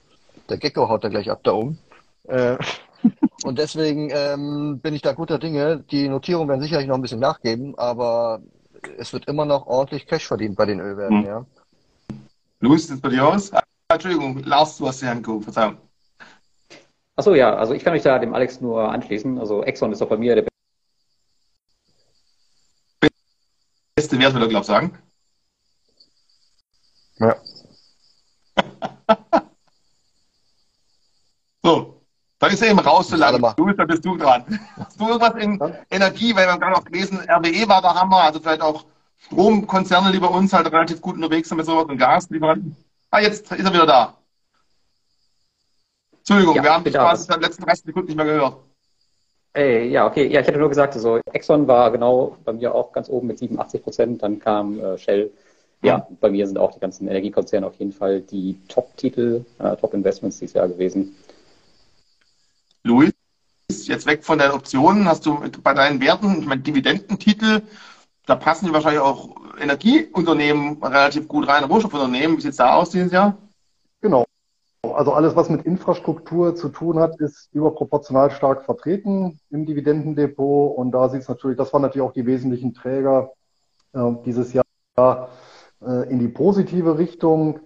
Der 0.49 0.57
Gecko 0.57 0.89
haut 0.89 1.03
da 1.03 1.09
gleich 1.09 1.29
ab 1.29 1.41
da 1.43 1.53
oben. 1.53 1.79
Äh, 2.27 2.57
und 3.43 3.59
deswegen 3.59 4.09
ähm, 4.11 4.79
bin 4.81 4.93
ich 4.93 5.01
da 5.01 5.13
guter 5.13 5.39
Dinge. 5.39 5.83
Die 5.91 6.07
Notierungen 6.07 6.49
werden 6.49 6.61
sicherlich 6.61 6.87
noch 6.87 6.95
ein 6.95 7.01
bisschen 7.01 7.19
nachgeben, 7.19 7.77
aber 7.77 8.41
es 8.97 9.13
wird 9.13 9.27
immer 9.27 9.45
noch 9.45 9.67
ordentlich 9.67 10.07
Cash 10.07 10.27
verdient 10.27 10.55
bei 10.55 10.65
den 10.65 10.79
Ölwerten, 10.79 11.19
hm. 11.19 11.25
ja. 11.25 11.45
Luis, 12.59 12.87
sieht 12.87 13.01
bei 13.01 13.09
dir 13.09 13.27
aus? 13.27 13.53
Ah, 13.53 13.63
Entschuldigung, 13.89 14.43
Lars, 14.43 14.77
du 14.77 14.87
hast 14.87 15.01
die 15.01 15.07
Hand 15.07 15.23
gehoben, 15.23 15.43
Verzeihung. 15.43 15.77
Achso, 17.15 17.33
ja, 17.33 17.55
also 17.55 17.73
ich 17.73 17.83
kann 17.83 17.93
mich 17.93 18.03
da 18.03 18.19
dem 18.19 18.33
Alex 18.33 18.59
nur 18.59 18.89
anschließen. 18.89 19.39
Also 19.39 19.63
Exxon 19.63 19.91
ist 19.91 20.01
auch 20.01 20.09
bei 20.09 20.17
mir 20.17 20.35
der 20.35 20.47
beste 23.95 24.19
Wert, 24.19 24.33
würde 24.33 24.45
ich 24.45 24.49
glaube 24.49 24.65
sagen. 24.65 24.97
Ja. 27.19 27.37
so, 31.63 32.01
dann 32.39 32.51
ist 32.51 32.61
er 32.61 32.69
eben 32.69 32.79
rauszulangen. 32.79 33.43
Du, 33.55 33.71
da 33.71 33.85
bist 33.85 34.05
du 34.05 34.17
dran. 34.17 34.59
Hast 34.77 34.99
du 34.99 35.07
irgendwas 35.07 35.35
in 35.41 35.59
Energie, 35.89 36.35
weil 36.35 36.45
wir 36.45 36.53
haben 36.53 36.59
gerade 36.59 36.77
auch 36.77 36.83
gelesen, 36.83 37.19
RWE 37.19 37.67
war 37.67 37.81
der 37.81 37.93
Hammer, 37.93 38.23
also 38.23 38.39
vielleicht 38.39 38.61
auch 38.61 38.85
Stromkonzerne, 39.19 40.11
die 40.11 40.19
bei 40.19 40.27
uns 40.27 40.53
halt 40.53 40.71
relativ 40.71 41.01
gut 41.01 41.15
unterwegs 41.15 41.49
sind 41.49 41.57
mit 41.57 41.65
sowas 41.65 41.85
und 41.85 41.97
Gaslieferanten. 41.97 42.75
Ah, 43.09 43.19
jetzt 43.19 43.51
ist 43.51 43.65
er 43.65 43.73
wieder 43.73 43.85
da. 43.85 44.13
Entschuldigung, 46.17 46.55
ja, 46.55 46.63
wir 46.63 46.73
haben 46.73 46.83
dich 46.83 46.93
quasi 46.93 47.27
in 47.27 47.33
den 47.33 47.41
letzten 47.41 47.63
30 47.63 47.85
Sekunden 47.85 48.07
nicht 48.07 48.17
mehr 48.17 48.25
gehört. 48.25 48.57
Ey, 49.53 49.89
ja, 49.89 50.05
okay. 50.05 50.27
Ja, 50.27 50.41
ich 50.41 50.47
hätte 50.47 50.59
nur 50.59 50.69
gesagt, 50.69 50.95
also 50.95 51.19
Exxon 51.31 51.67
war 51.67 51.89
genau 51.91 52.37
bei 52.43 52.51
mir 52.51 52.75
auch 52.75 52.91
ganz 52.91 53.09
oben 53.09 53.27
mit 53.27 53.39
87 53.39 53.81
Prozent, 53.81 54.23
dann 54.23 54.39
kam 54.39 54.79
äh, 54.79 54.97
Shell 54.97 55.31
ja, 55.85 56.07
bei 56.19 56.29
mir 56.31 56.47
sind 56.47 56.57
auch 56.57 56.73
die 56.73 56.79
ganzen 56.79 57.07
Energiekonzerne 57.07 57.67
auf 57.67 57.75
jeden 57.75 57.91
Fall 57.91 58.21
die 58.21 58.59
Top-Titel, 58.67 59.45
äh, 59.59 59.75
Top-Investments 59.75 60.39
dieses 60.39 60.55
Jahr 60.55 60.67
gewesen. 60.67 61.15
Luis, 62.85 63.13
jetzt 63.67 64.05
weg 64.05 64.23
von 64.23 64.37
den 64.37 64.51
Optionen, 64.51 65.07
hast 65.07 65.25
du 65.25 65.39
bei 65.63 65.73
deinen 65.73 65.99
Werten, 66.01 66.39
ich 66.39 66.45
meine, 66.45 66.61
Dividendentitel, 66.61 67.63
da 68.27 68.35
passen 68.35 68.67
die 68.67 68.73
wahrscheinlich 68.73 69.01
auch 69.01 69.35
Energieunternehmen 69.59 70.83
relativ 70.83 71.27
gut 71.27 71.47
rein, 71.47 71.63
Rohstoffunternehmen. 71.63 72.37
Wie 72.37 72.41
sieht 72.41 72.51
es 72.51 72.57
da 72.57 72.75
aus 72.75 72.91
dieses 72.91 73.11
Jahr? 73.11 73.37
Genau. 74.01 74.25
Also 74.83 75.13
alles, 75.13 75.35
was 75.35 75.49
mit 75.49 75.65
Infrastruktur 75.65 76.55
zu 76.55 76.69
tun 76.69 76.99
hat, 76.99 77.19
ist 77.19 77.49
überproportional 77.53 78.29
stark 78.29 78.65
vertreten 78.65 79.39
im 79.49 79.65
Dividendendepot. 79.65 80.77
Und 80.77 80.91
da 80.91 81.09
sieht 81.09 81.21
es 81.21 81.27
natürlich, 81.27 81.57
das 81.57 81.73
waren 81.73 81.81
natürlich 81.81 82.07
auch 82.07 82.13
die 82.13 82.27
wesentlichen 82.27 82.75
Träger 82.75 83.31
äh, 83.93 84.11
dieses 84.25 84.53
Jahr 84.53 85.29
äh, 85.81 86.07
in 86.07 86.19
die 86.19 86.27
positive 86.27 86.99
Richtung. 86.99 87.61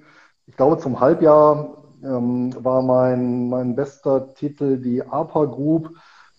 Ich 0.48 0.56
glaube, 0.56 0.78
zum 0.78 1.02
Halbjahr 1.02 1.79
ähm, 2.04 2.54
war 2.64 2.82
mein, 2.82 3.50
mein 3.50 3.76
bester 3.76 4.34
Titel 4.34 4.78
die 4.78 5.04
APA 5.04 5.46
Group. 5.46 5.92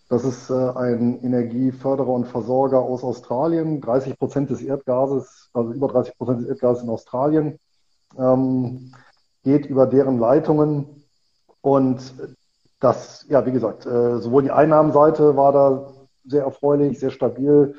Das 0.09 0.25
ist 0.25 0.51
äh, 0.51 0.55
ein 0.55 1.23
Energieförderer 1.23 2.09
und 2.09 2.27
Versorger 2.27 2.81
aus 2.81 3.05
Australien. 3.05 3.81
30 3.81 4.19
Prozent 4.19 4.51
des 4.51 4.63
Erdgases, 4.63 5.51
also 5.53 5.73
über 5.73 5.89
30 5.89 6.19
Prozent 6.19 6.41
des 6.41 6.49
Erdgases 6.49 6.83
in 6.83 6.91
Australien, 6.91 7.59
ähm, 8.19 8.93
geht 9.45 9.67
über 9.67 9.87
deren 9.87 10.19
Leitungen. 10.19 11.05
Und 11.61 12.15
das, 12.81 13.27
ja, 13.29 13.45
wie 13.47 13.53
gesagt, 13.53 13.87
äh, 13.87 14.19
sowohl 14.19 14.43
die 14.43 14.51
Einnahmenseite 14.51 15.37
war 15.37 15.53
da 15.53 15.93
sehr 16.25 16.45
erfreulich, 16.45 16.99
sehr 16.99 17.11
stabil 17.11 17.75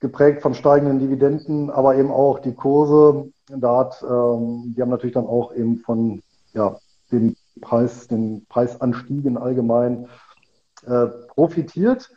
geprägt 0.00 0.42
von 0.42 0.54
steigenden 0.54 0.98
Dividenden, 0.98 1.70
aber 1.70 1.96
eben 1.96 2.10
auch 2.10 2.38
die 2.38 2.54
Kurse. 2.54 3.30
Da 3.46 3.78
hat, 3.78 4.02
ähm, 4.02 4.74
die 4.74 4.80
haben 4.80 4.90
natürlich 4.90 5.14
dann 5.14 5.26
auch 5.26 5.54
eben 5.54 5.78
von 5.78 6.22
ja, 6.54 6.76
den 7.12 7.36
Preis, 7.60 8.08
den 8.08 8.46
Preisanstiegen 8.46 9.36
allgemein 9.36 10.08
äh, 10.86 11.06
profitiert. 11.28 12.10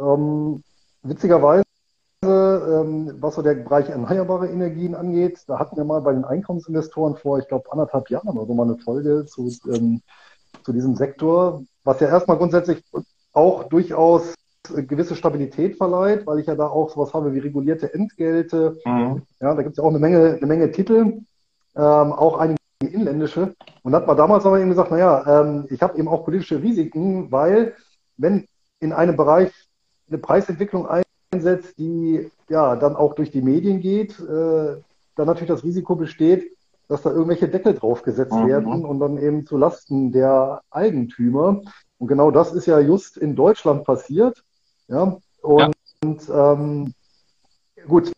Ähm, 0.00 0.62
witzigerweise, 1.02 1.62
ähm, 2.24 3.16
was 3.20 3.34
so 3.34 3.42
der 3.42 3.54
Bereich 3.54 3.88
erneuerbare 3.88 4.48
Energien 4.48 4.94
angeht, 4.94 5.44
da 5.46 5.58
hatten 5.58 5.76
wir 5.76 5.84
mal 5.84 6.00
bei 6.00 6.12
den 6.12 6.24
Einkommensinvestoren 6.24 7.16
vor, 7.16 7.38
ich 7.38 7.48
glaube, 7.48 7.70
anderthalb 7.70 8.10
Jahren 8.10 8.28
oder 8.28 8.46
so 8.46 8.54
mal 8.54 8.64
eine 8.64 8.78
Folge 8.78 9.26
zu, 9.26 9.52
ähm, 9.66 10.02
zu 10.64 10.72
diesem 10.72 10.96
Sektor, 10.96 11.62
was 11.84 12.00
ja 12.00 12.08
erstmal 12.08 12.38
grundsätzlich 12.38 12.82
auch 13.32 13.64
durchaus 13.64 14.34
gewisse 14.68 15.16
Stabilität 15.16 15.76
verleiht, 15.76 16.26
weil 16.26 16.38
ich 16.38 16.46
ja 16.46 16.54
da 16.54 16.66
auch 16.66 16.90
sowas 16.90 17.14
habe 17.14 17.34
wie 17.34 17.38
regulierte 17.38 17.92
Entgelte. 17.94 18.78
Mhm. 18.84 19.22
Ja, 19.40 19.54
da 19.54 19.62
gibt 19.62 19.72
es 19.72 19.76
ja 19.78 19.84
auch 19.84 19.90
eine 19.90 19.98
Menge, 19.98 20.34
eine 20.34 20.46
Menge 20.46 20.70
Titel, 20.70 21.22
ähm, 21.76 22.12
auch 22.12 22.38
einige 22.38 22.59
inländische. 22.88 23.54
Und 23.82 23.94
hat 23.94 24.06
man 24.06 24.16
damals 24.16 24.46
aber 24.46 24.58
eben 24.58 24.70
gesagt, 24.70 24.90
naja, 24.90 25.42
ähm, 25.42 25.66
ich 25.70 25.82
habe 25.82 25.98
eben 25.98 26.08
auch 26.08 26.24
politische 26.24 26.62
Risiken, 26.62 27.30
weil 27.30 27.74
wenn 28.16 28.46
in 28.80 28.92
einem 28.92 29.16
Bereich 29.16 29.52
eine 30.08 30.18
Preisentwicklung 30.18 30.88
einsetzt, 31.32 31.78
die 31.78 32.30
ja 32.48 32.76
dann 32.76 32.96
auch 32.96 33.14
durch 33.14 33.30
die 33.30 33.42
Medien 33.42 33.80
geht, 33.80 34.18
äh, 34.18 34.76
dann 35.16 35.26
natürlich 35.26 35.48
das 35.48 35.64
Risiko 35.64 35.94
besteht, 35.94 36.56
dass 36.88 37.02
da 37.02 37.10
irgendwelche 37.10 37.48
Deckel 37.48 37.74
draufgesetzt 37.74 38.32
mhm. 38.32 38.48
werden 38.48 38.84
und 38.84 38.98
dann 38.98 39.18
eben 39.18 39.46
zu 39.46 39.56
Lasten 39.56 40.10
der 40.10 40.62
Eigentümer. 40.70 41.60
Und 41.98 42.08
genau 42.08 42.30
das 42.30 42.52
ist 42.52 42.66
ja 42.66 42.80
just 42.80 43.16
in 43.16 43.36
Deutschland 43.36 43.84
passiert. 43.84 44.42
Ja, 44.88 45.18
und 45.42 46.28
ja. 46.28 46.52
Ähm, 46.52 46.94
gut, 47.86 48.10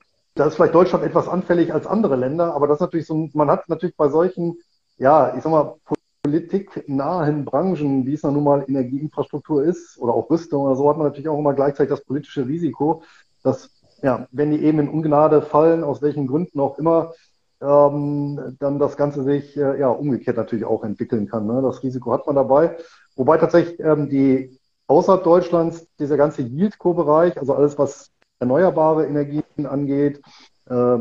da 0.43 0.49
ist 0.49 0.57
vielleicht 0.57 0.75
Deutschland 0.75 1.05
etwas 1.05 1.29
anfällig 1.29 1.73
als 1.73 1.87
andere 1.87 2.17
Länder, 2.17 2.53
aber 2.53 2.67
das 2.67 2.79
ist 2.79 2.81
natürlich 2.81 3.07
so, 3.07 3.29
man 3.33 3.49
hat 3.49 3.69
natürlich 3.69 3.97
bei 3.97 4.09
solchen, 4.09 4.59
ja, 4.99 5.37
ich 5.37 5.43
sag 5.45 5.53
mal, 5.53 5.77
politiknahen 6.25 7.45
Branchen, 7.45 8.05
wie 8.07 8.15
es 8.15 8.25
nun 8.25 8.43
mal 8.43 8.65
Energieinfrastruktur 8.67 9.63
ist 9.63 9.97
oder 9.99 10.15
auch 10.15 10.29
Rüstung 10.29 10.65
oder 10.65 10.75
so, 10.75 10.91
hat 10.91 10.97
man 10.97 11.07
natürlich 11.07 11.29
auch 11.29 11.39
immer 11.39 11.55
gleichzeitig 11.55 11.91
das 11.91 12.05
politische 12.05 12.45
Risiko, 12.45 13.05
dass, 13.45 13.71
ja, 14.03 14.27
wenn 14.33 14.51
die 14.51 14.65
eben 14.65 14.81
in 14.81 14.89
Ungnade 14.89 15.43
fallen, 15.43 15.85
aus 15.85 16.03
welchen 16.03 16.27
Gründen 16.27 16.59
auch 16.59 16.77
immer, 16.77 17.13
ähm, 17.61 18.57
dann 18.59 18.81
das 18.81 18.97
Ganze 18.97 19.23
sich 19.23 19.57
äh, 19.57 19.79
ja 19.79 19.91
umgekehrt 19.91 20.39
natürlich 20.39 20.65
auch 20.65 20.83
entwickeln 20.83 21.29
kann. 21.29 21.47
Ne? 21.47 21.63
Das 21.63 21.85
Risiko 21.85 22.11
hat 22.11 22.27
man 22.27 22.35
dabei. 22.35 22.79
Wobei 23.15 23.39
tatsächlich 23.39 23.79
ähm, 23.79 24.09
die 24.09 24.59
außerhalb 24.89 25.23
Deutschlands 25.23 25.87
dieser 26.01 26.17
ganze 26.17 26.43
Yieldco-Bereich, 26.43 27.39
also 27.39 27.55
alles, 27.55 27.79
was 27.79 28.11
erneuerbare 28.43 29.07
Energien 29.07 29.67
angeht, 29.67 30.21
äh, 30.69 30.99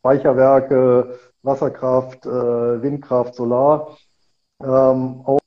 Speicherwerke, 0.00 1.18
Wasserkraft, 1.42 2.26
äh, 2.26 2.82
Windkraft, 2.82 3.34
Solar, 3.34 3.96
ähm, 4.62 5.22
auch 5.24 5.40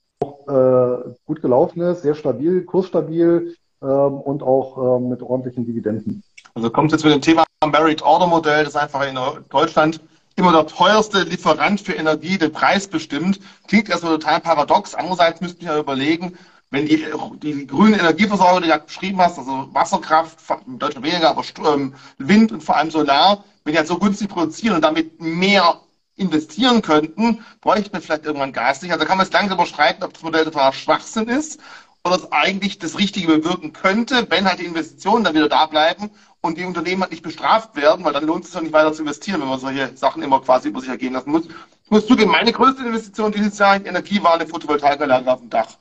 äh, 0.47 1.13
gut 1.25 1.41
gelaufen 1.41 1.81
ist, 1.81 2.01
sehr 2.01 2.15
stabil, 2.15 2.63
kursstabil 2.63 3.55
ähm, 3.81 3.87
und 3.87 4.41
auch 4.41 4.97
ähm, 4.97 5.09
mit 5.09 5.21
ordentlichen 5.21 5.65
Dividenden. 5.65 6.23
Also 6.55 6.69
kommt 6.69 6.91
jetzt 6.91 7.03
mit 7.03 7.13
dem 7.13 7.21
Thema 7.21 7.43
Merit 7.65 8.01
Order 8.01 8.27
Modell, 8.27 8.63
das 8.63 8.75
einfach 8.75 9.05
in 9.07 9.17
Deutschland 9.49 10.01
immer 10.35 10.51
der 10.51 10.65
teuerste 10.65 11.23
Lieferant 11.23 11.81
für 11.81 11.93
Energie 11.93 12.37
den 12.37 12.51
Preis 12.51 12.87
bestimmt. 12.87 13.39
Klingt 13.67 13.89
erstmal 13.89 14.13
total 14.13 14.39
paradox. 14.39 14.95
Andererseits 14.95 15.41
müsste 15.41 15.61
ich 15.61 15.67
ja 15.67 15.77
überlegen, 15.77 16.37
wenn 16.73 16.87
die, 16.87 17.05
die 17.37 17.67
grünen 17.67 17.93
Energieversorger, 17.93 18.61
die 18.61 18.71
du 18.71 18.79
beschrieben 18.79 19.21
hast, 19.21 19.37
also 19.37 19.69
Wasserkraft, 19.73 20.39
in 20.65 20.79
Deutschland 20.79 21.05
weniger, 21.05 21.29
aber 21.29 21.43
ähm, 21.71 21.93
Wind 22.17 22.51
und 22.51 22.63
vor 22.63 22.75
allem 22.75 22.89
Solar, 22.89 23.43
wenn 23.63 23.73
die 23.73 23.77
halt 23.77 23.87
so 23.87 23.99
günstig 23.99 24.29
produzieren 24.29 24.77
und 24.77 24.81
damit 24.81 25.21
mehr 25.21 25.81
investieren 26.15 26.81
könnten, 26.81 27.45
bräuchte 27.61 27.91
man 27.91 28.01
vielleicht 28.01 28.25
irgendwann 28.25 28.53
Gas 28.53 28.81
nicht. 28.81 28.91
Also 28.91 29.05
kann 29.05 29.19
man 29.19 29.27
es 29.27 29.31
langsam 29.31 29.59
überstreiten, 29.59 30.03
ob 30.03 30.13
das 30.13 30.23
Modell 30.23 30.45
total 30.45 30.73
Schwachsinn 30.73 31.27
ist 31.27 31.59
oder 32.03 32.15
es 32.15 32.31
eigentlich 32.31 32.79
das 32.79 32.97
Richtige 32.97 33.27
bewirken 33.27 33.71
könnte, 33.73 34.25
wenn 34.31 34.45
halt 34.45 34.59
die 34.59 34.65
Investitionen 34.65 35.23
dann 35.23 35.35
wieder 35.35 35.49
da 35.49 35.67
bleiben 35.67 36.09
und 36.41 36.57
die 36.57 36.65
Unternehmen 36.65 37.03
halt 37.03 37.11
nicht 37.11 37.23
bestraft 37.23 37.75
werden, 37.75 38.03
weil 38.03 38.13
dann 38.13 38.25
lohnt 38.25 38.45
es 38.45 38.49
sich 38.49 38.55
ja 38.55 38.63
nicht 38.63 38.73
weiter 38.73 38.93
zu 38.93 39.03
investieren, 39.03 39.41
wenn 39.41 39.47
man 39.47 39.59
solche 39.59 39.95
Sachen 39.95 40.23
immer 40.23 40.41
quasi 40.41 40.69
über 40.69 40.79
sich 40.79 40.89
ergehen 40.89 41.13
lassen 41.13 41.29
muss. 41.29 41.45
Ich 41.85 41.91
muss 41.91 42.07
zugeben, 42.07 42.31
meine 42.31 42.51
größte 42.51 42.81
Investition 42.81 43.31
dieses 43.31 43.59
Jahr 43.59 43.75
in 43.75 43.85
Energie 43.85 44.23
war 44.23 44.33
eine 44.33 44.47
Photovoltaikanlage 44.47 45.31
auf 45.31 45.39
dem 45.39 45.51
Dach. 45.51 45.77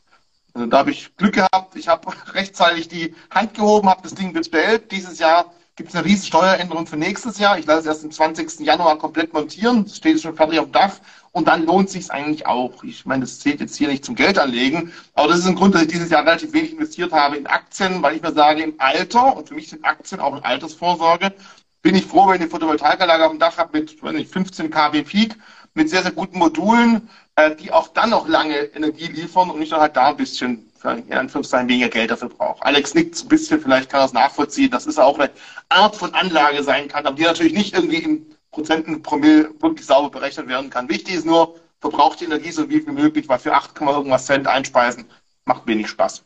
Also 0.55 0.67
da 0.67 0.79
habe 0.79 0.91
ich 0.91 1.17
Glück 1.17 1.35
gehabt. 1.35 1.77
Ich 1.77 1.89
habe 1.89 2.13
rechtzeitig 2.35 2.89
die 2.89 3.15
Hand 3.31 3.55
gehoben, 3.55 3.89
habe 3.89 4.03
das 4.03 4.15
Ding 4.15 4.33
bestellt. 4.33 4.91
Dieses 4.93 5.19
Jahr 5.19 5.53
gibt 5.77 5.89
es 5.89 5.95
eine 5.95 6.05
riesen 6.05 6.27
Steueränderung 6.27 6.87
für 6.87 6.97
nächstes 6.97 7.39
Jahr. 7.39 7.59
Ich 7.59 7.67
lasse 7.67 7.81
es 7.81 7.87
erst 7.87 8.05
am 8.05 8.11
20. 8.11 8.61
Januar 8.61 8.99
komplett 8.99 9.33
montieren. 9.33 9.85
Das 9.85 9.97
steht 9.97 10.21
schon 10.21 10.37
fertig 10.37 10.59
auf 10.59 10.67
dem 10.67 10.73
Dach. 10.73 10.97
Und 11.33 11.49
dann 11.49 11.65
lohnt 11.65 11.89
sich 11.89 12.11
eigentlich 12.11 12.47
auch. 12.47 12.85
Ich 12.85 13.07
meine, 13.07 13.23
das 13.23 13.41
zählt 13.41 13.61
jetzt 13.61 13.77
hier 13.77 13.89
nicht 13.89 14.05
zum 14.05 14.15
Geld 14.15 14.39
anlegen. 14.39 14.93
Aber 15.15 15.29
das 15.29 15.39
ist 15.39 15.47
ein 15.47 15.55
Grund, 15.55 15.75
dass 15.75 15.83
ich 15.83 15.89
dieses 15.89 16.11
Jahr 16.11 16.27
relativ 16.27 16.53
wenig 16.53 16.73
investiert 16.73 17.13
habe 17.13 17.37
in 17.37 17.47
Aktien, 17.47 18.03
weil 18.03 18.17
ich 18.17 18.23
mir 18.23 18.33
sage, 18.33 18.63
im 18.63 18.75
Alter, 18.77 19.35
und 19.35 19.49
für 19.49 19.55
mich 19.55 19.71
sind 19.71 19.85
Aktien 19.85 20.21
auch 20.21 20.33
eine 20.33 20.45
Altersvorsorge, 20.45 21.33
bin 21.81 21.95
ich 21.95 22.05
froh, 22.05 22.29
wenn 22.29 22.37
ich 22.37 22.43
eine 22.43 22.51
Photovoltaikanlage 22.51 23.25
auf 23.25 23.33
dem 23.33 23.39
Dach 23.39 23.57
habe 23.57 23.79
mit 23.79 24.03
nicht, 24.03 24.33
15 24.33 24.71
kW 24.71 25.03
Peak, 25.03 25.37
mit 25.75 25.89
sehr, 25.89 26.03
sehr 26.03 26.13
guten 26.13 26.39
Modulen, 26.39 27.09
äh, 27.37 27.55
die 27.57 27.73
auch 27.73 27.89
dann 27.89 28.11
noch 28.11 28.29
lange 28.29 28.57
Energie 28.75 29.07
liefern 29.07 29.51
und 29.51 29.63
ich 29.63 29.71
dann 29.71 29.81
halt 29.81 29.97
da 29.97 30.09
ein 30.09 30.17
bisschen 30.17 30.69
in 30.85 31.13
Anführungszeichen 31.13 31.69
weniger 31.69 31.89
Geld 31.89 32.11
dafür 32.11 32.29
brauche. 32.29 32.65
Alex 32.65 32.95
nickt 32.95 33.23
ein 33.23 33.29
bisschen, 33.29 33.61
vielleicht 33.61 33.89
kann 33.89 34.01
er 34.01 34.07
es 34.07 34.13
nachvollziehen, 34.13 34.71
dass 34.71 34.87
es 34.87 34.99
auch 34.99 35.19
eine 35.19 35.31
Art 35.69 35.95
von 35.95 36.13
Anlage 36.15 36.63
sein 36.65 36.89
kann, 36.89 37.07
aber 37.07 37.17
die 37.17 37.23
natürlich 37.23 37.53
nicht 37.53 37.75
irgendwie 37.75 37.99
in 37.99 38.27
Prozenten 38.51 39.03
Promille 39.03 39.51
wirklich 39.61 39.87
sauber 39.87 40.11
berechnet 40.11 40.49
werden 40.49 40.71
kann. 40.71 40.89
Wichtig 40.89 41.15
ist 41.15 41.27
nur, 41.27 41.55
verbraucht 41.81 42.21
die 42.21 42.25
Energie 42.25 42.51
so 42.51 42.67
viel 42.67 42.87
wie 42.87 42.91
möglich, 42.91 43.29
weil 43.29 43.39
für 43.39 43.55
8, 43.55 43.81
irgendwas 43.81 44.27
Cent 44.27 44.47
einspeisen 44.47 45.05
macht 45.45 45.67
wenig 45.67 45.89
Spaß. 45.89 46.25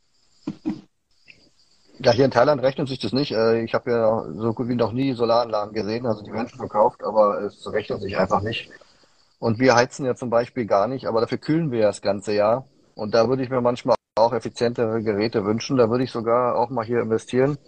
Ja, 1.98 2.12
hier 2.12 2.26
in 2.26 2.30
Thailand 2.30 2.62
rechnet 2.62 2.88
sich 2.88 2.98
das 2.98 3.12
nicht. 3.12 3.32
Äh, 3.32 3.62
ich 3.62 3.72
habe 3.72 3.90
ja 3.90 4.24
so 4.36 4.52
gut 4.52 4.68
wie 4.68 4.74
noch 4.74 4.92
nie 4.92 5.14
Solaranlagen 5.14 5.72
gesehen, 5.72 6.06
also 6.06 6.22
die 6.22 6.32
werden 6.32 6.48
schon 6.48 6.58
verkauft, 6.58 7.02
aber 7.02 7.40
es 7.42 7.70
rechnet 7.72 8.02
sich 8.02 8.18
einfach 8.18 8.42
nicht. 8.42 8.70
Und 9.38 9.58
wir 9.58 9.74
heizen 9.74 10.06
ja 10.06 10.14
zum 10.14 10.30
Beispiel 10.30 10.66
gar 10.66 10.88
nicht, 10.88 11.06
aber 11.06 11.20
dafür 11.20 11.38
kühlen 11.38 11.70
wir 11.70 11.82
das 11.82 12.00
ganze 12.00 12.32
Jahr. 12.32 12.66
Und 12.94 13.14
da 13.14 13.28
würde 13.28 13.42
ich 13.42 13.50
mir 13.50 13.60
manchmal 13.60 13.96
auch 14.16 14.32
effizientere 14.32 15.02
Geräte 15.02 15.44
wünschen. 15.44 15.76
Da 15.76 15.90
würde 15.90 16.04
ich 16.04 16.10
sogar 16.10 16.56
auch 16.56 16.70
mal 16.70 16.84
hier 16.84 17.00
investieren. 17.00 17.58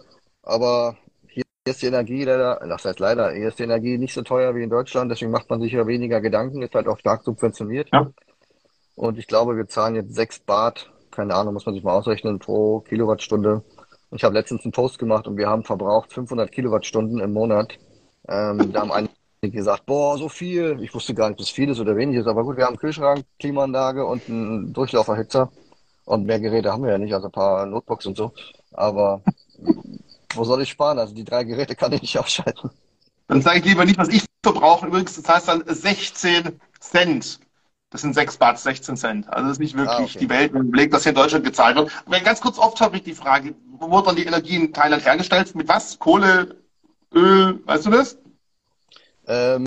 Aber 0.41 0.97
hier 1.27 1.43
ist 1.65 1.81
die 1.81 1.87
Energie 1.87 2.23
leider, 2.23 2.59
das 2.67 2.85
heißt 2.85 2.99
leider, 2.99 3.31
hier 3.31 3.49
ist 3.49 3.59
die 3.59 3.63
Energie 3.63 3.97
nicht 3.97 4.13
so 4.13 4.23
teuer 4.23 4.55
wie 4.55 4.63
in 4.63 4.69
Deutschland, 4.69 5.11
deswegen 5.11 5.31
macht 5.31 5.49
man 5.49 5.61
sich 5.61 5.73
ja 5.73 5.85
weniger 5.85 6.21
Gedanken, 6.21 6.63
ist 6.63 6.73
halt 6.73 6.87
auch 6.87 6.97
stark 6.97 7.23
subventioniert. 7.23 7.89
Ja. 7.93 8.09
Und 8.95 9.17
ich 9.19 9.27
glaube, 9.27 9.55
wir 9.55 9.67
zahlen 9.67 9.95
jetzt 9.95 10.15
sechs 10.15 10.39
Baht, 10.39 10.91
keine 11.11 11.35
Ahnung, 11.35 11.53
muss 11.53 11.65
man 11.65 11.75
sich 11.75 11.83
mal 11.83 11.93
ausrechnen, 11.93 12.39
pro 12.39 12.79
Kilowattstunde. 12.81 13.63
Ich 14.11 14.23
habe 14.23 14.33
letztens 14.33 14.63
einen 14.63 14.71
Post 14.71 14.97
gemacht 14.97 15.27
und 15.27 15.37
wir 15.37 15.47
haben 15.47 15.63
verbraucht 15.63 16.13
500 16.13 16.51
Kilowattstunden 16.51 17.19
im 17.19 17.31
Monat. 17.31 17.77
Ähm, 18.27 18.71
da 18.73 18.81
haben 18.81 18.91
einige 18.91 19.13
gesagt, 19.41 19.85
boah, 19.85 20.17
so 20.17 20.27
viel. 20.27 20.79
Ich 20.81 20.93
wusste 20.93 21.13
gar 21.13 21.29
nicht, 21.29 21.39
ob 21.39 21.45
es 21.45 21.49
viel 21.49 21.69
ist 21.69 21.79
oder 21.79 21.95
wenig 21.95 22.17
ist, 22.17 22.27
aber 22.27 22.43
gut, 22.43 22.57
wir 22.57 22.65
haben 22.65 22.73
einen 22.73 22.79
Kühlschrank, 22.79 23.23
Klimaanlage 23.39 24.05
und 24.05 24.27
einen 24.27 24.73
Durchlauferhitzer. 24.73 25.49
Und 26.05 26.25
mehr 26.25 26.39
Geräte 26.39 26.71
haben 26.71 26.83
wir 26.83 26.91
ja 26.91 26.97
nicht, 26.97 27.13
also 27.13 27.27
ein 27.27 27.31
paar 27.31 27.65
Notebooks 27.65 28.05
und 28.05 28.17
so. 28.17 28.33
Aber 28.73 29.21
wo 30.33 30.43
soll 30.43 30.61
ich 30.61 30.69
sparen? 30.69 30.99
Also 30.99 31.13
die 31.13 31.23
drei 31.23 31.43
Geräte 31.43 31.75
kann 31.75 31.93
ich 31.93 32.01
nicht 32.01 32.17
ausschalten. 32.19 32.71
Dann 33.27 33.41
sage 33.41 33.59
ich 33.59 33.65
lieber 33.65 33.85
nicht, 33.85 33.99
was 33.99 34.09
ich 34.09 34.25
verbrauche. 34.43 34.87
Übrigens, 34.87 35.15
das 35.21 35.29
heißt 35.29 35.47
dann 35.47 35.63
16 35.65 36.59
Cent. 36.79 37.39
Das 37.91 38.01
sind 38.01 38.13
6 38.13 38.37
Baht, 38.37 38.59
16 38.59 38.97
Cent. 38.97 39.29
Also 39.29 39.43
das 39.43 39.53
ist 39.53 39.59
nicht 39.59 39.77
wirklich 39.77 39.97
ah, 39.97 40.03
okay. 40.03 40.19
die 40.19 40.29
Welt, 40.29 40.53
wenn 40.53 40.61
man 40.61 40.67
überlegt, 40.69 40.93
was 40.93 41.03
hier 41.03 41.11
in 41.11 41.15
Deutschland 41.15 41.45
gezahlt 41.45 41.75
wird. 41.75 41.91
Aber 42.05 42.19
ganz 42.19 42.41
kurz 42.41 42.57
oft 42.57 42.79
habe 42.81 42.97
ich 42.97 43.03
die 43.03 43.13
Frage, 43.13 43.55
wo 43.79 43.89
wird 43.91 44.07
dann 44.07 44.15
die 44.15 44.25
Energie 44.25 44.55
in 44.55 44.73
Thailand 44.73 45.05
hergestellt? 45.05 45.53
Mit 45.55 45.67
was? 45.67 45.97
Kohle, 45.97 46.55
Öl, 47.13 47.61
weißt 47.65 47.85
du 47.85 47.91
das? 47.91 48.17
Ähm, 49.29 49.65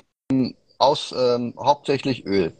aus 0.77 1.15
ähm, 1.17 1.55
hauptsächlich 1.57 2.25
Öl 2.25 2.53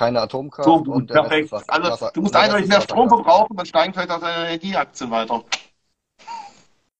keine 0.00 0.22
Atomkraft. 0.22 0.66
So, 0.66 0.82
gut, 0.82 1.08
perfekt. 1.08 1.52
Wasser, 1.52 1.72
also 1.72 1.90
Wasser, 1.90 2.10
du 2.14 2.22
musst 2.22 2.34
eindeutig 2.34 2.68
mehr 2.68 2.80
Strom 2.80 3.08
verbrauchen, 3.10 3.54
dann 3.54 3.66
steigen 3.66 3.92
vielleicht 3.92 4.10
auch 4.10 4.20
deine 4.20 4.46
Energieaktien 4.46 5.10
weiter. 5.10 5.44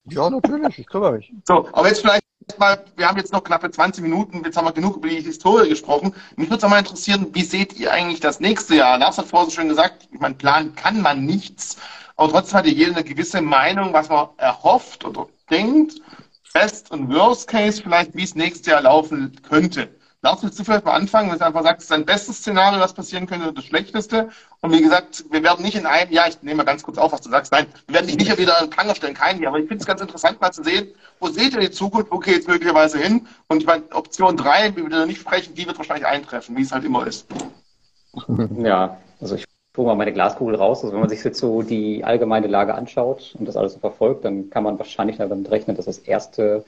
Ja, 0.04 0.28
natürlich, 0.28 0.78
ich 0.78 0.86
kümmere 0.86 1.12
mich. 1.12 1.32
So, 1.44 1.66
aber 1.72 1.88
jetzt 1.88 2.02
vielleicht 2.02 2.22
mal, 2.58 2.84
wir 2.96 3.08
haben 3.08 3.16
jetzt 3.16 3.32
noch 3.32 3.42
knappe 3.42 3.70
20 3.70 4.02
Minuten, 4.02 4.42
jetzt 4.44 4.58
haben 4.58 4.66
wir 4.66 4.72
genug 4.72 4.96
über 4.96 5.08
die 5.08 5.22
Historie 5.22 5.70
gesprochen. 5.70 6.14
Mich 6.36 6.50
würde 6.50 6.64
es 6.64 6.70
mal 6.70 6.78
interessieren, 6.78 7.28
wie 7.32 7.42
seht 7.42 7.78
ihr 7.78 7.90
eigentlich 7.90 8.20
das 8.20 8.38
nächste 8.38 8.76
Jahr? 8.76 8.98
Lars 8.98 9.16
hat 9.16 9.26
vorhin 9.26 9.48
so 9.48 9.56
schön 9.56 9.68
gesagt, 9.68 10.08
ich 10.12 10.20
meine, 10.20 10.34
planen 10.34 10.74
kann 10.74 11.00
man 11.00 11.24
nichts, 11.24 11.78
aber 12.16 12.32
trotzdem 12.32 12.58
hat 12.58 12.66
jeder 12.66 12.92
eine 12.92 13.04
gewisse 13.04 13.40
Meinung, 13.40 13.94
was 13.94 14.10
man 14.10 14.28
erhofft 14.36 15.06
oder 15.06 15.26
denkt. 15.48 16.02
Best 16.52 16.90
und 16.90 17.12
Worst 17.14 17.48
Case 17.48 17.82
vielleicht, 17.82 18.14
wie 18.14 18.24
es 18.24 18.34
nächstes 18.34 18.66
Jahr 18.66 18.82
laufen 18.82 19.32
könnte. 19.48 19.88
Willst 20.22 20.58
du 20.58 20.64
vielleicht 20.64 20.84
mal 20.84 20.92
anfangen, 20.92 21.30
dass 21.30 21.38
du 21.38 21.46
einfach 21.46 21.62
sagst, 21.62 21.90
dein 21.90 22.04
bestes 22.04 22.38
Szenario, 22.38 22.78
was 22.78 22.92
passieren 22.92 23.26
könnte, 23.26 23.54
das 23.54 23.64
schlechteste? 23.64 24.28
Und 24.60 24.70
wie 24.70 24.82
gesagt, 24.82 25.24
wir 25.30 25.42
werden 25.42 25.64
nicht 25.64 25.76
in 25.76 25.86
einem 25.86 26.12
Jahr, 26.12 26.28
ich 26.28 26.42
nehme 26.42 26.58
mal 26.58 26.64
ganz 26.64 26.82
kurz 26.82 26.98
auf, 26.98 27.12
was 27.12 27.22
du 27.22 27.30
sagst, 27.30 27.52
nein, 27.52 27.66
wir 27.86 27.94
werden 27.94 28.06
dich 28.06 28.16
nicht 28.16 28.36
wieder 28.36 28.58
an 28.58 28.66
den 28.66 28.70
Pranger 28.70 28.94
stellen, 28.94 29.14
kein 29.14 29.40
Jahr, 29.40 29.52
aber 29.52 29.60
ich 29.60 29.68
finde 29.68 29.80
es 29.80 29.86
ganz 29.86 30.02
interessant 30.02 30.38
mal 30.38 30.52
zu 30.52 30.62
sehen, 30.62 30.88
wo 31.20 31.28
seht 31.28 31.54
ihr 31.54 31.60
die 31.60 31.70
Zukunft, 31.70 32.10
wo 32.10 32.18
geht 32.18 32.40
es 32.40 32.46
möglicherweise 32.46 32.98
hin? 32.98 33.26
Und 33.48 33.62
ich 33.62 33.66
meine, 33.66 33.84
Option 33.92 34.36
3, 34.36 34.76
wie 34.76 34.82
wir 34.82 34.90
da 34.90 35.06
nicht 35.06 35.22
sprechen, 35.22 35.54
die 35.54 35.66
wird 35.66 35.78
wahrscheinlich 35.78 36.06
eintreffen, 36.06 36.54
wie 36.54 36.62
es 36.62 36.72
halt 36.72 36.84
immer 36.84 37.06
ist. 37.06 37.26
Ja, 38.58 38.98
also 39.22 39.36
ich 39.36 39.44
hole 39.76 39.86
mal 39.86 39.94
meine 39.94 40.12
Glaskugel 40.12 40.54
raus. 40.56 40.82
Also 40.82 40.92
wenn 40.92 41.00
man 41.00 41.08
sich 41.08 41.22
jetzt 41.24 41.38
so 41.38 41.62
die 41.62 42.04
allgemeine 42.04 42.46
Lage 42.46 42.74
anschaut 42.74 43.34
und 43.38 43.46
das 43.46 43.56
alles 43.56 43.74
so 43.74 43.78
verfolgt, 43.78 44.24
dann 44.24 44.50
kann 44.50 44.64
man 44.64 44.78
wahrscheinlich 44.78 45.16
damit 45.16 45.50
rechnen, 45.50 45.76
dass 45.76 45.86
das 45.86 45.98
erste 45.98 46.64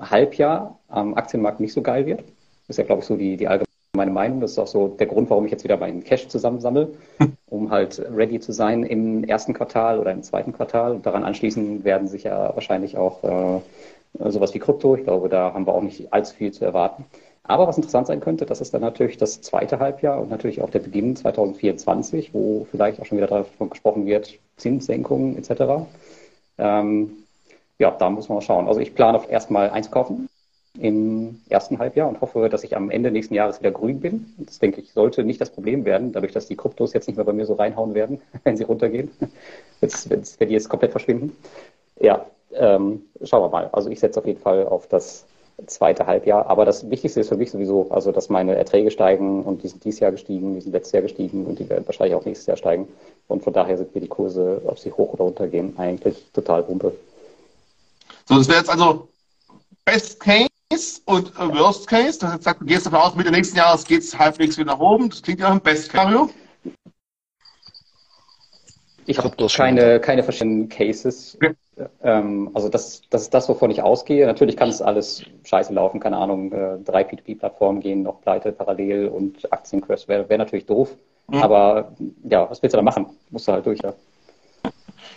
Halbjahr 0.00 0.78
am 0.88 1.14
Aktienmarkt 1.14 1.60
nicht 1.60 1.72
so 1.72 1.82
geil 1.82 2.06
wird 2.06 2.24
ist 2.72 2.78
ja, 2.78 2.84
glaube 2.84 3.00
ich, 3.00 3.06
so 3.06 3.16
die, 3.16 3.36
die 3.36 3.48
allgemeine 3.48 4.10
Meinung. 4.10 4.40
Das 4.40 4.52
ist 4.52 4.58
auch 4.58 4.66
so 4.66 4.88
der 4.88 5.06
Grund, 5.06 5.30
warum 5.30 5.44
ich 5.44 5.52
jetzt 5.52 5.64
wieder 5.64 5.76
meinen 5.76 6.04
Cash 6.04 6.28
zusammensammle, 6.28 6.94
um 7.46 7.70
halt 7.70 8.02
ready 8.14 8.40
zu 8.40 8.52
sein 8.52 8.82
im 8.82 9.24
ersten 9.24 9.54
Quartal 9.54 9.98
oder 9.98 10.12
im 10.12 10.22
zweiten 10.22 10.52
Quartal. 10.52 10.92
Und 10.92 11.06
daran 11.06 11.24
anschließend 11.24 11.84
werden 11.84 12.08
sich 12.08 12.24
ja 12.24 12.54
wahrscheinlich 12.54 12.96
auch 12.96 13.22
äh, 13.24 14.30
sowas 14.30 14.54
wie 14.54 14.58
Krypto. 14.58 14.96
Ich 14.96 15.04
glaube, 15.04 15.28
da 15.28 15.52
haben 15.52 15.66
wir 15.66 15.74
auch 15.74 15.82
nicht 15.82 16.12
allzu 16.12 16.34
viel 16.34 16.52
zu 16.52 16.64
erwarten. 16.64 17.04
Aber 17.44 17.66
was 17.66 17.76
interessant 17.76 18.06
sein 18.06 18.20
könnte, 18.20 18.46
das 18.46 18.60
ist 18.60 18.72
dann 18.72 18.82
natürlich 18.82 19.16
das 19.16 19.40
zweite 19.40 19.80
Halbjahr 19.80 20.20
und 20.20 20.30
natürlich 20.30 20.62
auch 20.62 20.70
der 20.70 20.78
Beginn 20.78 21.16
2024, 21.16 22.32
wo 22.32 22.66
vielleicht 22.70 23.00
auch 23.00 23.06
schon 23.06 23.18
wieder 23.18 23.26
davon 23.26 23.70
gesprochen 23.70 24.06
wird, 24.06 24.38
Zinssenkungen 24.56 25.36
etc. 25.36 25.86
Ähm, 26.58 27.24
ja, 27.78 27.90
da 27.90 28.10
muss 28.10 28.28
man 28.28 28.36
mal 28.36 28.42
schauen. 28.42 28.68
Also 28.68 28.78
ich 28.78 28.94
plane 28.94 29.20
erstmal 29.28 29.70
einzukaufen 29.70 30.28
im 30.78 31.40
ersten 31.48 31.78
Halbjahr 31.78 32.08
und 32.08 32.20
hoffe, 32.20 32.48
dass 32.48 32.64
ich 32.64 32.76
am 32.76 32.90
Ende 32.90 33.10
nächsten 33.10 33.34
Jahres 33.34 33.60
wieder 33.60 33.72
grün 33.72 34.00
bin. 34.00 34.32
Das 34.38 34.58
denke 34.60 34.80
ich, 34.80 34.92
sollte 34.92 35.24
nicht 35.24 35.40
das 35.40 35.50
Problem 35.50 35.84
werden, 35.84 36.12
dadurch, 36.12 36.32
dass 36.32 36.46
die 36.46 36.56
Kryptos 36.56 36.92
jetzt 36.94 37.08
nicht 37.08 37.16
mehr 37.16 37.26
bei 37.26 37.32
mir 37.32 37.44
so 37.44 37.54
reinhauen 37.54 37.94
werden, 37.94 38.22
wenn 38.44 38.56
sie 38.56 38.64
runtergehen, 38.64 39.10
jetzt, 39.80 40.08
wenn 40.08 40.48
die 40.48 40.54
jetzt 40.54 40.68
komplett 40.68 40.92
verschwinden. 40.92 41.36
Ja, 42.00 42.24
ähm, 42.54 43.02
schauen 43.22 43.42
wir 43.42 43.48
mal. 43.48 43.68
Also 43.72 43.90
ich 43.90 44.00
setze 44.00 44.20
auf 44.20 44.26
jeden 44.26 44.40
Fall 44.40 44.66
auf 44.66 44.86
das 44.86 45.26
zweite 45.66 46.06
Halbjahr. 46.06 46.46
Aber 46.46 46.64
das 46.64 46.90
Wichtigste 46.90 47.20
ist 47.20 47.28
für 47.28 47.36
mich 47.36 47.50
sowieso, 47.50 47.90
also 47.90 48.12
dass 48.12 48.28
meine 48.28 48.54
Erträge 48.56 48.90
steigen 48.90 49.42
und 49.42 49.62
die 49.62 49.68
sind 49.68 49.84
dieses 49.84 50.00
Jahr 50.00 50.12
gestiegen, 50.12 50.54
die 50.54 50.60
sind 50.60 50.72
letztes 50.72 50.92
Jahr 50.92 51.02
gestiegen 51.02 51.46
und 51.46 51.58
die 51.58 51.68
werden 51.68 51.86
wahrscheinlich 51.86 52.14
auch 52.14 52.24
nächstes 52.24 52.46
Jahr 52.46 52.56
steigen. 52.56 52.88
Und 53.28 53.42
von 53.42 53.52
daher 53.52 53.76
sind 53.78 53.94
mir 53.94 54.00
die 54.00 54.08
Kurse, 54.08 54.62
ob 54.64 54.78
sie 54.78 54.92
hoch 54.92 55.12
oder 55.14 55.24
runter 55.24 55.48
gehen, 55.48 55.74
eigentlich 55.78 56.24
total 56.32 56.66
wumpe. 56.68 56.92
So, 58.28 58.36
das 58.36 58.48
wäre 58.48 58.58
jetzt 58.58 58.70
also 58.70 59.08
Best 59.84 60.20
Case 60.20 60.48
und 61.04 61.32
äh, 61.38 61.58
Worst 61.58 61.86
Case, 61.86 62.18
das 62.18 62.46
heißt, 62.46 62.60
du 62.60 62.64
gehst 62.64 62.86
davon 62.86 63.00
aus, 63.00 63.14
Mitte 63.14 63.30
nächsten 63.30 63.56
Jahres 63.56 63.84
geht 63.84 64.02
es 64.02 64.18
halbwegs 64.18 64.56
wieder 64.56 64.72
nach 64.72 64.80
oben. 64.80 65.10
Das 65.10 65.22
klingt 65.22 65.40
ja 65.40 65.46
nach 65.46 65.52
einem 65.52 65.60
Best 65.60 65.84
Szenario. 65.84 66.30
Ich 69.06 69.18
habe 69.18 69.48
keine, 69.48 70.00
keine 70.00 70.22
verschiedenen 70.22 70.68
Cases. 70.68 71.38
Ja. 71.40 71.50
Ähm, 72.02 72.50
also 72.54 72.68
das, 72.68 73.02
das 73.10 73.22
ist 73.22 73.34
das, 73.34 73.48
wovon 73.48 73.70
ich 73.70 73.82
ausgehe. 73.82 74.26
Natürlich 74.26 74.56
kann 74.56 74.68
es 74.68 74.82
alles 74.82 75.24
scheiße 75.44 75.72
laufen, 75.72 76.00
keine 76.00 76.18
Ahnung, 76.18 76.52
äh, 76.52 76.78
drei 76.84 77.02
P2P-Plattformen 77.02 77.80
gehen 77.80 78.02
noch 78.02 78.20
pleite 78.20 78.52
parallel 78.52 79.08
und 79.08 79.52
Aktiencrash 79.52 80.06
wäre 80.06 80.28
wär 80.28 80.38
natürlich 80.38 80.66
doof. 80.66 80.96
Mhm. 81.28 81.42
Aber 81.42 81.92
ja, 82.24 82.48
was 82.50 82.62
willst 82.62 82.74
du 82.74 82.78
da 82.78 82.82
machen? 82.82 83.06
Musst 83.30 83.48
du 83.48 83.52
halt 83.52 83.66
durch, 83.66 83.80
ja. 83.82 83.94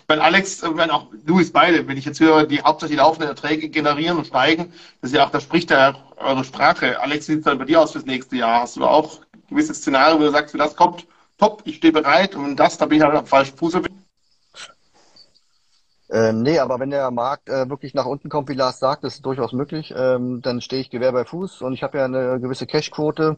Weil 0.07 0.19
Alex, 0.21 0.63
äh, 0.63 0.77
wenn 0.77 0.91
auch 0.91 1.07
Luis 1.25 1.51
beide, 1.51 1.87
wenn 1.87 1.97
ich 1.97 2.05
jetzt 2.05 2.19
höre, 2.19 2.45
die 2.45 2.61
hauptsächlich 2.61 2.99
laufenden 2.99 3.29
Erträge 3.29 3.69
generieren 3.69 4.17
und 4.17 4.27
steigen, 4.27 4.71
das 5.01 5.11
ist 5.11 5.17
ja 5.17 5.25
auch, 5.25 5.31
da 5.31 5.39
spricht 5.39 5.71
ja 5.71 5.95
eure 6.17 6.43
Sprache. 6.43 6.99
Alex, 7.01 7.27
wie 7.27 7.33
sieht 7.33 7.39
es 7.39 7.45
dann 7.45 7.57
bei 7.57 7.65
dir 7.65 7.81
aus 7.81 7.91
fürs 7.91 8.05
nächste 8.05 8.37
Jahr? 8.37 8.61
Hast 8.61 8.77
du 8.77 8.85
auch 8.85 9.19
gewisse 9.49 9.73
Szenarien, 9.73 10.19
wo 10.19 10.23
du 10.23 10.31
sagst, 10.31 10.53
wenn 10.53 10.59
das 10.59 10.75
kommt, 10.75 11.05
top, 11.37 11.61
ich 11.65 11.77
stehe 11.77 11.93
bereit 11.93 12.35
und 12.35 12.55
das, 12.55 12.77
da 12.77 12.85
bin 12.85 12.97
ich 12.97 13.03
halt 13.03 13.15
am 13.15 13.25
falschen 13.25 13.57
Fuß. 13.57 13.79
Ähm, 16.11 16.43
nee, 16.43 16.59
aber 16.59 16.79
wenn 16.79 16.91
der 16.91 17.09
Markt 17.11 17.49
äh, 17.49 17.67
wirklich 17.69 17.93
nach 17.93 18.05
unten 18.05 18.29
kommt, 18.29 18.47
wie 18.49 18.53
Lars 18.53 18.79
sagt, 18.79 19.03
das 19.03 19.15
ist 19.15 19.25
durchaus 19.25 19.53
möglich, 19.53 19.93
ähm, 19.97 20.41
dann 20.41 20.61
stehe 20.61 20.81
ich 20.81 20.91
Gewehr 20.91 21.11
bei 21.11 21.25
Fuß 21.25 21.61
und 21.61 21.73
ich 21.73 21.81
habe 21.83 21.97
ja 21.97 22.05
eine 22.05 22.39
gewisse 22.39 22.67
Cashquote 22.67 23.37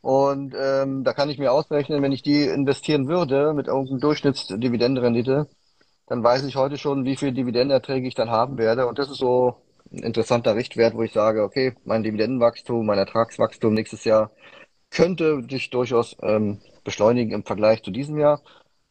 und 0.00 0.54
ähm, 0.58 1.04
da 1.04 1.12
kann 1.12 1.28
ich 1.28 1.38
mir 1.38 1.52
ausrechnen, 1.52 2.02
wenn 2.02 2.12
ich 2.12 2.22
die 2.22 2.44
investieren 2.44 3.06
würde 3.06 3.52
mit 3.52 3.66
irgendeinem 3.66 4.00
Durchschnittsdividendenrendite, 4.00 5.46
dann 6.06 6.24
weiß 6.24 6.44
ich 6.44 6.56
heute 6.56 6.78
schon, 6.78 7.04
wie 7.04 7.16
viel 7.16 7.32
Dividendenerträge 7.32 8.08
ich 8.08 8.14
dann 8.14 8.30
haben 8.30 8.58
werde. 8.58 8.86
Und 8.86 8.98
das 8.98 9.10
ist 9.10 9.18
so 9.18 9.56
ein 9.92 9.98
interessanter 10.02 10.56
Richtwert, 10.56 10.94
wo 10.94 11.02
ich 11.02 11.12
sage, 11.12 11.42
okay, 11.42 11.74
mein 11.84 12.02
Dividendenwachstum, 12.02 12.86
mein 12.86 12.98
Ertragswachstum 12.98 13.74
nächstes 13.74 14.04
Jahr 14.04 14.30
könnte 14.90 15.42
sich 15.48 15.70
durchaus 15.70 16.16
ähm, 16.22 16.60
beschleunigen 16.84 17.32
im 17.32 17.44
Vergleich 17.44 17.82
zu 17.82 17.90
diesem 17.90 18.18
Jahr. 18.18 18.40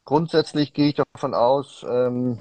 Grundsätzlich 0.05 0.73
gehe 0.73 0.89
ich 0.89 0.95
davon 0.95 1.33
aus, 1.33 1.85
ähm, 1.89 2.39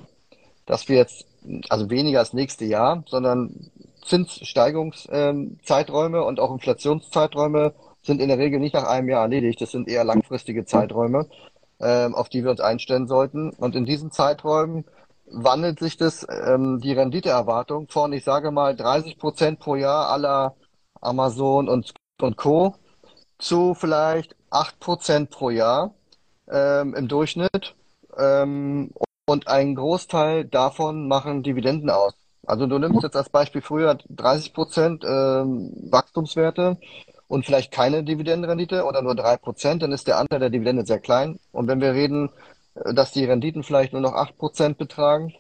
dass 0.67 0.89
wir 0.89 0.97
jetzt, 0.97 1.27
also 1.69 1.91
weniger 1.91 2.21
als 2.21 2.33
nächste 2.33 2.65
Jahr, 2.65 3.05
sondern 3.07 3.71
Zinssteigungszeiträume 4.03 6.19
ähm, 6.19 6.25
und 6.25 6.41
auch 6.41 6.53
Inflationszeiträume 6.53 7.75
sind 8.03 8.21
in 8.21 8.29
der 8.29 8.39
Regel 8.39 8.61
nicht 8.61 8.75
nach 8.75 8.87
einem 8.87 9.09
Jahr 9.09 9.23
erledigt. 9.23 9.61
Das 9.61 9.73
sind 9.73 9.89
eher 9.89 10.05
langfristige 10.05 10.65
Zeiträume, 10.65 11.27
ähm, 11.81 12.15
auf 12.15 12.29
die 12.29 12.43
wir 12.43 12.51
uns 12.51 12.61
einstellen 12.61 13.07
sollten. 13.07 13.51
Und 13.51 13.75
in 13.75 13.85
diesen 13.85 14.11
Zeiträumen 14.11 14.85
wandelt 15.27 15.79
sich 15.79 15.97
das, 15.97 16.27
ähm, 16.31 16.81
die 16.81 16.93
Renditeerwartung 16.93 17.89
von, 17.89 18.13
ich 18.13 18.25
sage 18.25 18.51
mal, 18.51 18.75
30 18.75 19.19
Prozent 19.19 19.61
pro 19.61 19.77
Jahr 19.77 20.09
aller 20.09 20.57
Amazon 21.01 21.69
und, 21.69 21.93
und 22.21 22.37
Co. 22.37 22.75
zu 23.39 23.75
vielleicht 23.75 24.37
8 24.51 24.81
Prozent 24.81 25.31
pro 25.31 25.51
Jahr 25.51 25.95
ähm, 26.51 26.95
im 26.95 27.09
Durchschnitt. 27.09 27.75
Ähm, 28.17 28.93
und 29.27 29.47
ein 29.47 29.75
Großteil 29.75 30.47
davon 30.47 31.07
machen 31.07 31.43
Dividenden 31.43 31.91
aus. 31.91 32.15
Also 32.47 32.67
du 32.67 32.79
nimmst 32.79 33.03
jetzt 33.03 33.17
als 33.17 33.29
Beispiel 33.29 33.61
früher 33.61 33.99
30 34.09 34.55
Prozent 34.55 35.05
ähm, 35.05 35.71
Wachstumswerte 35.91 36.79
und 37.27 37.45
vielleicht 37.45 37.71
keine 37.71 38.03
Dividendenrendite 38.03 38.85
oder 38.85 39.03
nur 39.03 39.15
drei 39.15 39.37
Prozent, 39.37 39.83
dann 39.83 39.93
ist 39.93 40.07
der 40.07 40.19
Anteil 40.19 40.41
der 40.41 40.49
Dividende 40.49 40.87
sehr 40.87 40.99
klein. 40.99 41.39
Und 41.53 41.69
wenn 41.69 41.83
wir 41.83 41.93
reden, 41.93 42.31
äh, 42.75 42.95
dass 42.95 43.13
die 43.13 43.27
Renditen 43.27 43.63
vielleicht 43.63 43.93
nur 43.93 44.01
noch 44.01 44.15
acht 44.15 44.39
Prozent 44.39 44.79
betragen 44.79 45.35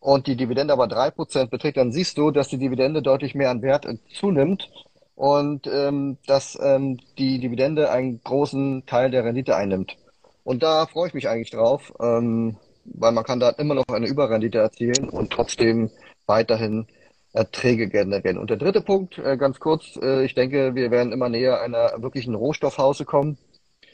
und 0.00 0.26
die 0.26 0.36
Dividende 0.36 0.72
aber 0.72 0.88
drei 0.88 1.10
Prozent 1.12 1.50
beträgt, 1.52 1.76
dann 1.76 1.92
siehst 1.92 2.18
du, 2.18 2.32
dass 2.32 2.48
die 2.48 2.58
Dividende 2.58 3.02
deutlich 3.02 3.36
mehr 3.36 3.50
an 3.50 3.62
Wert 3.62 3.86
äh, 3.86 3.98
zunimmt 4.12 4.68
und 5.16 5.66
ähm, 5.66 6.18
dass 6.26 6.56
ähm, 6.62 6.98
die 7.18 7.40
Dividende 7.40 7.90
einen 7.90 8.22
großen 8.22 8.86
Teil 8.86 9.10
der 9.10 9.24
Rendite 9.24 9.56
einnimmt. 9.56 9.96
Und 10.44 10.62
da 10.62 10.86
freue 10.86 11.08
ich 11.08 11.14
mich 11.14 11.28
eigentlich 11.28 11.50
drauf. 11.50 11.92
Ähm, 12.00 12.56
weil 12.94 13.12
man 13.12 13.24
kann 13.24 13.40
da 13.40 13.50
immer 13.50 13.74
noch 13.74 13.88
eine 13.88 14.06
Überrendite 14.06 14.58
erzielen 14.58 15.08
und 15.08 15.32
trotzdem 15.32 15.90
weiterhin 16.26 16.86
Erträge 17.32 17.88
generieren. 17.88 18.38
Und 18.38 18.50
der 18.50 18.56
dritte 18.56 18.80
Punkt, 18.80 19.18
äh, 19.18 19.36
ganz 19.36 19.60
kurz, 19.60 19.98
äh, 20.00 20.24
ich 20.24 20.34
denke, 20.34 20.74
wir 20.74 20.90
werden 20.90 21.12
immer 21.12 21.28
näher 21.28 21.60
einer 21.60 21.92
wirklichen 21.98 22.34
Rohstoffhause 22.34 23.04
kommen. 23.04 23.38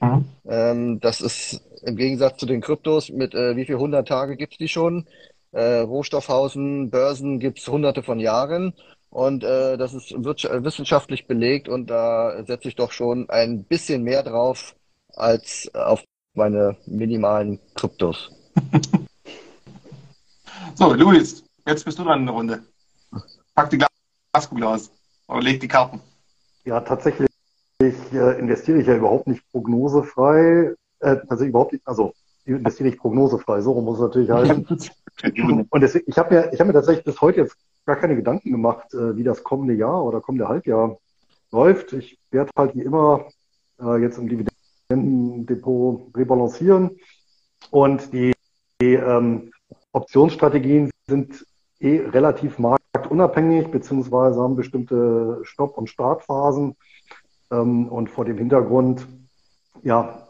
Mhm. 0.01 0.25
Ähm, 0.49 1.01
das 1.01 1.20
ist 1.20 1.61
im 1.83 1.97
Gegensatz 1.97 2.39
zu 2.39 2.47
den 2.47 2.61
Kryptos 2.61 3.11
mit 3.11 3.35
äh, 3.35 3.57
wie 3.57 3.64
viel 3.64 3.79
hundert 3.79 4.09
Tage 4.09 4.37
gibt's 4.37 4.59
die 4.59 4.68
schon? 4.68 5.07
Rohstoffhausen, 5.55 6.89
Börsen 6.89 7.39
gibt's 7.39 7.68
hunderte 7.68 8.03
von 8.03 8.18
Jahren. 8.18 8.73
Und 9.13 9.45
äh, 9.45 9.77
das 9.77 9.93
ist 9.93 10.11
wissenschaftlich 10.13 11.27
belegt 11.27 11.69
und 11.69 11.91
da 11.91 12.43
setze 12.47 12.69
ich 12.69 12.77
doch 12.77 12.93
schon 12.93 13.29
ein 13.29 13.63
bisschen 13.63 14.05
mehr 14.05 14.23
drauf 14.23 14.75
als 15.15 15.71
auf 15.75 16.03
meine 16.33 16.79
minimalen 16.87 17.61
Kryptos. 17.75 18.31
so, 20.75 20.95
Luis, 20.95 21.45
jetzt 21.67 21.85
bist 21.85 21.99
du 21.99 22.05
dran 22.05 22.21
in 22.21 22.27
der 22.27 22.35
Runde. 22.35 22.63
Pack 23.55 23.69
die 23.69 23.85
Glaskugel 24.33 24.65
aus 24.65 24.91
oder 25.29 25.43
leg 25.43 25.61
die 25.61 25.69
Karten. 25.69 26.01
Ja, 26.65 26.81
tatsächlich 26.81 27.29
äh, 27.83 28.39
investiere 28.39 28.81
ich 28.81 28.87
ja 28.87 28.97
überhaupt 28.97 29.27
nicht 29.27 29.43
prognosefrei. 29.51 30.75
Äh, 31.01 31.17
tatsächlich 31.17 31.51
überhaupt 31.51 31.75
nicht, 31.75 31.87
also 31.87 32.15
investiere 32.47 32.89
ich 32.89 32.99
prognosefrei, 32.99 33.61
so 33.61 33.79
muss 33.79 33.99
es 33.99 34.05
natürlich 34.05 34.31
heißen. 34.31 34.67
Und 35.69 35.81
deswegen, 35.83 36.07
ich 36.09 36.17
habe 36.17 36.35
mir, 36.35 36.51
ich 36.51 36.59
hab 36.59 36.67
mir 36.67 36.73
tatsächlich 36.73 37.05
bis 37.05 37.21
heute 37.21 37.43
jetzt 37.43 37.59
gar 37.85 37.97
keine 37.97 38.16
Gedanken 38.16 38.51
gemacht, 38.51 38.93
äh, 38.95 39.16
wie 39.16 39.24
das 39.24 39.43
kommende 39.43 39.74
Jahr 39.74 40.05
oder 40.05 40.20
kommende 40.20 40.49
Halbjahr 40.49 40.99
läuft. 41.51 41.93
Ich 41.93 42.18
werde 42.30 42.51
halt 42.57 42.74
wie 42.74 42.83
immer 42.83 43.26
äh, 43.80 44.01
jetzt 44.01 44.18
im 44.18 44.28
Dividendendepot 44.28 46.16
rebalancieren 46.16 46.99
und 47.70 48.12
die 48.12 48.33
die 48.83 48.95
ähm, 48.95 49.53
Optionsstrategien 49.93 50.91
sind 51.07 51.47
eh 51.78 51.99
relativ 51.99 52.59
marktunabhängig, 52.59 53.70
beziehungsweise 53.70 54.41
haben 54.41 54.57
bestimmte 54.57 55.39
Stopp- 55.45 55.78
und 55.78 55.89
Startphasen. 55.89 56.74
Ähm, 57.53 57.89
und 57.89 58.11
vor 58.11 58.24
dem 58.24 58.39
Hintergrund, 58.39 59.07
ja, 59.85 60.26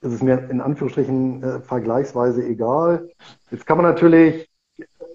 ist 0.00 0.12
es 0.12 0.22
mir 0.22 0.48
in 0.48 0.60
Anführungsstrichen 0.60 1.42
äh, 1.42 1.60
vergleichsweise 1.60 2.46
egal. 2.46 3.10
Jetzt 3.50 3.66
kann 3.66 3.78
man 3.78 3.86
natürlich 3.86 4.47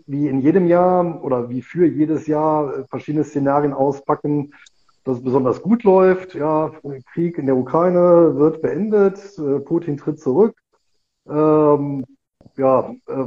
wie 0.07 0.27
in 0.27 0.41
jedem 0.41 0.67
Jahr 0.67 1.23
oder 1.23 1.49
wie 1.49 1.61
für 1.61 1.85
jedes 1.85 2.27
Jahr 2.27 2.77
äh, 2.77 2.83
verschiedene 2.85 3.23
Szenarien 3.23 3.73
auspacken, 3.73 4.53
dass 5.03 5.17
es 5.17 5.23
besonders 5.23 5.61
gut 5.61 5.83
läuft. 5.83 6.33
Ja, 6.33 6.71
Krieg 7.13 7.37
in 7.37 7.45
der 7.45 7.57
Ukraine 7.57 8.35
wird 8.35 8.61
beendet, 8.61 9.19
äh, 9.37 9.59
Putin 9.59 9.97
tritt 9.97 10.19
zurück. 10.19 10.55
Ähm, 11.27 12.05
ja, 12.57 12.93
äh, 13.07 13.25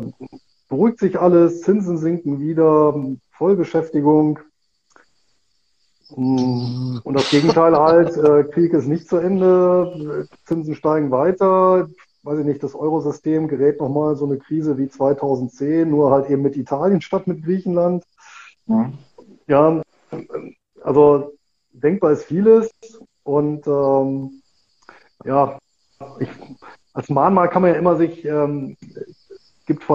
beruhigt 0.69 0.99
sich 0.99 1.19
alles, 1.19 1.63
Zinsen 1.63 1.99
sinken 1.99 2.41
wieder, 2.41 2.95
Vollbeschäftigung. 3.31 4.39
Mm, 6.15 6.99
und 7.03 7.15
das 7.15 7.31
Gegenteil 7.31 7.77
halt, 7.77 8.17
äh, 8.17 8.45
Krieg 8.45 8.73
ist 8.73 8.87
nicht 8.87 9.09
zu 9.09 9.17
Ende, 9.17 10.29
Zinsen 10.45 10.75
steigen 10.75 11.11
weiter. 11.11 11.89
Weiß 12.27 12.41
ich 12.41 12.45
nicht, 12.45 12.61
das 12.65 12.75
Eurosystem 12.75 13.47
gerät 13.47 13.81
nochmal 13.81 14.17
so 14.17 14.25
eine 14.25 14.39
Krise 14.39 14.77
wie 14.79 14.89
2010, 14.89 15.89
nur 15.89 16.11
halt 16.11 16.29
eben 16.29 16.43
mit 16.43 16.57
Italien 16.57 17.01
statt 17.01 17.29
mit 17.29 17.45
Griechenland. 17.45 18.03
Mhm. 18.67 18.95
Ja, 19.47 19.81
also 20.83 21.35
denkbar 21.73 22.11
ist 22.11 22.25
vieles 22.25 22.69
und 23.23 23.69
ähm, 23.69 24.43
ja, 25.25 25.57
ich, 26.19 26.29
als 26.95 27.09
Mahnmal 27.11 27.49
kann 27.49 27.63
man 27.63 27.71
ja 27.71 27.79
immer 27.79 27.95
sich, 27.95 28.25
ähm, 28.25 28.77
gibt 29.67 29.89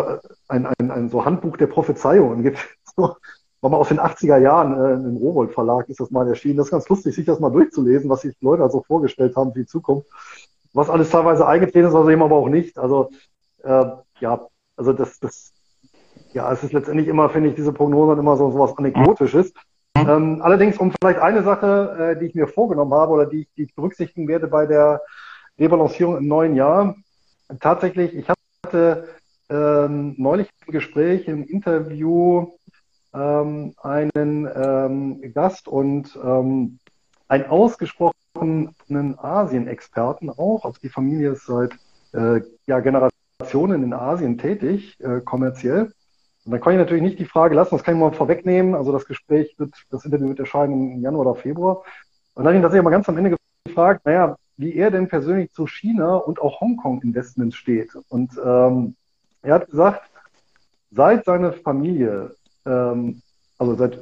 ein, 0.48 0.68
ein, 0.68 0.90
ein 0.90 1.10
so 1.10 1.26
Handbuch 1.26 1.58
der 1.58 1.68
Prophezeiungen, 1.68 2.44
gibt 2.44 2.60
so, 2.96 3.18
war 3.60 3.70
mal 3.70 3.78
aus 3.78 3.90
den 3.90 4.00
80er 4.00 4.38
Jahren 4.38 4.74
äh, 4.74 4.94
im 4.94 5.18
Rowold 5.18 5.52
Verlag 5.52 5.90
ist 5.90 6.00
das 6.00 6.12
mal 6.12 6.28
erschienen. 6.28 6.58
Das 6.58 6.68
ist 6.68 6.72
ganz 6.72 6.88
lustig, 6.88 7.14
sich 7.14 7.26
das 7.26 7.42
mal 7.42 7.52
durchzulesen, 7.52 8.10
was 8.10 8.22
sich 8.22 8.36
Leute 8.42 8.64
also 8.64 8.84
vorgestellt 8.84 9.36
haben 9.36 9.54
für 9.54 9.60
die 9.60 9.68
Zukunft. 9.68 10.08
Was 10.74 10.90
alles 10.90 11.10
teilweise 11.10 11.48
eingetreten 11.48 11.88
ist, 11.88 11.96
also 11.96 12.10
eben 12.10 12.24
aber 12.24 12.36
auch 12.36 12.50
nicht. 12.50 12.78
Also 12.78 13.10
äh, 13.64 13.86
ja, 14.20 14.48
also 14.78 14.94
das, 14.94 15.20
das, 15.20 15.54
ja, 16.34 16.52
es 16.52 16.64
ist 16.64 16.74
letztendlich 16.74 17.08
immer, 17.08 17.30
finde 17.30 17.50
ich, 17.50 17.56
diese 17.56 17.74
Prognosen 17.74 18.20
immer 18.20 18.38
so, 18.38 18.52
so 18.52 18.60
was 18.60 18.78
Anekdotisches. 18.78 19.54
Ähm, 19.96 20.42
allerdings, 20.42 20.78
um 20.78 20.92
vielleicht 20.92 21.20
eine 21.20 21.44
Sache, 21.44 22.16
äh, 22.16 22.20
die 22.20 22.28
ich 22.28 22.36
mir 22.36 22.48
vorgenommen 22.48 22.94
habe 22.94 23.12
oder 23.12 23.26
die, 23.26 23.48
die 23.58 23.64
ich 23.64 23.76
berücksichtigen 23.76 24.28
werde 24.28 24.48
bei 24.48 24.66
der 24.66 25.02
Rebalancierung 25.60 26.18
im 26.18 26.28
neuen 26.28 26.56
Jahr. 26.56 26.96
Tatsächlich, 27.60 28.16
ich 28.16 28.28
hatte 28.30 29.10
ähm, 29.50 30.16
neulich 30.18 30.50
im 30.66 30.72
Gespräch, 30.72 31.28
im 31.28 31.44
Interview 31.44 32.54
ähm, 33.14 33.74
einen 33.82 34.50
ähm, 34.56 35.34
Gast 35.34 35.68
und 35.68 36.18
ähm, 36.24 36.80
einen 38.40 39.20
Asien-Experten 39.20 40.30
auch. 40.30 40.66
Also 40.66 40.80
die 40.82 40.90
Familie 40.90 41.32
ist 41.32 41.46
seit 41.46 41.74
äh, 42.14 42.42
ja, 42.66 42.80
Generationen 42.80 43.84
in 43.84 43.94
Asien 43.94 44.38
tätig, 44.38 45.00
äh, 45.00 45.22
kommerziell. 45.22 45.92
Und 46.44 46.52
dann 46.52 46.62
kann 46.62 46.74
ich 46.74 46.80
natürlich 46.80 47.04
nicht 47.04 47.20
die 47.20 47.26
Frage 47.26 47.56
lassen, 47.56 47.76
das 47.76 47.84
kann 47.84 47.96
ich 47.96 48.00
mal 48.00 48.12
vorwegnehmen. 48.14 48.74
Also 48.74 48.92
das 48.92 49.06
Gespräch 49.06 49.54
wird, 49.58 49.74
das 49.92 50.06
Interview 50.06 50.30
wird 50.30 50.40
erscheinen 50.40 50.94
im 50.94 51.02
Januar 51.02 51.28
oder 51.28 51.40
Februar. 51.40 51.84
Und 52.34 52.44
dann 52.44 52.46
habe 52.46 52.56
ich 52.56 52.60
ihn 52.60 52.64
tatsächlich 52.64 52.84
mal 52.84 52.92
ganz 52.92 53.10
am 53.10 53.18
Ende 53.18 53.36
gefragt, 53.66 54.06
naja, 54.06 54.36
wie 54.58 54.76
er 54.76 54.92
denn 54.92 55.08
persönlich 55.08 55.52
zu 55.52 55.68
China 55.68 56.16
und 56.16 56.40
auch 56.42 56.62
Hongkong-Investments 56.62 57.56
steht. 57.56 57.92
Und 58.10 58.32
ähm, 58.44 58.96
er 59.42 59.56
hat 59.56 59.70
gesagt, 59.70 60.10
seit 60.92 61.26
seine 61.26 61.54
Familie, 61.54 62.36
ähm, 62.66 63.22
also 63.58 63.76
seit 63.76 64.00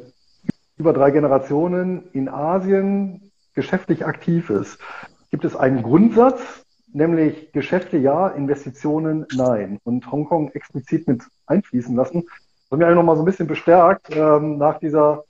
über 0.77 0.93
drei 0.93 1.11
Generationen 1.11 2.09
in 2.13 2.29
Asien 2.29 3.28
geschäftlich 3.59 4.05
aktiv 4.05 4.49
ist, 4.49 4.79
gibt 5.31 5.43
es 5.43 5.53
einen 5.53 5.83
Grundsatz, 5.83 6.39
nämlich 6.93 7.51
Geschäfte 7.51 7.97
ja, 7.97 8.29
Investitionen 8.29 9.25
nein. 9.35 9.79
Und 9.83 10.09
Hongkong 10.09 10.51
explizit 10.51 11.09
mit 11.09 11.23
einfließen 11.45 11.93
lassen. 11.93 12.23
Das 12.23 12.79
hat 12.79 12.79
mich 12.79 12.95
noch 12.95 13.03
mal 13.03 13.17
so 13.17 13.23
ein 13.23 13.25
bisschen 13.25 13.47
bestärkt, 13.47 14.15
ähm, 14.15 14.57
nach 14.57 14.79
dieser 14.79 15.25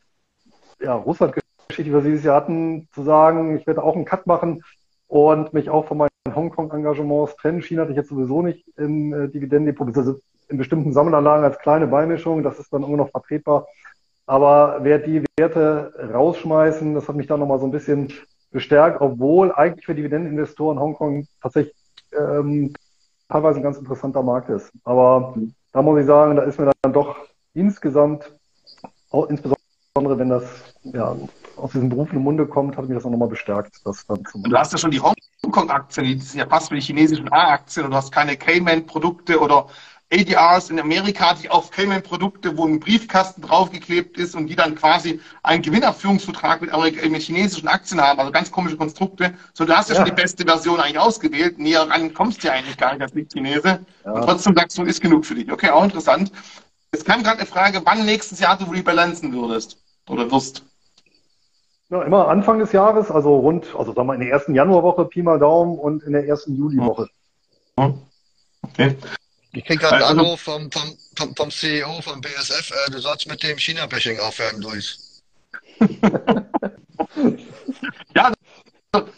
ja, 0.80 0.94
Russland-Geschichte, 0.94 1.84
die 1.84 1.92
wir 1.92 2.02
dieses 2.02 2.24
Jahr 2.24 2.36
hatten, 2.36 2.88
zu 2.94 3.02
sagen, 3.02 3.58
ich 3.58 3.66
werde 3.66 3.82
auch 3.82 3.96
einen 3.96 4.06
Cut 4.06 4.28
machen 4.28 4.62
und 5.08 5.52
mich 5.54 5.72
auch 5.72 5.88
von 5.88 5.98
meinen 5.98 6.10
Hongkong-Engagements 6.36 7.36
trennen. 7.38 7.64
China 7.64 7.82
hatte 7.82 7.94
ich 7.94 7.98
jetzt 7.98 8.10
sowieso 8.10 8.44
nicht 8.44 8.64
im 8.78 9.12
äh, 9.12 9.28
Dividendendepot, 9.28 9.98
also 9.98 10.20
in 10.50 10.60
bestimmten 10.60 10.94
Sammelanlagen 10.94 11.44
als 11.44 11.58
kleine 11.58 11.88
Beimischung. 11.88 12.44
Das 12.44 12.60
ist 12.60 12.72
dann 12.72 12.84
immer 12.84 12.98
noch 12.98 13.10
vertretbar. 13.10 13.66
Aber 14.30 14.78
wer 14.84 15.00
die 15.00 15.24
Werte 15.40 15.92
rausschmeißen, 16.14 16.94
das 16.94 17.08
hat 17.08 17.16
mich 17.16 17.26
dann 17.26 17.40
nochmal 17.40 17.58
so 17.58 17.66
ein 17.66 17.72
bisschen 17.72 18.14
bestärkt, 18.52 19.02
obwohl 19.02 19.52
eigentlich 19.52 19.88
für 19.88 19.96
Dividendeninvestoren 19.96 20.80
Hongkong 20.80 21.26
tatsächlich 21.42 21.74
ähm, 22.16 22.72
teilweise 23.28 23.58
ein 23.60 23.64
ganz 23.64 23.80
interessanter 23.80 24.22
Markt 24.22 24.50
ist. 24.50 24.72
Aber 24.84 25.34
da 25.72 25.82
muss 25.82 26.00
ich 26.00 26.06
sagen, 26.06 26.36
da 26.36 26.44
ist 26.44 26.60
mir 26.60 26.72
dann 26.84 26.94
doch 26.94 27.16
insgesamt, 27.56 28.32
insbesondere 29.30 30.20
wenn 30.20 30.30
das 30.30 30.76
ja, 30.84 31.16
aus 31.56 31.72
diesem 31.72 31.90
berufenen 31.90 32.22
Munde 32.22 32.46
kommt, 32.46 32.78
hat 32.78 32.88
mich 32.88 32.96
das 32.96 33.06
auch 33.08 33.10
nochmal 33.10 33.30
bestärkt. 33.30 33.82
Das 33.84 34.06
dann 34.06 34.22
du 34.24 34.56
hast 34.56 34.72
ja 34.72 34.78
schon 34.78 34.92
die 34.92 35.02
Hongkong-Aktien, 35.02 36.06
die 36.06 36.20
sind 36.20 36.40
ja 36.40 36.46
fast 36.46 36.70
wie 36.70 36.76
die 36.76 36.82
chinesischen 36.82 37.34
A-Aktien 37.34 37.86
und 37.86 37.92
du 37.92 37.98
hast 37.98 38.12
keine 38.12 38.38
Cayman-Produkte 38.38 39.40
oder 39.40 39.66
ADRs 40.12 40.72
in 40.72 40.80
Amerika, 40.80 41.36
die 41.36 41.50
auf 41.50 41.70
Cayman-Produkte, 41.70 42.58
wo 42.58 42.66
ein 42.66 42.80
Briefkasten 42.80 43.42
draufgeklebt 43.42 44.18
ist 44.18 44.36
und 44.36 44.48
die 44.48 44.56
dann 44.56 44.74
quasi 44.74 45.20
einen 45.44 45.62
Gewinnabführungsvertrag 45.62 46.62
mit, 46.62 46.72
mit 47.12 47.22
chinesischen 47.22 47.68
Aktien 47.68 48.02
haben, 48.02 48.20
also 48.20 48.32
ganz 48.32 48.52
komische 48.52 48.76
Konstrukte. 48.76 49.36
So, 49.54 49.66
du 49.66 49.78
hast 49.78 49.90
ja, 49.90 49.96
ja. 49.96 50.02
schon 50.02 50.16
die 50.16 50.20
beste 50.20 50.46
Version 50.46 50.80
eigentlich 50.80 50.98
ausgewählt. 50.98 51.60
Näher 51.60 51.88
ran 51.88 52.14
kommst 52.14 52.44
du 52.44 52.48
ja 52.48 52.54
eigentlich 52.54 52.78
gar 52.78 52.94
nicht 52.94 53.04
als 53.04 53.14
Nicht-Chinese. 53.14 53.86
Ja. 54.04 54.12
Und 54.12 54.24
trotzdem 54.24 54.56
sagst 54.56 54.78
du, 54.80 54.84
ist 54.84 55.02
genug 55.02 55.26
für 55.26 55.36
dich. 55.36 55.52
Okay, 55.52 55.70
auch 55.70 55.84
interessant. 55.84 56.32
Es 56.92 57.06
kam 57.06 57.22
gerade 57.22 57.38
eine 57.38 57.46
Frage, 57.46 57.82
wann 57.86 58.04
nächstes 58.06 58.40
Jahr 58.40 58.58
du 58.58 58.66
rebalancen 58.66 59.32
würdest 59.32 59.78
oder 60.10 60.32
wirst. 60.32 60.64
Ja, 61.90 62.02
immer 62.04 62.28
Anfang 62.28 62.60
des 62.60 62.72
Jahres, 62.72 63.12
also 63.12 63.38
rund, 63.38 63.76
also 63.78 63.94
sagen 63.94 64.08
wir 64.08 64.14
in 64.16 64.22
der 64.22 64.30
ersten 64.30 64.56
Januarwoche, 64.56 65.06
Pi 65.06 65.22
mal 65.22 65.40
Daumen 65.40 65.78
und 65.78 66.04
in 66.04 66.14
der 66.14 66.28
ersten 66.28 66.56
Juliwoche. 66.56 67.10
Okay. 68.62 68.96
Ich 69.52 69.66
kriege 69.66 69.80
gerade 69.80 70.06
einen 70.06 70.20
Anruf 70.20 70.42
vom, 70.42 70.72
vom, 70.72 70.96
vom, 71.16 71.36
vom, 71.36 71.50
CEO 71.50 72.02
von 72.02 72.22
BSF, 72.22 72.72
äh, 72.72 72.92
du 72.92 73.00
sollst 73.00 73.28
mit 73.28 73.42
dem 73.42 73.58
China-Bashing 73.58 74.20
aufhören, 74.20 74.62
Luis. 74.62 75.24
ja, 78.16 78.32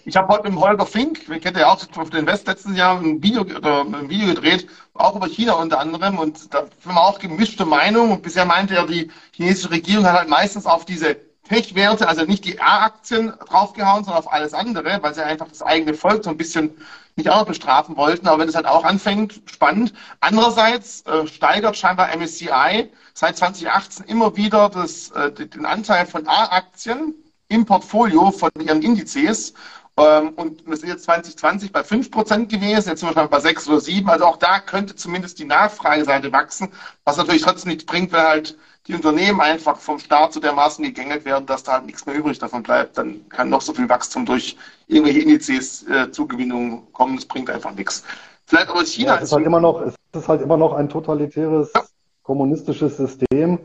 ich 0.05 0.15
habe 0.15 0.27
heute 0.29 0.49
mit 0.49 0.59
Holger 0.59 0.85
Fink, 0.85 1.27
wir 1.29 1.39
kennen 1.39 1.57
ja 1.57 1.71
auch 1.71 1.85
auf 1.97 2.09
den 2.09 2.25
West 2.27 2.47
letzten 2.47 2.75
Jahr 2.75 2.99
ein 2.99 3.21
Video, 3.21 3.41
oder 3.41 3.81
ein 3.81 4.09
Video 4.09 4.27
gedreht, 4.33 4.67
auch 4.93 5.15
über 5.15 5.27
China 5.27 5.53
unter 5.53 5.79
anderem. 5.79 6.19
Und 6.19 6.53
da 6.53 6.59
haben 6.59 6.95
wir 6.95 7.01
auch 7.01 7.19
gemischte 7.19 7.65
Meinung. 7.65 8.11
Und 8.11 8.21
bisher 8.21 8.45
meinte 8.45 8.75
er, 8.75 8.85
die 8.85 9.09
chinesische 9.31 9.71
Regierung 9.71 10.05
hat 10.05 10.17
halt 10.17 10.29
meistens 10.29 10.65
auf 10.65 10.85
diese 10.85 11.17
Tech-Werte, 11.51 12.07
also 12.07 12.23
nicht 12.23 12.45
die 12.45 12.61
A-Aktien 12.61 13.33
draufgehauen, 13.45 14.05
sondern 14.05 14.23
auf 14.23 14.31
alles 14.31 14.53
andere, 14.53 15.03
weil 15.03 15.13
sie 15.13 15.21
einfach 15.21 15.49
das 15.49 15.61
eigene 15.61 15.93
Volk 15.93 16.23
so 16.23 16.29
ein 16.29 16.37
bisschen 16.37 16.77
nicht 17.17 17.29
auch 17.29 17.39
noch 17.39 17.45
bestrafen 17.45 17.97
wollten. 17.97 18.25
Aber 18.29 18.39
wenn 18.39 18.47
es 18.47 18.55
halt 18.55 18.65
auch 18.65 18.85
anfängt, 18.85 19.41
spannend. 19.47 19.91
Andererseits 20.21 21.01
äh, 21.01 21.27
steigert 21.27 21.75
scheinbar 21.75 22.15
MSCI 22.15 22.89
seit 23.13 23.35
2018 23.35 24.05
immer 24.05 24.37
wieder 24.37 24.69
das, 24.69 25.11
äh, 25.11 25.29
den 25.33 25.65
Anteil 25.65 26.05
von 26.05 26.25
A-Aktien 26.25 27.15
im 27.49 27.65
Portfolio 27.65 28.31
von 28.31 28.49
ihren 28.57 28.81
Indizes. 28.81 29.53
Ähm, 30.01 30.29
und 30.35 30.67
wir 30.67 30.77
sind 30.77 30.89
jetzt 30.89 31.03
2020 31.03 31.71
bei 31.71 31.81
5% 31.81 32.47
gewesen, 32.47 32.89
jetzt 32.89 32.99
sind 32.99 33.09
wir 33.09 33.13
schon 33.13 33.29
bei 33.29 33.39
6 33.39 33.67
oder 33.67 33.79
7. 33.79 34.09
Also 34.09 34.25
auch 34.25 34.37
da 34.37 34.59
könnte 34.59 34.95
zumindest 34.95 35.39
die 35.39 35.45
Nachfrageseite 35.45 36.31
wachsen, 36.31 36.69
was 37.03 37.17
natürlich 37.17 37.43
trotzdem 37.43 37.71
nichts 37.71 37.85
bringt, 37.85 38.11
weil 38.11 38.23
halt 38.23 38.57
die 38.87 38.95
Unternehmen 38.95 39.41
einfach 39.41 39.77
vom 39.77 39.99
Staat 39.99 40.33
zu 40.33 40.39
dermaßen 40.39 40.83
gegängelt 40.83 41.23
werden, 41.25 41.45
dass 41.45 41.63
da 41.63 41.73
halt 41.73 41.85
nichts 41.85 42.05
mehr 42.05 42.15
übrig 42.15 42.39
davon 42.39 42.63
bleibt. 42.63 42.97
Dann 42.97 43.27
kann 43.29 43.49
noch 43.49 43.61
so 43.61 43.73
viel 43.73 43.87
Wachstum 43.89 44.25
durch 44.25 44.57
irgendwelche 44.87 45.19
Indizes 45.19 45.87
äh, 45.87 46.11
Zugewinnung 46.11 46.91
kommen. 46.91 47.15
Das 47.15 47.25
bringt 47.25 47.49
einfach 47.49 47.73
nichts. 47.75 48.03
Vielleicht 48.45 48.69
aber 48.69 48.83
China. 48.83 49.15
Ja, 49.15 49.17
es, 49.17 49.23
ist 49.23 49.33
halt 49.33 49.45
immer 49.45 49.59
noch, 49.59 49.81
es 49.81 49.95
ist 50.13 50.27
halt 50.27 50.41
immer 50.41 50.57
noch 50.57 50.73
ein 50.73 50.89
totalitäres 50.89 51.71
ja. 51.75 51.83
kommunistisches 52.23 52.97
System, 52.97 53.59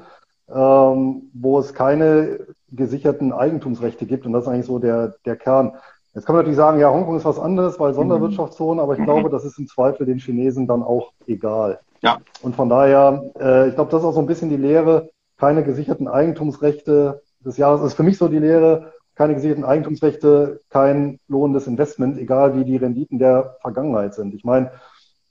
ähm, 0.49 1.30
wo 1.32 1.59
es 1.59 1.72
keine 1.72 2.47
gesicherten 2.70 3.32
Eigentumsrechte 3.32 4.07
gibt. 4.07 4.26
Und 4.26 4.32
das 4.32 4.45
ist 4.45 4.49
eigentlich 4.49 4.66
so 4.66 4.78
der, 4.78 5.14
der 5.24 5.37
Kern. 5.37 5.72
Jetzt 6.17 6.25
kann 6.25 6.35
man 6.35 6.45
natürlich 6.45 6.57
sagen, 6.57 6.81
ja, 6.81 6.91
Hongkong 6.91 7.19
ist 7.19 7.27
was 7.27 7.39
anderes, 7.39 7.79
weil 7.79 7.93
Sonderwirtschaftszone, 7.93 8.81
aber 8.81 8.95
ich 8.95 9.01
mhm. 9.01 9.05
glaube, 9.05 9.29
das 9.29 9.45
ist 9.45 9.59
im 9.59 9.69
Zweifel 9.69 10.07
den 10.07 10.19
Chinesen 10.19 10.67
dann 10.67 10.83
auch 10.83 11.12
egal. 11.27 11.81
Ja. 12.01 12.17
Und 12.41 12.57
von 12.57 12.71
daher, 12.71 13.23
äh, 13.39 13.69
ich 13.69 13.75
glaube, 13.75 13.91
das 13.91 14.01
ist 14.01 14.07
auch 14.07 14.14
so 14.14 14.21
ein 14.21 14.27
bisschen 14.27 14.49
die 14.49 14.57
Lehre, 14.57 15.11
keine 15.37 15.62
gesicherten 15.62 16.09
Eigentumsrechte 16.09 17.21
des 17.45 17.59
Jahres 17.59 17.83
ist 17.83 17.95
für 17.95 18.03
mich 18.03 18.17
so 18.17 18.29
die 18.29 18.39
Lehre, 18.39 18.95
keine 19.14 19.35
gesicherten 19.35 19.64
Eigentumsrechte, 19.64 20.62
kein 20.71 21.21
lohnendes 21.29 21.67
Investment, 21.67 22.17
egal 22.17 22.57
wie 22.57 22.64
die 22.64 22.77
Renditen 22.77 23.19
der 23.19 23.59
Vergangenheit 23.61 24.14
sind. 24.14 24.33
Ich 24.33 24.43
meine, 24.43 24.71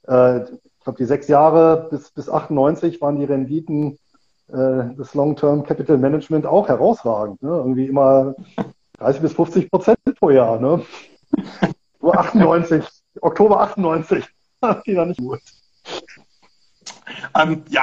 äh, 0.06 0.42
ich 0.44 0.84
glaube, 0.84 0.98
die 0.98 1.04
sechs 1.04 1.26
Jahre 1.26 1.88
bis, 1.90 2.12
bis 2.12 2.30
98 2.30 3.00
waren 3.00 3.18
die 3.18 3.24
Renditen 3.24 3.98
äh, 4.52 4.94
des 4.94 5.14
Long-Term 5.14 5.64
Capital 5.64 5.98
Management 5.98 6.46
auch 6.46 6.68
herausragend. 6.68 7.42
Ne? 7.42 7.48
Irgendwie 7.50 7.86
immer 7.86 8.36
30 8.98 9.20
bis 9.20 9.32
50 9.32 9.68
Prozent 9.68 9.95
pro 10.18 10.30
ne? 10.30 10.84
Nur 12.00 12.18
98, 12.18 12.84
Oktober 13.20 13.60
98. 13.60 14.24
Die 14.86 14.94
da 14.94 15.04
nicht 15.04 15.20
gut. 15.20 15.40
Ähm, 17.34 17.64
ja, 17.68 17.82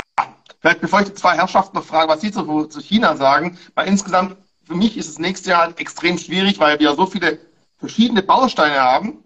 vielleicht 0.60 0.82
bevor 0.82 1.02
ich 1.02 1.08
die 1.08 1.14
zwei 1.14 1.36
Herrschaften 1.36 1.78
noch 1.78 1.86
frage, 1.86 2.10
was 2.10 2.22
Sie 2.22 2.32
zu, 2.32 2.66
zu 2.66 2.82
China 2.82 3.16
sagen, 3.16 3.58
weil 3.76 3.88
insgesamt 3.88 4.38
für 4.64 4.76
mich 4.76 4.98
ist 4.98 5.10
es 5.10 5.20
nächstes 5.20 5.48
Jahr 5.48 5.74
extrem 5.78 6.18
schwierig, 6.18 6.60
weil 6.60 6.80
wir 6.80 6.96
so 6.96 7.06
viele 7.06 7.40
verschiedene 7.78 8.24
Bausteine 8.24 8.80
haben 8.80 9.24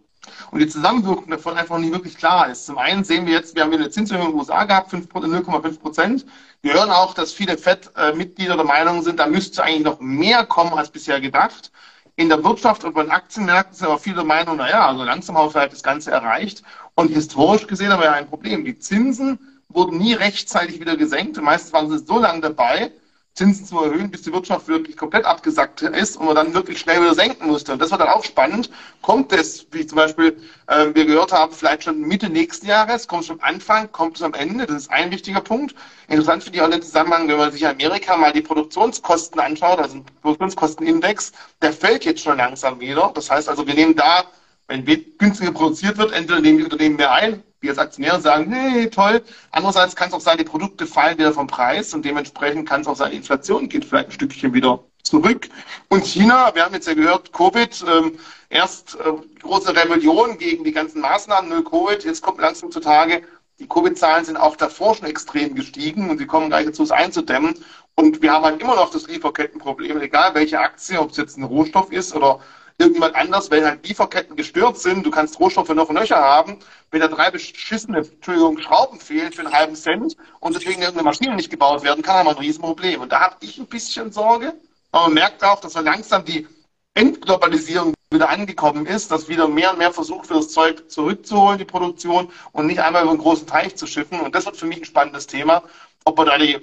und 0.52 0.60
die 0.60 0.68
Zusammenwirkung 0.68 1.30
davon 1.30 1.58
einfach 1.58 1.78
nicht 1.78 1.94
wirklich 1.94 2.18
klar 2.18 2.50
ist. 2.50 2.66
Zum 2.66 2.78
einen 2.78 3.04
sehen 3.04 3.26
wir 3.26 3.34
jetzt, 3.34 3.56
wir 3.56 3.64
haben 3.64 3.74
eine 3.74 3.90
Zinserhöhung 3.90 4.28
in 4.28 4.34
den 4.34 4.40
USA 4.40 4.64
gehabt, 4.66 4.94
0,5 4.94 5.80
Prozent. 5.80 6.26
Wir 6.62 6.74
hören 6.74 6.90
auch, 6.90 7.14
dass 7.14 7.34
viele 7.34 7.58
FED-Mitglieder 7.58 8.56
der 8.56 8.66
Meinung 8.66 9.04
sind, 9.04 9.20
da 9.20 9.28
müsste 9.28 9.64
eigentlich 9.64 9.84
noch 9.84 10.00
mehr 10.00 10.46
kommen 10.46 10.74
als 10.74 10.90
bisher 10.90 11.22
gedacht. 11.22 11.72
In 12.20 12.30
der 12.30 12.44
Wirtschaft 12.44 12.84
und 12.84 12.96
bei 12.96 13.04
den 13.04 13.12
Aktienmärkten 13.12 13.76
sind 13.76 13.88
aber 13.88 14.00
viele 14.00 14.16
der 14.16 14.24
Meinung, 14.26 14.58
naja, 14.58 14.88
also 14.88 15.04
langsam 15.04 15.38
haben 15.38 15.46
wir 15.46 15.52
vielleicht 15.52 15.74
das 15.74 15.84
Ganze 15.84 16.10
erreicht. 16.10 16.64
Und 16.96 17.10
historisch 17.10 17.68
gesehen 17.68 17.92
haben 17.92 18.00
wir 18.00 18.08
ja 18.08 18.14
ein 18.14 18.28
Problem. 18.28 18.66
Die 18.66 18.80
Zinsen 18.80 19.38
wurden 19.70 20.00
nie 20.00 20.14
rechtzeitig 20.14 20.80
wieder 20.80 20.98
gesenkt. 20.98 21.40
meistens 21.40 21.74
waren 21.74 21.92
sie 21.92 22.04
so 22.04 22.18
lange 22.18 22.42
dabei, 22.42 22.92
Zinsen 23.38 23.68
zu 23.68 23.78
erhöhen, 23.80 24.10
bis 24.10 24.24
die 24.24 24.34
Wirtschaft 24.34 24.68
wirklich 24.68 24.98
komplett 24.98 25.24
abgesackt 25.24 25.84
ist 25.84 26.18
und 26.18 26.26
man 26.26 26.36
dann 26.36 26.56
wirklich 26.56 26.80
schnell 26.80 27.02
wieder 27.02 27.14
senken 27.14 27.48
musste. 27.48 27.72
Und 27.72 27.80
das 27.80 27.92
war 27.92 28.00
dann 28.00 28.08
auch 28.08 28.24
spannend. 28.24 28.72
Kommt 29.04 29.32
es, 29.32 29.68
wie 29.72 29.86
zum 29.86 29.98
Beispiel 29.98 30.36
äh, 30.66 30.88
wir 30.94 31.06
gehört 31.06 31.32
haben, 31.32 31.54
vielleicht 31.54 31.84
schon 31.84 32.02
Mitte 32.02 32.30
nächsten 32.30 32.66
Jahres, 32.66 33.08
kommt 33.08 33.26
es 33.26 33.30
am 33.30 33.40
Anfang, 33.42 33.92
kommt 33.92 34.18
es 34.18 34.24
am 34.24 34.34
Ende? 34.34 34.66
Das 34.66 34.78
ist 34.78 34.92
ein 34.92 35.12
wichtiger 35.12 35.42
Punkt. 35.42 35.76
Interessant 36.08 36.44
finde 36.44 36.58
ich 36.58 36.64
auch 36.64 36.70
den 36.70 36.82
Zusammenhang, 36.82 37.28
wenn 37.28 37.38
man 37.38 37.52
sich 37.52 37.68
Amerika 37.68 38.18
mal 38.18 38.34
die 38.34 38.42
Produktionskosten 38.42 39.40
anschaut, 39.40 39.78
also 39.78 40.04
Produktionskostenindex, 40.24 41.32
der 41.62 41.74
fällt 41.74 42.06
jetzt 42.06 42.24
schon 42.24 42.38
langsam 42.38 42.80
wieder. 42.80 43.12
Das 43.14 43.30
heißt 43.30 43.50
also, 43.50 43.68
wir 43.68 43.76
nehmen 43.76 43.96
da 43.96 44.24
wenn 44.68 44.84
günstiger 45.18 45.52
produziert 45.52 45.98
wird, 45.98 46.12
entweder 46.12 46.42
nehmen 46.42 46.58
die 46.58 46.64
Unternehmen 46.66 46.98
mehr 46.98 47.12
ein, 47.12 47.44
wir 47.60 47.72
als 47.72 47.80
Aktionäre 47.80 48.22
sagen, 48.22 48.50
nee, 48.50 48.88
toll. 48.88 49.24
Andererseits 49.52 49.96
kann 49.96 50.10
es 50.10 50.14
auch 50.14 50.22
sein, 50.22 50.38
die 50.38 50.44
Produkte 50.44 50.86
fallen 50.86 51.18
wieder 51.18 51.34
vom 51.34 51.48
Preis 51.48 51.94
und 51.94 52.06
dementsprechend 52.06 52.68
kann 52.68 52.82
es 52.82 52.88
auch 52.88 52.96
sein, 52.96 53.12
die 53.12 53.18
Inflation 53.18 53.70
geht 53.70 53.86
vielleicht 53.86 54.10
ein 54.10 54.12
Stückchen 54.12 54.54
wieder 54.54 54.84
zurück. 55.04 55.50
Und 55.90 56.06
China, 56.06 56.54
wir 56.54 56.64
haben 56.64 56.74
jetzt 56.74 56.88
ja 56.88 56.94
gehört, 56.94 57.34
Covid, 57.34 57.84
ähm, 57.88 58.20
erst 58.50 58.96
äh, 58.96 59.40
große 59.42 59.76
Rebellion 59.76 60.38
gegen 60.38 60.64
die 60.64 60.72
ganzen 60.72 61.02
Maßnahmen, 61.02 61.50
null 61.50 61.64
Covid, 61.64 62.04
jetzt 62.04 62.22
kommt 62.22 62.40
langsam 62.40 62.72
zutage, 62.72 63.24
die 63.60 63.68
Covid-Zahlen 63.68 64.24
sind 64.24 64.38
auch 64.38 64.56
davor 64.56 64.94
schon 64.96 65.08
extrem 65.08 65.56
gestiegen 65.56 66.12
und 66.12 66.20
sie 66.20 66.28
kommen 66.28 66.50
gleich 66.50 66.68
dazu, 66.68 66.84
es 66.84 66.92
einzudämmen. 66.92 67.56
Und 67.96 68.22
wir 68.22 68.32
haben 68.32 68.46
halt 68.46 68.62
immer 68.62 68.76
noch 68.76 68.92
das 68.92 69.08
Lieferkettenproblem, 69.08 70.00
egal 70.00 70.36
welche 70.36 70.60
Aktie, 70.60 71.00
ob 71.00 71.10
es 71.10 71.18
jetzt 71.18 71.38
ein 71.38 71.44
Rohstoff 71.44 71.92
ist 71.92 72.16
oder 72.16 72.40
irgendjemand 72.78 73.16
anders, 73.16 73.50
wenn 73.50 73.66
halt 73.66 73.88
Lieferketten 73.88 74.36
gestört 74.36 74.78
sind, 74.78 75.06
du 75.06 75.12
kannst 75.12 75.40
Rohstoffe 75.40 75.70
noch 75.70 75.90
nöcher 75.90 76.18
haben, 76.18 76.60
wenn 76.92 77.02
da 77.02 77.08
drei 77.08 77.32
beschissene, 77.32 78.00
Entschuldigung, 78.00 78.60
Schrauben 78.60 79.00
fehlen 79.00 79.32
für 79.32 79.42
einen 79.42 79.54
halben 79.54 79.76
Cent 79.76 80.16
und 80.40 80.56
deswegen 80.56 80.82
irgendeine 80.82 81.04
Maschine 81.04 81.36
nicht 81.36 81.50
gebaut 81.50 81.84
werden 81.84 82.04
kann, 82.04 82.18
haben 82.18 82.28
wir 82.28 82.32
ein 82.32 82.38
Riesenproblem. 82.38 83.02
Und 83.02 83.12
da 83.12 83.20
habe 83.22 83.36
ich 83.42 83.58
ein 83.58 83.66
bisschen 83.66 84.12
Sorge, 84.12 84.54
aber 84.92 85.06
man 85.06 85.16
merkt 85.16 85.44
auch, 85.44 85.60
dass 85.60 85.76
wir 85.76 85.82
langsam 85.82 86.24
die 86.24 86.48
Entglobalisierung 86.94 87.94
wieder 88.10 88.30
angekommen 88.30 88.86
ist, 88.86 89.12
dass 89.12 89.28
wieder 89.28 89.48
mehr 89.48 89.72
und 89.72 89.80
mehr 89.80 89.92
versucht 89.92 90.30
wird, 90.30 90.40
das 90.40 90.50
Zeug 90.50 90.90
zurückzuholen, 90.90 91.58
die 91.58 91.66
Produktion, 91.66 92.32
und 92.54 92.68
nicht 92.68 92.80
einmal 92.80 93.04
über 93.04 93.12
einen 93.12 93.20
großen 93.20 93.48
Teich 93.48 93.76
zu 93.76 93.86
schiffen. 93.86 94.22
Und 94.22 94.34
das 94.34 94.46
wird 94.46 94.56
für 94.56 94.66
mich 94.66 94.80
ein 94.80 94.86
spannendes 94.86 95.28
Thema, 95.28 95.64
ob 96.06 96.18
man 96.18 96.28
da 96.28 96.38
die 96.38 96.58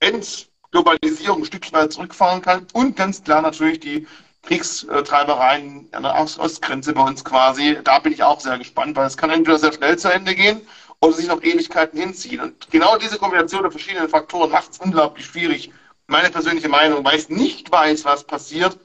Endglobalisierung 0.00 1.42
ein 1.42 1.44
Stückchen 1.44 1.74
weit 1.74 1.92
zurückfahren 1.92 2.42
kann 2.42 2.66
und 2.72 2.96
ganz 2.96 3.22
klar 3.22 3.40
natürlich 3.40 3.80
die 3.80 4.06
Kriegstreibereien 4.42 5.88
an 5.92 6.02
der 6.02 6.14
Ostgrenze 6.14 6.92
bei 6.92 7.02
uns 7.02 7.24
quasi. 7.24 7.78
Da 7.84 7.98
bin 7.98 8.12
ich 8.12 8.22
auch 8.22 8.40
sehr 8.40 8.58
gespannt, 8.58 8.96
weil 8.96 9.06
es 9.06 9.16
kann 9.16 9.30
entweder 9.30 9.58
sehr 9.58 9.72
schnell 9.72 9.98
zu 9.98 10.12
Ende 10.12 10.34
gehen 10.34 10.60
oder 11.00 11.12
sich 11.12 11.28
noch 11.28 11.42
Ewigkeiten 11.42 11.98
hinziehen. 11.98 12.40
Und 12.40 12.70
genau 12.70 12.96
diese 12.96 13.18
Kombination 13.18 13.62
der 13.62 13.70
verschiedenen 13.70 14.08
Faktoren 14.08 14.50
macht 14.50 14.72
es 14.72 14.78
unglaublich 14.78 15.26
schwierig. 15.26 15.72
Meine 16.06 16.30
persönliche 16.30 16.68
Meinung, 16.68 17.04
weil 17.04 17.18
ich 17.18 17.28
nicht 17.28 17.70
weiß, 17.70 18.04
was 18.04 18.24
passiert, 18.24 18.76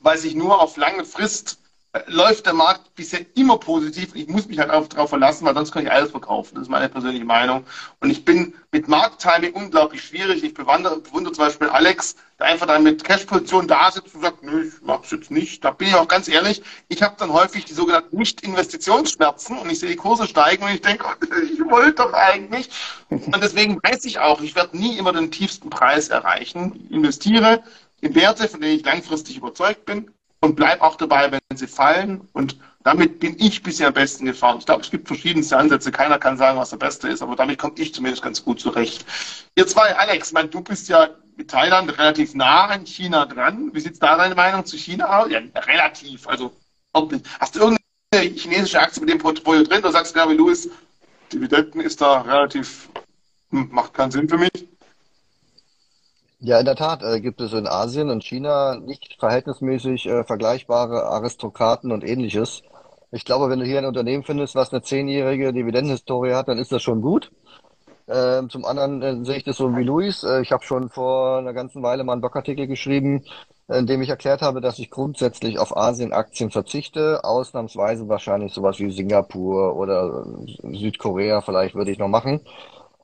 weil 0.00 0.18
sich 0.18 0.34
nur 0.34 0.60
auf 0.60 0.76
lange 0.76 1.04
Frist 1.04 1.58
läuft 2.06 2.46
der 2.46 2.52
Markt 2.52 2.94
bisher 2.94 3.20
immer 3.34 3.58
positiv. 3.58 4.14
Ich 4.14 4.28
muss 4.28 4.46
mich 4.48 4.58
halt 4.58 4.70
darauf 4.70 5.08
verlassen, 5.08 5.46
weil 5.46 5.54
sonst 5.54 5.72
kann 5.72 5.84
ich 5.84 5.92
alles 5.92 6.10
verkaufen. 6.10 6.54
Das 6.54 6.62
ist 6.62 6.68
meine 6.68 6.88
persönliche 6.88 7.24
Meinung. 7.24 7.64
Und 8.00 8.10
ich 8.10 8.24
bin 8.24 8.54
mit 8.72 8.88
Markttiming 8.88 9.52
unglaublich 9.54 10.02
schwierig. 10.02 10.42
Ich 10.42 10.54
bewundere, 10.54 10.98
bewundere 11.00 11.34
zum 11.34 11.44
Beispiel 11.44 11.68
Alex, 11.68 12.16
der 12.38 12.46
einfach 12.46 12.66
dann 12.66 12.82
mit 12.82 13.04
Cash-Position 13.04 13.68
da 13.68 13.90
sitzt 13.90 14.14
und 14.14 14.22
sagt, 14.22 14.42
nö, 14.42 14.66
ich 14.66 14.74
mach's 14.82 15.10
jetzt 15.10 15.30
nicht. 15.30 15.64
Da 15.64 15.70
bin 15.70 15.88
ich 15.88 15.94
auch 15.94 16.08
ganz 16.08 16.28
ehrlich. 16.28 16.62
Ich 16.88 17.02
habe 17.02 17.14
dann 17.18 17.32
häufig 17.32 17.64
die 17.64 17.74
sogenannten 17.74 18.16
Nicht-Investitionsschmerzen 18.16 19.58
und 19.58 19.70
ich 19.70 19.78
sehe 19.78 19.90
die 19.90 19.96
Kurse 19.96 20.26
steigen 20.26 20.64
und 20.64 20.70
ich 20.70 20.82
denke, 20.82 21.04
ich 21.52 21.60
wollte 21.70 22.02
doch 22.02 22.12
eigentlich. 22.12 22.68
Und 23.08 23.42
deswegen 23.42 23.80
weiß 23.82 24.04
ich 24.04 24.18
auch, 24.18 24.40
ich 24.40 24.54
werde 24.54 24.76
nie 24.76 24.98
immer 24.98 25.12
den 25.12 25.30
tiefsten 25.30 25.70
Preis 25.70 26.08
erreichen. 26.08 26.86
Ich 26.88 26.96
investiere 26.96 27.62
in 28.00 28.14
Werte, 28.14 28.48
von 28.48 28.60
denen 28.60 28.78
ich 28.78 28.84
langfristig 28.84 29.36
überzeugt 29.36 29.86
bin 29.86 30.10
und 30.40 30.56
bleib 30.56 30.80
auch 30.80 30.96
dabei, 30.96 31.30
wenn 31.30 31.56
sie 31.56 31.66
fallen. 31.66 32.28
Und 32.32 32.58
damit 32.84 33.18
bin 33.20 33.36
ich 33.38 33.62
bisher 33.62 33.88
am 33.88 33.94
besten 33.94 34.26
gefahren. 34.26 34.58
Ich 34.58 34.66
glaube, 34.66 34.82
es 34.82 34.90
gibt 34.90 35.08
verschiedenste 35.08 35.56
Ansätze. 35.56 35.90
Keiner 35.90 36.18
kann 36.18 36.36
sagen, 36.36 36.58
was 36.58 36.70
der 36.70 36.76
beste 36.76 37.08
ist, 37.08 37.22
aber 37.22 37.36
damit 37.36 37.58
komme 37.58 37.74
ich 37.78 37.94
zumindest 37.94 38.22
ganz 38.22 38.44
gut 38.44 38.60
zurecht. 38.60 39.04
Ihr 39.56 39.66
zwei, 39.66 39.96
Alex, 39.96 40.32
mein, 40.32 40.50
du 40.50 40.60
bist 40.60 40.88
ja 40.88 41.08
mit 41.36 41.50
Thailand 41.50 41.98
relativ 41.98 42.34
nah 42.34 42.66
an 42.66 42.86
China 42.86 43.26
dran. 43.26 43.70
Wie 43.72 43.80
sieht 43.80 44.02
da 44.02 44.16
deine 44.16 44.34
Meinung 44.34 44.64
zu 44.64 44.76
China 44.76 45.18
aus? 45.18 45.30
Ja, 45.30 45.40
relativ. 45.54 46.26
Also, 46.28 46.52
hast 47.40 47.54
du 47.54 47.60
irgendeine 47.60 48.36
chinesische 48.36 48.80
Aktie 48.80 49.00
mit 49.00 49.10
dem 49.10 49.18
Portfolio 49.18 49.62
drin? 49.64 49.80
Oder 49.80 49.92
sagst 49.92 50.16
du, 50.16 50.30
wie 50.30 50.34
Louis, 50.34 50.68
Dividenden 51.32 51.80
ist 51.80 52.00
da 52.00 52.20
relativ, 52.22 52.88
hm, 53.50 53.68
macht 53.72 53.94
keinen 53.94 54.10
Sinn 54.10 54.28
für 54.28 54.38
mich? 54.38 54.68
Ja, 56.38 56.58
in 56.58 56.66
der 56.66 56.76
Tat 56.76 57.02
äh, 57.02 57.20
gibt 57.20 57.40
es 57.40 57.52
in 57.54 57.66
Asien 57.66 58.10
und 58.10 58.22
China 58.22 58.76
nicht 58.78 59.16
verhältnismäßig 59.18 60.06
äh, 60.06 60.24
vergleichbare 60.24 61.04
Aristokraten 61.04 61.92
und 61.92 62.04
ähnliches. 62.04 62.62
Ich 63.10 63.24
glaube, 63.24 63.48
wenn 63.48 63.58
du 63.58 63.64
hier 63.64 63.78
ein 63.78 63.86
Unternehmen 63.86 64.22
findest, 64.22 64.54
was 64.54 64.70
eine 64.72 64.82
zehnjährige 64.82 65.52
Dividendenhistorie 65.52 66.34
hat, 66.34 66.48
dann 66.48 66.58
ist 66.58 66.72
das 66.72 66.82
schon 66.82 67.00
gut. 67.00 67.30
Ähm, 68.08 68.50
zum 68.50 68.64
anderen 68.66 69.02
äh, 69.02 69.24
sehe 69.24 69.38
ich 69.38 69.44
das 69.44 69.56
so 69.56 69.74
wie 69.76 69.82
Luis. 69.82 70.24
Äh, 70.24 70.42
ich 70.42 70.52
habe 70.52 70.64
schon 70.64 70.90
vor 70.90 71.38
einer 71.38 71.54
ganzen 71.54 71.82
Weile 71.82 72.04
mal 72.04 72.12
einen 72.12 72.20
Blogartikel 72.20 72.66
geschrieben, 72.66 73.24
in 73.68 73.86
dem 73.86 74.02
ich 74.02 74.10
erklärt 74.10 74.42
habe, 74.42 74.60
dass 74.60 74.78
ich 74.78 74.90
grundsätzlich 74.90 75.58
auf 75.58 75.76
Asienaktien 75.76 76.50
verzichte, 76.50 77.24
ausnahmsweise 77.24 78.08
wahrscheinlich 78.08 78.52
sowas 78.52 78.78
wie 78.78 78.90
Singapur 78.90 79.76
oder 79.76 80.26
Südkorea 80.62 81.40
vielleicht 81.40 81.74
würde 81.74 81.90
ich 81.90 81.98
noch 81.98 82.08
machen. 82.08 82.42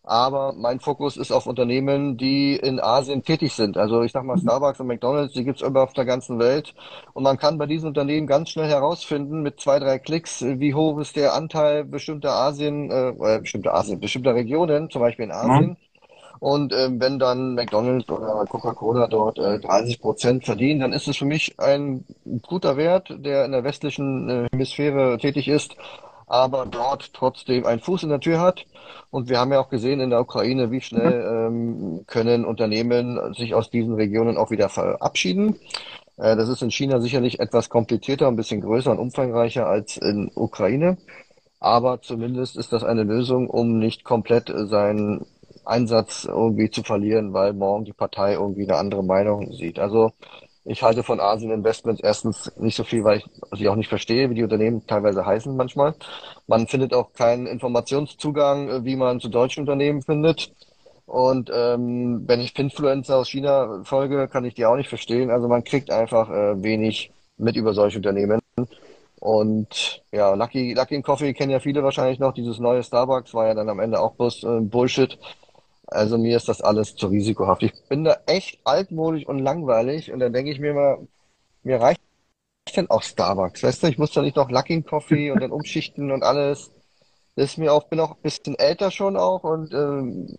Aber 0.04 0.52
mein 0.56 0.80
Fokus 0.80 1.16
ist 1.16 1.30
auf 1.30 1.46
Unternehmen, 1.46 2.16
die 2.16 2.56
in 2.56 2.80
Asien 2.80 3.22
tätig 3.22 3.52
sind. 3.52 3.76
Also 3.76 4.02
ich 4.02 4.10
sag 4.10 4.24
mal 4.24 4.36
Starbucks 4.36 4.80
und 4.80 4.88
McDonalds, 4.88 5.32
die 5.32 5.44
gibt's 5.44 5.62
immer 5.62 5.82
auf 5.82 5.92
der 5.92 6.04
ganzen 6.04 6.40
Welt. 6.40 6.74
Und 7.12 7.22
man 7.22 7.38
kann 7.38 7.56
bei 7.56 7.66
diesen 7.66 7.88
Unternehmen 7.88 8.26
ganz 8.26 8.50
schnell 8.50 8.68
herausfinden, 8.68 9.42
mit 9.42 9.60
zwei, 9.60 9.78
drei 9.78 10.00
Klicks, 10.00 10.42
wie 10.42 10.74
hoch 10.74 10.98
ist 10.98 11.14
der 11.14 11.34
Anteil 11.34 11.84
bestimmter 11.84 12.32
Asien, 12.32 12.90
äh, 12.90 13.38
bestimmter 13.40 13.74
Asien, 13.74 14.00
bestimmter 14.00 14.34
Regionen, 14.34 14.90
zum 14.90 15.02
Beispiel 15.02 15.26
in 15.26 15.32
Asien. 15.32 15.68
Mhm. 15.68 15.76
Und 16.40 16.72
äh, 16.72 16.88
wenn 16.90 17.20
dann 17.20 17.54
McDonalds 17.54 18.08
oder 18.10 18.44
Coca-Cola 18.48 19.06
dort 19.06 19.38
äh, 19.38 19.60
30 19.60 20.00
Prozent 20.00 20.44
verdienen, 20.44 20.80
dann 20.80 20.92
ist 20.92 21.06
es 21.06 21.16
für 21.16 21.24
mich 21.24 21.54
ein 21.60 22.04
guter 22.42 22.76
Wert, 22.76 23.14
der 23.16 23.44
in 23.44 23.52
der 23.52 23.62
westlichen 23.62 24.28
äh, 24.28 24.48
Hemisphäre 24.50 25.18
tätig 25.18 25.46
ist 25.46 25.76
aber 26.32 26.64
dort 26.64 27.12
trotzdem 27.12 27.66
einen 27.66 27.80
Fuß 27.80 28.04
in 28.04 28.08
der 28.08 28.20
Tür 28.20 28.40
hat. 28.40 28.64
Und 29.10 29.28
wir 29.28 29.38
haben 29.38 29.52
ja 29.52 29.60
auch 29.60 29.68
gesehen 29.68 30.00
in 30.00 30.08
der 30.08 30.22
Ukraine, 30.22 30.70
wie 30.70 30.80
schnell 30.80 31.22
ähm, 31.28 32.04
können 32.06 32.46
Unternehmen 32.46 33.34
sich 33.34 33.54
aus 33.54 33.68
diesen 33.68 33.94
Regionen 33.96 34.38
auch 34.38 34.50
wieder 34.50 34.70
verabschieden. 34.70 35.56
Äh, 36.16 36.34
das 36.34 36.48
ist 36.48 36.62
in 36.62 36.70
China 36.70 37.00
sicherlich 37.00 37.38
etwas 37.38 37.68
komplizierter, 37.68 38.28
ein 38.28 38.36
bisschen 38.36 38.62
größer 38.62 38.90
und 38.92 38.98
umfangreicher 38.98 39.66
als 39.66 39.98
in 39.98 40.30
Ukraine. 40.34 40.96
Aber 41.60 42.00
zumindest 42.00 42.56
ist 42.56 42.72
das 42.72 42.82
eine 42.82 43.02
Lösung, 43.02 43.50
um 43.50 43.78
nicht 43.78 44.02
komplett 44.02 44.50
seinen 44.56 45.26
Einsatz 45.66 46.24
irgendwie 46.24 46.70
zu 46.70 46.82
verlieren, 46.82 47.34
weil 47.34 47.52
morgen 47.52 47.84
die 47.84 47.92
Partei 47.92 48.32
irgendwie 48.32 48.64
eine 48.64 48.78
andere 48.78 49.04
Meinung 49.04 49.52
sieht. 49.52 49.78
Also 49.78 50.12
ich 50.64 50.82
halte 50.82 51.02
von 51.02 51.20
Asien 51.20 51.50
Investments 51.50 52.02
erstens 52.02 52.52
nicht 52.56 52.76
so 52.76 52.84
viel, 52.84 53.02
weil 53.04 53.18
ich 53.18 53.26
sie 53.58 53.68
auch 53.68 53.74
nicht 53.74 53.88
verstehe, 53.88 54.30
wie 54.30 54.34
die 54.34 54.44
Unternehmen 54.44 54.86
teilweise 54.86 55.26
heißen 55.26 55.56
manchmal. 55.56 55.94
Man 56.46 56.68
findet 56.68 56.94
auch 56.94 57.12
keinen 57.12 57.46
Informationszugang, 57.46 58.68
äh, 58.68 58.84
wie 58.84 58.96
man 58.96 59.20
zu 59.20 59.28
deutschen 59.28 59.60
Unternehmen 59.60 60.02
findet. 60.02 60.52
Und 61.06 61.50
ähm, 61.52 62.22
wenn 62.26 62.40
ich 62.40 62.52
Finfluencer 62.52 63.16
aus 63.16 63.28
China 63.28 63.82
folge, 63.84 64.28
kann 64.28 64.44
ich 64.44 64.54
die 64.54 64.64
auch 64.64 64.76
nicht 64.76 64.88
verstehen. 64.88 65.30
Also 65.30 65.48
man 65.48 65.64
kriegt 65.64 65.90
einfach 65.90 66.30
äh, 66.30 66.62
wenig 66.62 67.12
mit 67.36 67.56
über 67.56 67.74
solche 67.74 67.98
Unternehmen. 67.98 68.40
Und 69.20 70.02
ja, 70.12 70.34
Lucky, 70.34 70.74
Lucky 70.74 71.00
Coffee 71.02 71.32
kennen 71.32 71.50
ja 71.50 71.60
viele 71.60 71.82
wahrscheinlich 71.82 72.18
noch. 72.18 72.32
Dieses 72.32 72.58
neue 72.58 72.82
Starbucks 72.82 73.34
war 73.34 73.46
ja 73.46 73.54
dann 73.54 73.68
am 73.68 73.80
Ende 73.80 74.00
auch 74.00 74.14
bloß 74.14 74.44
äh, 74.44 74.60
Bullshit. 74.60 75.18
Also 75.92 76.18
mir 76.18 76.36
ist 76.36 76.48
das 76.48 76.60
alles 76.60 76.94
zu 76.96 77.06
risikohaft. 77.08 77.62
Ich 77.62 77.72
bin 77.88 78.04
da 78.04 78.18
echt 78.26 78.60
altmodisch 78.64 79.26
und 79.26 79.38
langweilig 79.38 80.12
und 80.12 80.20
dann 80.20 80.32
denke 80.32 80.50
ich 80.50 80.58
mir 80.58 80.74
mal, 80.74 81.06
mir 81.62 81.80
reicht 81.80 82.00
denn 82.76 82.90
auch 82.90 83.02
Starbucks, 83.02 83.62
weißt 83.62 83.82
du? 83.82 83.86
Ich 83.88 83.98
muss 83.98 84.12
doch 84.12 84.22
nicht 84.22 84.36
noch 84.36 84.50
Lucking 84.50 84.84
Coffee 84.84 85.30
und 85.30 85.40
dann 85.40 85.50
umschichten 85.50 86.10
und 86.10 86.22
alles. 86.22 86.70
Das 87.34 87.52
ist 87.52 87.58
mir 87.58 87.72
auch, 87.72 87.84
bin 87.88 88.00
auch 88.00 88.12
ein 88.12 88.22
bisschen 88.22 88.58
älter 88.58 88.90
schon 88.90 89.16
auch 89.16 89.42
und 89.44 89.72
ähm, 89.72 90.36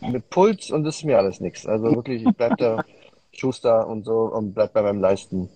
mit 0.00 0.28
Puls 0.30 0.70
und 0.70 0.84
das 0.84 0.96
ist 0.96 1.04
mir 1.04 1.18
alles 1.18 1.40
nichts. 1.40 1.66
Also 1.66 1.94
wirklich, 1.94 2.24
ich 2.24 2.36
bleib 2.36 2.56
da 2.58 2.84
Schuster 3.32 3.86
und 3.86 4.04
so 4.04 4.24
und 4.24 4.54
bleib 4.54 4.72
bei 4.72 4.82
meinem 4.82 5.00
Leisten. 5.00 5.48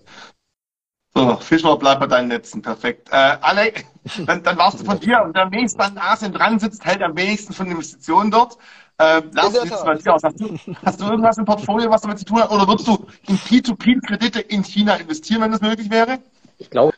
So, 1.15 1.35
Fischler 1.37 1.77
bleibt 1.77 2.01
bei 2.01 2.07
deinen 2.07 2.27
Netzen, 2.27 2.61
perfekt. 2.61 3.09
Äh, 3.11 3.37
Alex, 3.41 3.83
dann, 4.25 4.43
dann 4.43 4.57
warst 4.57 4.79
du 4.79 4.85
von 4.85 4.99
dir 4.99 5.21
und 5.23 5.35
der 5.35 5.49
nächste 5.49 5.79
an 5.79 5.97
Asien 5.97 6.33
dran 6.33 6.59
sitzt, 6.59 6.85
hält 6.85 7.01
am 7.01 7.15
wenigsten 7.17 7.53
von 7.53 7.67
Investitionen 7.67 8.31
dort. 8.31 8.57
Äh, 8.99 9.21
Lars, 9.31 9.53
wie 9.53 9.67
sieht's 9.67 9.83
bei 9.83 9.95
dir 9.95 10.13
aus? 10.13 10.23
Hast 10.23 10.39
du, 10.41 10.57
hast 10.83 10.99
du 10.99 11.05
irgendwas 11.05 11.37
im 11.37 11.45
Portfolio, 11.45 11.89
was 11.89 12.01
damit 12.01 12.19
zu 12.19 12.25
tun 12.25 12.41
hat? 12.41 12.51
Oder 12.51 12.67
würdest 12.67 12.85
du 12.85 12.97
in 13.29 13.37
P2P-Kredite 13.37 14.41
in 14.41 14.61
China 14.63 14.95
investieren, 14.95 15.41
wenn 15.41 15.51
das 15.51 15.61
möglich 15.61 15.89
wäre? 15.89 16.19
Ich 16.57 16.69
glaube, 16.69 16.93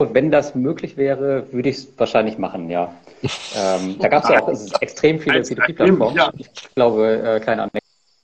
wenn 0.00 0.32
das 0.32 0.56
möglich 0.56 0.96
wäre, 0.96 1.52
würde 1.52 1.68
ich 1.68 1.76
es 1.76 1.88
wahrscheinlich 1.96 2.36
machen, 2.36 2.68
ja. 2.68 2.92
Ähm, 3.54 3.96
da 4.00 4.08
gab 4.08 4.24
es 4.24 4.30
ja 4.30 4.42
auch 4.42 4.80
extrem 4.80 5.20
viele 5.20 5.40
P2P-Plattformen. 5.40 6.16
Ja. 6.16 6.32
Ich 6.36 6.74
glaube, 6.74 7.22
äh, 7.22 7.38
kleine 7.38 7.70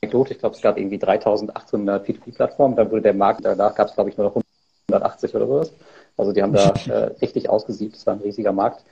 Anekdote, 0.02 0.32
ich 0.32 0.40
glaube, 0.40 0.56
es 0.56 0.62
gab 0.62 0.76
irgendwie 0.76 0.98
3800 0.98 2.08
P2P-Plattformen, 2.08 2.74
dann 2.74 2.90
wurde 2.90 3.02
der 3.02 3.14
Markt, 3.14 3.44
danach 3.44 3.76
gab 3.76 3.86
es, 3.86 3.94
glaube 3.94 4.10
ich, 4.10 4.16
nur 4.16 4.30
noch 4.30 4.42
180 4.88 5.32
oder 5.36 5.46
sowas. 5.46 5.72
Also 6.16 6.32
die 6.32 6.42
haben 6.42 6.54
da 6.54 6.74
äh, 6.88 7.14
richtig 7.20 7.48
ausgesiebt, 7.48 7.94
das 7.94 8.04
war 8.06 8.14
ein 8.14 8.20
riesiger 8.20 8.52
Markt. 8.52 8.82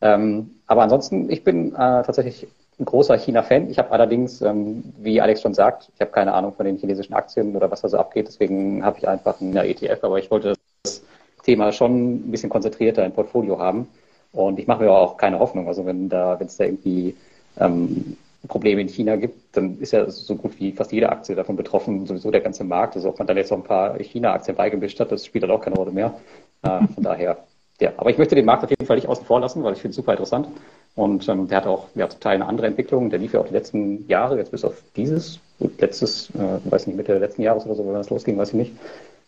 Ähm, 0.00 0.60
aber 0.66 0.82
ansonsten, 0.82 1.28
ich 1.30 1.44
bin 1.44 1.74
äh, 1.74 1.76
tatsächlich 1.76 2.46
ein 2.80 2.84
großer 2.84 3.16
China-Fan. 3.18 3.70
Ich 3.70 3.78
habe 3.78 3.90
allerdings, 3.90 4.40
ähm, 4.40 4.82
wie 4.98 5.20
Alex 5.20 5.42
schon 5.42 5.54
sagt, 5.54 5.90
ich 5.94 6.00
habe 6.00 6.10
keine 6.10 6.32
Ahnung 6.32 6.54
von 6.54 6.66
den 6.66 6.78
chinesischen 6.78 7.14
Aktien 7.14 7.54
oder 7.54 7.70
was 7.70 7.82
da 7.82 7.88
so 7.88 7.98
abgeht. 7.98 8.26
Deswegen 8.26 8.84
habe 8.84 8.98
ich 8.98 9.06
einfach 9.06 9.40
einen 9.40 9.54
ETF. 9.56 10.02
Aber 10.02 10.18
ich 10.18 10.30
wollte 10.30 10.54
das 10.82 11.02
Thema 11.44 11.72
schon 11.72 12.14
ein 12.14 12.30
bisschen 12.30 12.50
konzentrierter 12.50 13.04
im 13.04 13.12
Portfolio 13.12 13.58
haben. 13.58 13.86
Und 14.32 14.58
ich 14.58 14.66
mache 14.66 14.82
mir 14.82 14.90
auch 14.90 15.16
keine 15.16 15.38
Hoffnung. 15.38 15.68
Also 15.68 15.84
wenn 15.86 16.08
da, 16.08 16.40
wenn 16.40 16.46
es 16.46 16.56
da 16.56 16.64
irgendwie 16.64 17.14
ähm, 17.58 18.16
Probleme 18.48 18.80
in 18.80 18.88
China 18.88 19.16
gibt, 19.16 19.56
dann 19.56 19.78
ist 19.80 19.92
ja 19.92 20.08
so 20.08 20.34
gut 20.36 20.58
wie 20.58 20.72
fast 20.72 20.92
jede 20.92 21.10
Aktie 21.10 21.34
davon 21.34 21.56
betroffen, 21.56 22.06
sowieso 22.06 22.30
der 22.30 22.40
ganze 22.40 22.64
Markt. 22.64 22.96
Also 22.96 23.10
ob 23.10 23.18
man 23.18 23.26
dann 23.26 23.36
jetzt 23.36 23.50
noch 23.50 23.58
ein 23.58 23.64
paar 23.64 23.98
China-Aktien 23.98 24.56
beigemischt 24.56 24.98
hat, 25.00 25.12
das 25.12 25.26
spielt 25.26 25.44
dann 25.44 25.50
auch 25.50 25.60
keine 25.60 25.76
Rolle 25.76 25.92
mehr. 25.92 26.14
Äh, 26.62 26.86
von 26.94 27.02
daher, 27.04 27.36
ja. 27.80 27.92
Aber 27.96 28.10
ich 28.10 28.18
möchte 28.18 28.34
den 28.34 28.46
Markt 28.46 28.64
auf 28.64 28.70
jeden 28.70 28.86
Fall 28.86 28.96
nicht 28.96 29.08
außen 29.08 29.26
vor 29.26 29.40
lassen, 29.40 29.62
weil 29.62 29.74
ich 29.74 29.80
finde 29.80 29.90
es 29.90 29.96
super 29.96 30.12
interessant. 30.12 30.48
Und 30.94 31.28
ähm, 31.28 31.48
der 31.48 31.58
hat 31.58 31.66
auch 31.66 31.88
ja, 31.94 32.08
zum 32.08 32.20
Teil 32.20 32.34
eine 32.36 32.46
andere 32.46 32.66
Entwicklung. 32.66 33.10
Der 33.10 33.18
lief 33.18 33.32
ja 33.32 33.40
auch 33.40 33.46
die 33.46 33.54
letzten 33.54 34.06
Jahre, 34.08 34.36
jetzt 34.36 34.50
bis 34.50 34.64
auf 34.64 34.82
dieses, 34.96 35.38
letztes, 35.78 36.30
äh, 36.30 36.58
weiß 36.70 36.86
nicht, 36.86 36.96
Mitte 36.96 37.16
letzten 37.18 37.42
Jahres 37.42 37.64
oder 37.64 37.74
so, 37.76 37.86
wenn 37.86 37.94
das 37.94 38.10
losging, 38.10 38.36
weiß 38.36 38.50
ich 38.50 38.54
nicht, 38.54 38.72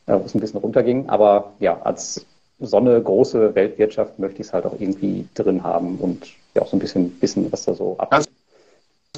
äh, 0.06 0.14
wo 0.14 0.24
es 0.24 0.34
ein 0.34 0.40
bisschen 0.40 0.60
runterging. 0.60 1.08
Aber 1.08 1.52
ja, 1.60 1.80
als 1.82 2.26
so 2.60 2.76
eine 2.76 3.00
große 3.00 3.54
Weltwirtschaft 3.54 4.18
möchte 4.18 4.40
ich 4.40 4.48
es 4.48 4.52
halt 4.52 4.66
auch 4.66 4.74
irgendwie 4.78 5.26
drin 5.34 5.62
haben 5.62 5.98
und 5.98 6.26
ja 6.54 6.62
auch 6.62 6.68
so 6.68 6.76
ein 6.76 6.80
bisschen 6.80 7.16
wissen, 7.20 7.50
was 7.50 7.64
da 7.64 7.74
so 7.74 7.96
abgeht. 7.98 8.28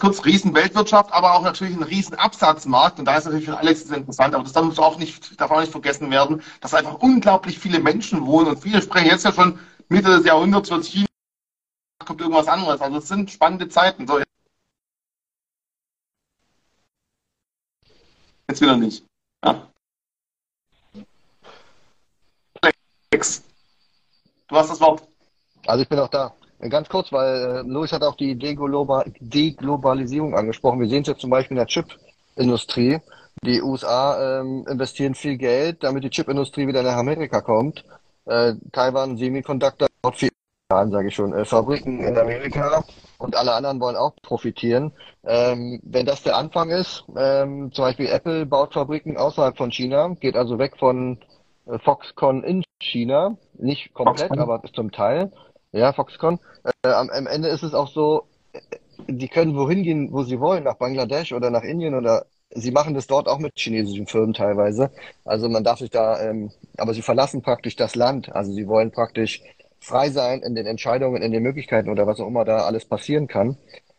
kurz 0.00 0.24
Riesenweltwirtschaft, 0.24 1.12
aber 1.12 1.34
auch 1.34 1.42
natürlich 1.42 1.76
ein 1.76 1.82
Riesenabsatzmarkt. 1.82 2.98
Und 2.98 3.06
da 3.06 3.16
ist 3.16 3.24
natürlich 3.24 3.46
für 3.46 3.56
Alex 3.56 3.82
interessant. 3.90 4.34
Aber 4.34 4.44
das 4.44 4.52
darf 4.52 4.78
auch 4.78 4.98
nicht, 4.98 5.40
darf 5.40 5.50
auch 5.50 5.60
nicht 5.60 5.72
vergessen 5.72 6.10
werden, 6.10 6.42
dass 6.60 6.74
einfach 6.74 7.00
unglaublich 7.00 7.58
viele 7.58 7.80
Menschen 7.80 8.26
wohnen. 8.26 8.48
Und 8.48 8.60
viele 8.60 8.82
sprechen 8.82 9.06
jetzt 9.06 9.24
ja 9.24 9.32
schon 9.32 9.58
Mitte 9.88 10.10
des 10.10 10.24
Jahrhunderts 10.24 10.70
wird 10.70 10.84
China, 10.84 11.06
kommt 11.98 12.20
irgendwas 12.20 12.48
anderes. 12.48 12.80
Also 12.80 12.98
es 12.98 13.08
sind 13.08 13.30
spannende 13.30 13.68
Zeiten. 13.68 14.06
So, 14.06 14.20
jetzt 18.48 18.60
wieder 18.60 18.76
nicht. 18.76 19.04
Ja. 19.44 19.68
Alex, 22.60 23.42
du 24.48 24.56
hast 24.56 24.70
das 24.70 24.80
Wort. 24.80 25.06
Also 25.66 25.82
ich 25.82 25.88
bin 25.88 25.98
auch 25.98 26.08
da. 26.08 26.34
Ganz 26.60 26.88
kurz, 26.88 27.12
weil 27.12 27.34
äh, 27.36 27.62
Louis 27.62 27.92
hat 27.92 28.02
auch 28.02 28.16
die 28.16 28.36
Deglobal 28.36 29.04
Deglobalisierung 29.20 30.34
angesprochen. 30.34 30.80
Wir 30.80 30.88
sehen 30.88 31.02
es 31.02 31.08
jetzt 31.08 31.20
zum 31.20 31.30
Beispiel 31.30 31.56
in 31.56 31.64
der 31.64 31.66
Chipindustrie. 31.66 33.00
Die 33.42 33.60
USA 33.60 34.40
ähm, 34.40 34.64
investieren 34.68 35.14
viel 35.14 35.36
Geld, 35.36 35.82
damit 35.82 36.04
die 36.04 36.10
Chipindustrie 36.10 36.66
wieder 36.66 36.82
nach 36.82 36.96
Amerika 36.96 37.40
kommt. 37.42 37.84
Äh, 38.24 38.54
Taiwan 38.72 39.18
Semiconductor 39.18 39.88
baut 40.00 40.16
viel 40.16 40.30
sage 40.70 41.08
ich 41.08 41.14
schon, 41.14 41.32
äh, 41.34 41.44
Fabriken 41.44 42.00
in 42.00 42.16
Amerika 42.16 42.84
und 43.18 43.36
alle 43.36 43.52
anderen 43.52 43.80
wollen 43.80 43.96
auch 43.96 44.14
profitieren. 44.22 44.92
Ähm, 45.24 45.80
wenn 45.82 46.06
das 46.06 46.22
der 46.22 46.36
Anfang 46.36 46.70
ist, 46.70 47.04
ähm, 47.16 47.70
zum 47.72 47.84
Beispiel 47.84 48.06
Apple 48.06 48.46
baut 48.46 48.72
Fabriken 48.72 49.16
außerhalb 49.16 49.56
von 49.56 49.70
China, 49.70 50.14
geht 50.20 50.36
also 50.36 50.58
weg 50.58 50.76
von 50.78 51.18
äh, 51.66 51.78
Foxconn 51.78 52.42
in 52.44 52.64
China, 52.80 53.36
nicht 53.54 53.92
komplett, 53.92 54.28
Foxconn. 54.28 54.40
aber 54.40 54.62
zum 54.72 54.90
Teil. 54.90 55.32
Ja, 55.72 55.92
Foxconn. 55.92 56.38
Äh, 56.64 56.88
am, 56.88 57.10
am, 57.10 57.26
Ende 57.26 57.48
ist 57.48 57.62
es 57.62 57.74
auch 57.74 57.88
so, 57.88 58.24
die 59.06 59.28
können 59.28 59.56
wohin 59.56 59.82
gehen, 59.82 60.12
wo 60.12 60.22
sie 60.22 60.40
wollen, 60.40 60.64
nach 60.64 60.76
Bangladesch 60.76 61.32
oder 61.32 61.50
nach 61.50 61.62
Indien 61.62 61.94
oder 61.94 62.26
sie 62.54 62.70
machen 62.70 62.94
das 62.94 63.06
dort 63.06 63.28
auch 63.28 63.38
mit 63.38 63.52
chinesischen 63.56 64.06
Firmen 64.06 64.32
teilweise. 64.32 64.90
Also 65.24 65.48
man 65.48 65.64
darf 65.64 65.80
sich 65.80 65.90
da, 65.90 66.20
ähm, 66.22 66.52
aber 66.78 66.94
sie 66.94 67.02
verlassen 67.02 67.42
praktisch 67.42 67.76
das 67.76 67.96
Land. 67.96 68.34
Also 68.34 68.52
sie 68.52 68.66
wollen 68.66 68.92
praktisch 68.92 69.42
frei 69.84 70.10
sein 70.10 70.42
in 70.42 70.54
den 70.54 70.66
Entscheidungen, 70.66 71.22
in 71.22 71.32
den 71.32 71.42
Möglichkeiten 71.42 71.90
oder 71.90 72.06
was 72.06 72.20
auch 72.20 72.26
immer 72.26 72.44
da 72.44 72.64
alles 72.64 72.86
passieren 72.86 73.26
kann. 73.26 73.56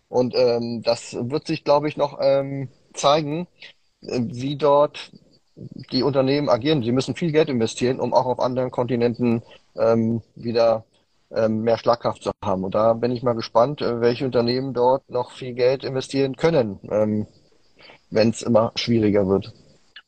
Und 0.09 0.33
ähm, 0.35 0.81
das 0.83 1.15
wird 1.19 1.47
sich, 1.47 1.63
glaube 1.63 1.87
ich, 1.87 1.97
noch 1.97 2.19
ähm, 2.21 2.69
zeigen, 2.93 3.47
äh, 4.01 4.19
wie 4.21 4.55
dort 4.55 5.11
die 5.91 6.03
Unternehmen 6.03 6.49
agieren. 6.49 6.83
Sie 6.83 6.91
müssen 6.91 7.15
viel 7.15 7.31
Geld 7.31 7.49
investieren, 7.49 7.99
um 7.99 8.13
auch 8.13 8.25
auf 8.25 8.39
anderen 8.39 8.71
Kontinenten 8.71 9.43
ähm, 9.75 10.21
wieder 10.35 10.85
ähm, 11.31 11.61
mehr 11.61 11.77
Schlagkraft 11.77 12.23
zu 12.23 12.31
haben. 12.43 12.63
Und 12.63 12.75
da 12.75 12.93
bin 12.93 13.11
ich 13.11 13.23
mal 13.23 13.33
gespannt, 13.33 13.81
äh, 13.81 14.01
welche 14.01 14.25
Unternehmen 14.25 14.73
dort 14.73 15.09
noch 15.09 15.31
viel 15.31 15.53
Geld 15.53 15.83
investieren 15.83 16.35
können, 16.35 16.79
ähm, 16.89 17.27
wenn 18.09 18.29
es 18.29 18.41
immer 18.41 18.71
schwieriger 18.75 19.27
wird. 19.27 19.53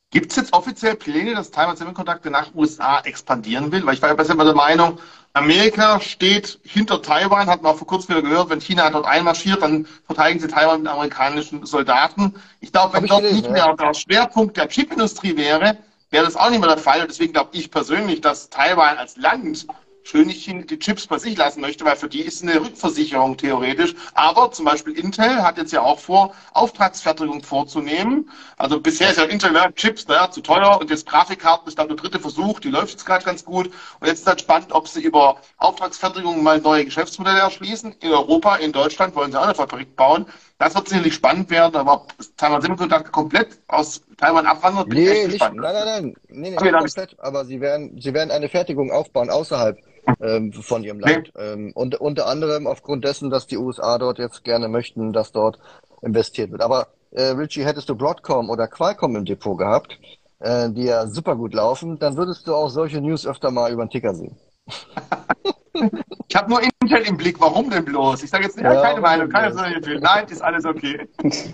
Gibt 0.09 0.32
es 0.32 0.38
jetzt 0.38 0.53
offiziell 0.53 0.95
Pläne, 0.95 1.36
dass 1.36 1.51
Taiwan 1.51 1.75
Semiconductor 1.75 2.32
nach 2.32 2.55
USA 2.55 3.01
expandieren 3.01 3.71
will? 3.71 3.86
Weil 3.86 3.95
ich 3.95 4.01
war 4.01 4.09
ja 4.09 4.15
besser 4.15 4.34
immer 4.34 4.45
der 4.45 4.55
Meinung, 4.55 4.99
Amerika 5.38 5.99
steht 6.01 6.59
hinter 6.63 7.01
Taiwan, 7.01 7.47
hat 7.47 7.61
man 7.61 7.73
auch 7.73 7.77
vor 7.77 7.88
kurzem 7.88 8.15
wieder 8.15 8.27
gehört, 8.27 8.49
wenn 8.49 8.59
China 8.59 8.89
dort 8.89 9.05
einmarschiert, 9.05 9.61
dann 9.61 9.85
verteidigen 10.07 10.39
sie 10.39 10.47
Taiwan 10.47 10.81
mit 10.81 10.91
amerikanischen 10.91 11.63
Soldaten. 11.63 12.33
Ich 12.59 12.71
glaube, 12.71 12.93
wenn 12.93 13.05
dort 13.05 13.23
nicht 13.23 13.49
mehr 13.49 13.75
der 13.75 13.93
Schwerpunkt 13.93 14.57
der 14.57 14.67
Chipindustrie 14.67 15.38
wäre, 15.38 15.77
wäre 16.09 16.25
das 16.25 16.35
auch 16.35 16.49
nicht 16.49 16.59
mehr 16.59 16.69
der 16.69 16.79
Fall. 16.79 17.01
Und 17.01 17.09
deswegen 17.09 17.33
glaube 17.33 17.51
ich 17.53 17.69
persönlich, 17.69 18.21
dass 18.21 18.49
Taiwan 18.49 18.97
als 18.97 19.15
Land 19.17 19.67
schön 20.08 20.28
nicht 20.28 20.47
die 20.47 20.80
Chips 20.80 21.05
bei 21.05 21.18
sich 21.18 21.38
lassen 21.38 21.60
möchte, 21.60 21.84
weil 21.84 21.97
für 21.97 22.08
die 22.08 22.22
ist 22.22 22.41
eine 22.41 22.62
Rückversicherung 22.62 23.36
theoretisch. 23.36 23.93
Aber 24.14 24.51
zum 24.51 24.64
Beispiel 24.66 24.97
Intel 24.97 25.43
hat 25.43 25.58
jetzt 25.58 25.74
ja 25.74 25.82
auch 25.82 25.99
vor, 25.99 26.34
Auftragsfertigung 26.53 27.43
vorzunehmen. 27.43 28.32
Also 28.58 28.80
bisher 28.80 29.10
ist 29.10 29.18
ja 29.18 29.26
Intel 29.26 29.53
ja, 29.53 29.70
Chips 29.72 30.08
naja, 30.08 30.32
zu 30.32 30.41
teuer 30.41 30.80
und 30.80 30.89
jetzt 30.89 31.08
Grafikkarten 31.08 31.68
ist 31.68 31.78
dann 31.78 31.89
der 31.89 31.97
dritte 31.97 32.20
Versuch, 32.20 32.62
die 32.62 32.70
läuft 32.70 32.91
jetzt 32.91 33.05
gerade 33.05 33.26
ganz 33.26 33.43
gut. 33.43 33.68
Und 33.99 34.08
jetzt 34.08 34.22
ist 34.22 34.28
halt 34.28 34.39
spannend, 34.39 34.72
ob 34.72 34.88
sie 34.88 35.01
über 35.01 35.41
Auftragsfertigung 35.58 36.41
mal 36.41 36.62
neue 36.62 36.86
Geschäftsmodelle 36.86 37.39
erschließen. 37.39 37.95
In 37.99 38.12
Europa, 38.12 38.55
in 38.55 38.72
Deutschland 38.72 39.14
wollen 39.14 39.32
sie 39.32 39.39
auch 39.39 39.43
eine 39.43 39.55
Fabrik 39.55 39.95
bauen. 39.97 40.26
Das 40.60 40.74
wird 40.74 40.89
sicherlich 40.89 41.14
spannend 41.14 41.49
werden, 41.51 41.76
aber 41.76 42.08
Taiwan 42.36 42.62
Semiconductor 42.62 43.12
komplett 43.12 43.60
aus 43.68 44.01
Taiwan 44.18 44.47
abwandert, 44.47 44.88
nee, 44.88 45.08
ich 45.08 45.28
nicht, 45.28 45.30
gespannt. 45.34 45.58
Nein, 45.58 45.74
nein, 45.74 45.86
nein, 45.86 46.14
nee, 46.30 46.49
nicht 46.49 46.62
okay, 46.62 46.72
komplett, 46.72 47.20
aber 47.20 47.45
sie 47.45 47.62
werden, 47.62 47.99
sie 48.01 48.14
werden 48.14 48.32
eine 48.32 48.49
Fertigung 48.49 48.91
aufbauen 48.91 49.30
außerhalb 49.30 49.78
ähm, 50.20 50.53
von 50.53 50.84
ihrem 50.84 50.99
Land. 50.99 51.32
Nee. 51.36 51.43
Ähm, 51.43 51.72
und 51.76 51.95
unter 52.01 52.28
anderem 52.28 52.66
aufgrund 52.66 53.05
dessen, 53.05 53.30
dass 53.30 53.45
die 53.45 53.58
USA 53.58 53.99
dort 53.99 54.18
jetzt 54.18 54.43
gerne 54.43 54.68
möchten, 54.68 55.14
dass 55.14 55.32
dort 55.32 55.60
investiert 56.01 56.51
wird. 56.51 56.62
Aber 56.62 56.88
äh, 57.12 57.24
Richie, 57.24 57.64
hättest 57.64 57.89
du 57.89 57.95
Broadcom 57.95 58.49
oder 58.49 58.68
Qualcomm 58.68 59.16
im 59.16 59.26
Depot 59.26 59.58
gehabt, 59.58 59.99
äh, 60.39 60.70
die 60.72 60.86
ja 60.86 61.08
super 61.08 61.36
gut 61.36 61.53
laufen, 61.53 61.99
dann 61.99 62.18
würdest 62.18 62.47
du 62.47 62.55
auch 62.55 62.70
solche 62.70 63.01
News 63.01 63.28
öfter 63.28 63.51
mal 63.51 63.72
über 63.72 63.86
den 63.86 63.89
Ticker 63.89 64.16
sehen. 64.16 64.38
ich 66.28 66.36
habe 66.36 66.49
nur 66.49 66.62
Intel 66.88 67.07
im 67.07 67.17
Blick. 67.17 67.39
Warum 67.39 67.69
denn 67.69 67.85
bloß? 67.85 68.23
Ich 68.23 68.29
sage 68.29 68.45
jetzt 68.45 68.59
ja, 68.59 68.81
keine 68.81 69.01
Meinung, 69.01 69.29
keine 69.29 69.53
Nein, 69.53 70.27
ist 70.29 70.41
alles 70.41 70.65
okay. 70.65 71.07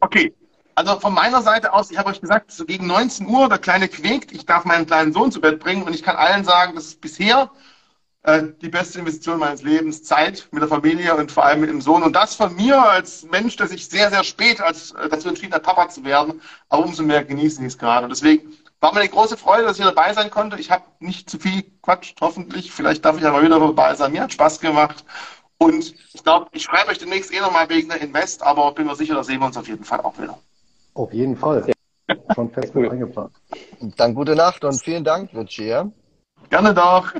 Okay, 0.00 0.34
also 0.74 1.00
von 1.00 1.14
meiner 1.14 1.40
Seite 1.40 1.72
aus, 1.72 1.90
ich 1.90 1.96
habe 1.96 2.10
euch 2.10 2.20
gesagt, 2.20 2.52
so 2.52 2.66
gegen 2.66 2.86
19 2.86 3.26
Uhr, 3.26 3.48
der 3.48 3.56
Kleine 3.56 3.88
quäkt, 3.88 4.30
ich 4.30 4.44
darf 4.44 4.66
meinen 4.66 4.84
kleinen 4.84 5.14
Sohn 5.14 5.32
zu 5.32 5.40
Bett 5.40 5.58
bringen 5.58 5.84
und 5.84 5.94
ich 5.94 6.02
kann 6.02 6.16
allen 6.16 6.44
sagen, 6.44 6.74
das 6.74 6.84
ist 6.84 7.00
bisher 7.00 7.50
äh, 8.22 8.44
die 8.60 8.68
beste 8.68 8.98
Investition 8.98 9.38
meines 9.38 9.62
Lebens, 9.62 10.04
Zeit 10.04 10.48
mit 10.52 10.60
der 10.60 10.68
Familie 10.68 11.16
und 11.16 11.32
vor 11.32 11.46
allem 11.46 11.62
mit 11.62 11.70
dem 11.70 11.80
Sohn. 11.80 12.02
Und 12.02 12.14
das 12.14 12.34
von 12.34 12.54
mir 12.56 12.80
als 12.80 13.24
Mensch, 13.24 13.56
der 13.56 13.68
sich 13.68 13.88
sehr, 13.88 14.10
sehr 14.10 14.22
spät 14.22 14.60
als, 14.60 14.92
äh, 14.92 15.08
dazu 15.08 15.28
entschieden 15.28 15.54
hat, 15.54 15.62
Papa 15.62 15.88
zu 15.88 16.04
werden, 16.04 16.42
aber 16.68 16.84
umso 16.84 17.02
mehr 17.02 17.24
genieße 17.24 17.60
ich 17.62 17.68
es 17.68 17.78
gerade. 17.78 18.04
Und 18.04 18.10
deswegen 18.10 18.52
war 18.80 18.92
mir 18.92 19.00
eine 19.00 19.08
große 19.08 19.36
Freude, 19.36 19.64
dass 19.64 19.78
ich 19.78 19.84
dabei 19.84 20.12
sein 20.12 20.30
konnte. 20.30 20.58
Ich 20.58 20.70
habe 20.70 20.84
nicht 21.00 21.28
zu 21.28 21.38
viel 21.38 21.64
Quatsch, 21.82 22.14
hoffentlich. 22.20 22.72
Vielleicht 22.72 23.04
darf 23.04 23.18
ich 23.18 23.26
aber 23.26 23.42
wieder 23.42 23.58
dabei 23.58 23.94
sein. 23.94 24.12
Mir 24.12 24.22
hat 24.22 24.32
Spaß 24.32 24.60
gemacht. 24.60 25.04
Und 25.58 25.94
ich 26.12 26.22
glaube, 26.22 26.46
ich 26.52 26.62
schreibe 26.62 26.90
euch 26.90 26.98
demnächst 26.98 27.32
eh 27.34 27.40
nochmal 27.40 27.68
wegen 27.68 27.88
der 27.88 28.00
Invest, 28.00 28.42
aber 28.44 28.72
bin 28.72 28.86
mir 28.86 28.94
sicher, 28.94 29.14
da 29.14 29.24
sehen 29.24 29.40
wir 29.40 29.46
uns 29.46 29.56
auf 29.56 29.66
jeden 29.66 29.84
Fall 29.84 30.00
auch 30.00 30.16
wieder. 30.18 30.38
Auf 30.94 31.12
jeden 31.12 31.36
Fall. 31.36 31.72
Schon 32.34 32.50
fest 32.50 32.72
cool. 32.74 32.90
eingeplant. 32.90 33.32
Dann 33.96 34.14
gute 34.14 34.36
Nacht 34.36 34.64
und 34.64 34.80
vielen 34.82 35.02
Dank, 35.02 35.34
Richie. 35.34 35.66
Ja? 35.66 35.90
Gerne 36.48 36.72
doch. 36.72 37.12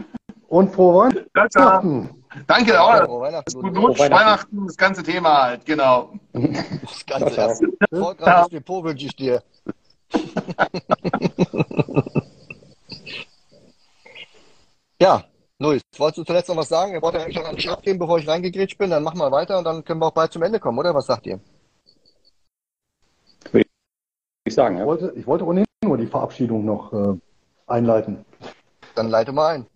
Und 0.47 0.73
frohe 0.73 1.11
Weihnachten. 1.35 2.25
Danke 2.47 2.81
auch. 2.81 3.05
Frohe 3.05 3.21
Weihnachten. 3.23 3.61
Gut 3.61 3.77
Rutsch, 3.77 3.99
Weihnachten, 3.99 4.67
das 4.67 4.77
ganze 4.77 5.03
Thema 5.03 5.43
halt, 5.43 5.67
genau. 5.67 6.13
Das 6.33 7.05
ganze 7.07 7.41
erste. 7.41 7.69
Erfolgreiches 7.91 8.49
Depot 8.49 8.85
wünsche 8.85 9.07
ich 9.07 9.17
dir. 9.17 9.43
ja, 15.01 15.25
Luis, 15.59 15.83
wolltest 15.97 16.19
du 16.19 16.25
zuletzt 16.25 16.49
noch 16.49 16.57
was 16.57 16.69
sagen? 16.69 16.93
Wir 16.93 17.03
wollten 17.03 17.19
eigentlich 17.19 17.37
noch 17.37 17.45
einen 17.45 17.59
Schlag 17.59 17.83
geben, 17.83 17.99
bevor 17.99 18.19
ich 18.19 18.29
reingegrätscht 18.29 18.79
bin. 18.79 18.91
Dann 18.91 19.03
machen 19.03 19.19
wir 19.19 19.31
weiter 19.31 19.59
und 19.59 19.65
dann 19.65 19.85
können 19.85 20.01
wir 20.01 20.07
auch 20.07 20.13
bald 20.13 20.33
zum 20.33 20.43
Ende 20.43 20.61
kommen, 20.61 20.79
oder? 20.79 20.95
Was 20.95 21.07
sagt 21.07 21.27
ihr? 21.27 21.41
ich 24.49 24.55
sagen. 24.55 24.77
Ja. 24.77 24.83
Ich, 24.83 24.89
wollte, 24.89 25.13
ich 25.15 25.27
wollte 25.27 25.47
ohnehin 25.47 25.67
nur 25.85 25.97
die 25.97 26.07
Verabschiedung 26.07 26.65
noch 26.65 26.93
äh, 26.93 27.17
einleiten. 27.67 28.25
Dann 28.95 29.09
leite 29.09 29.33
mal 29.33 29.55
ein. 29.55 29.67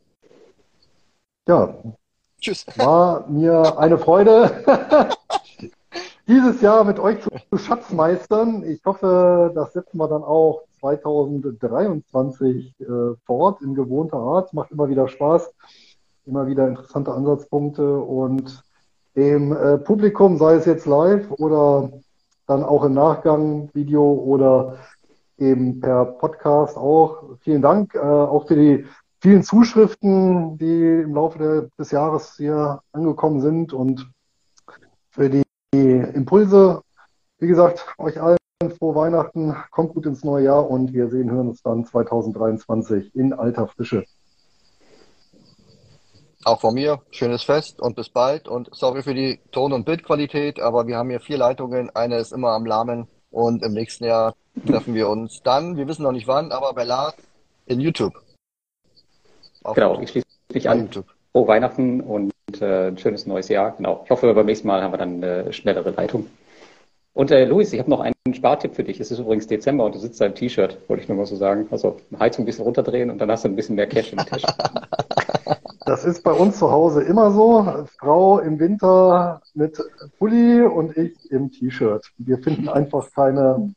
Ja. 1.47 1.75
Tschüss. 2.41 2.67
War 2.77 3.27
mir 3.29 3.79
eine 3.79 3.99
Freude, 3.99 4.65
dieses 6.33 6.63
Jahr 6.63 6.85
mit 6.85 6.99
euch 6.99 7.19
zu 7.21 7.59
Schatzmeistern. 7.59 8.65
Ich 8.65 8.83
hoffe, 8.87 9.53
das 9.55 9.75
setzen 9.75 9.99
wir 9.99 10.09
dann 10.09 10.23
auch 10.23 10.63
2023 10.81 12.75
äh, 12.81 12.85
fort 13.27 13.61
in 13.61 13.75
gewohnter 13.75 14.17
Art. 14.17 14.55
Macht 14.55 14.71
immer 14.71 14.89
wieder 14.89 15.09
Spaß, 15.09 15.53
immer 16.25 16.47
wieder 16.47 16.67
interessante 16.69 17.13
Ansatzpunkte 17.13 17.99
und 17.99 18.65
dem 19.15 19.55
äh, 19.55 19.77
Publikum, 19.77 20.39
sei 20.39 20.55
es 20.55 20.65
jetzt 20.65 20.87
live 20.87 21.31
oder 21.33 21.93
dann 22.47 22.65
auch 22.65 22.85
im 22.85 22.95
Nachgang 22.95 23.69
Video 23.75 24.15
oder 24.15 24.79
eben 25.37 25.81
per 25.81 26.07
Podcast 26.07 26.79
auch. 26.79 27.37
Vielen 27.41 27.61
Dank 27.61 27.95
äh, 27.95 27.99
auch 27.99 28.47
für 28.49 28.57
die 28.57 28.87
vielen 29.21 29.43
Zuschriften, 29.43 30.57
die 30.57 31.03
im 31.03 31.15
Laufe 31.15 31.39
der, 31.39 31.69
des 31.79 31.91
Jahres 31.91 32.37
hier 32.39 32.81
angekommen 32.93 33.43
sind 33.43 33.75
und 33.75 34.11
für 35.11 35.29
die 35.29 35.43
Impulse. 35.73 36.83
Wie 37.39 37.47
gesagt, 37.47 37.87
euch 37.99 38.21
allen 38.21 38.37
frohe 38.79 38.95
Weihnachten, 38.95 39.57
kommt 39.71 39.95
gut 39.95 40.07
ins 40.07 40.23
neue 40.23 40.45
Jahr 40.45 40.71
und 40.71 40.93
wir 40.93 41.09
sehen, 41.09 41.31
hören 41.31 41.49
uns 41.49 41.63
dann 41.63 41.85
2023 41.85 43.15
in 43.15 43.33
alter 43.33 43.67
Frische. 43.67 44.05
Auch 46.45 46.61
von 46.61 46.75
mir, 46.75 47.01
schönes 47.11 47.45
Fest 47.45 47.81
und 47.81 47.97
bis 47.97 48.09
bald. 48.09 48.49
Und 48.49 48.69
sorry 48.73 49.03
für 49.03 49.15
die 49.15 49.41
Ton- 49.53 49.73
und 49.73 49.85
Bildqualität, 49.85 50.61
aber 50.61 50.87
wir 50.87 50.97
haben 50.97 51.11
hier 51.11 51.21
vier 51.21 51.39
Leitungen. 51.39 51.91
Eine 51.91 52.19
ist 52.19 52.33
immer 52.33 52.51
am 52.51 52.67
Lahmen 52.67 53.07
und 53.31 53.63
im 53.63 53.73
nächsten 53.73 54.05
Jahr 54.05 54.35
treffen 54.67 54.95
wir 54.95 55.09
uns 55.09 55.41
dann, 55.43 55.77
wir 55.77 55.87
wissen 55.87 56.03
noch 56.03 56.13
nicht 56.13 56.27
wann, 56.27 56.53
aber 56.53 56.73
bei 56.75 56.85
Lars 56.85 57.15
in 57.67 57.81
YouTube. 57.81 58.15
Auf 59.63 59.75
genau, 59.75 59.91
YouTube. 59.91 60.03
ich 60.03 60.11
schließe 60.11 60.27
mich 60.53 60.69
an. 60.69 60.81
YouTube. 60.81 61.07
Frohe 61.33 61.47
Weihnachten 61.47 62.01
und 62.01 62.32
äh, 62.61 62.89
ein 62.89 62.99
schönes 62.99 63.27
neues 63.27 63.49
Jahr. 63.49 63.77
Genau. 63.77 64.03
Ich 64.05 64.11
hoffe, 64.11 64.33
beim 64.35 64.47
nächsten 64.47 64.67
Mal 64.67 64.83
haben 64.83 64.93
wir 64.93 64.99
dann 64.99 65.23
eine 65.23 65.53
schnellere 65.53 65.91
Leitung. 65.91 66.27
Und 67.15 67.31
äh, 67.31 67.45
Luis, 67.45 67.73
ich 67.73 67.79
habe 67.79 67.91
noch 67.91 68.01
einen 68.01 68.15
Spartipp 68.35 68.75
für 68.75 68.85
dich. 68.85 68.99
Es 69.01 69.11
ist 69.11 69.19
übrigens 69.19 69.47
Dezember 69.47 69.85
und 69.85 69.95
du 69.95 69.99
sitzt 69.99 70.21
da 70.21 70.27
im 70.27 70.35
T-Shirt, 70.35 70.79
wollte 70.89 71.03
ich 71.03 71.09
nur 71.09 71.19
mal 71.19 71.27
so 71.27 71.37
sagen. 71.37 71.67
Also 71.71 71.99
Heizung 72.19 72.45
ein 72.45 72.47
bisschen 72.47 72.65
runterdrehen 72.65 73.11
und 73.11 73.19
dann 73.19 73.31
hast 73.31 73.45
du 73.45 73.49
ein 73.49 73.57
bisschen 73.57 73.77
mehr 73.77 73.87
Cash 73.87 74.13
in 74.13 74.19
der 74.19 74.27
Tasche. 74.27 74.47
Das 75.85 76.05
ist 76.05 76.23
bei 76.23 76.33
uns 76.33 76.59
zu 76.59 76.71
Hause 76.71 77.03
immer 77.03 77.33
so. 77.33 77.87
Frau 77.99 78.39
im 78.39 78.59
Winter 78.59 79.43
mit 79.55 79.79
Pulli 80.19 80.63
und 80.63 80.97
ich 80.97 81.31
im 81.31 81.51
T-Shirt. 81.51 82.07
Wir 82.19 82.39
finden 82.39 82.69
einfach 82.69 83.11
keine 83.13 83.75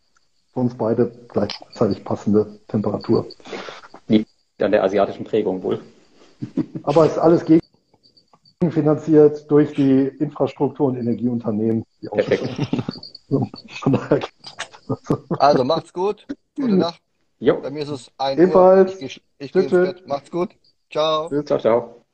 für 0.55 0.61
uns 0.61 0.75
beide 0.75 1.11
gleichzeitig 1.27 2.03
passende 2.03 2.59
Temperatur. 2.69 3.27
Liegt 4.07 4.29
an 4.61 4.71
der 4.71 4.83
asiatischen 4.83 5.25
Prägung 5.25 5.61
wohl. 5.61 5.81
Aber 6.83 7.05
es 7.05 7.13
ist 7.13 7.17
alles 7.17 7.43
gegenfinanziert 8.65 9.49
durch 9.49 9.73
die 9.73 10.07
Infrastruktur- 10.19 10.87
und 10.87 10.97
Energieunternehmen. 10.97 11.85
Die 12.01 12.07
Perfekt. 12.07 12.49
also 15.39 15.63
macht's 15.63 15.93
gut. 15.93 16.25
Gute 16.55 16.75
Nacht. 16.75 17.01
Jo. 17.39 17.61
Bei 17.61 17.69
mir 17.69 17.83
ist 17.83 17.89
es 17.89 18.11
ein 18.17 18.37
Ebenfalls. 18.37 18.95
Uhr. 18.95 19.01
Ich, 19.01 19.17
ich, 19.17 19.23
ich 19.39 19.51
gehe 19.51 19.63
ins 19.63 19.71
Bett. 19.71 20.07
Macht's 20.07 20.31
gut. 20.31 20.55
Ciao. 20.89 21.29
Ciao, 21.43 21.59
ciao. 21.59 22.04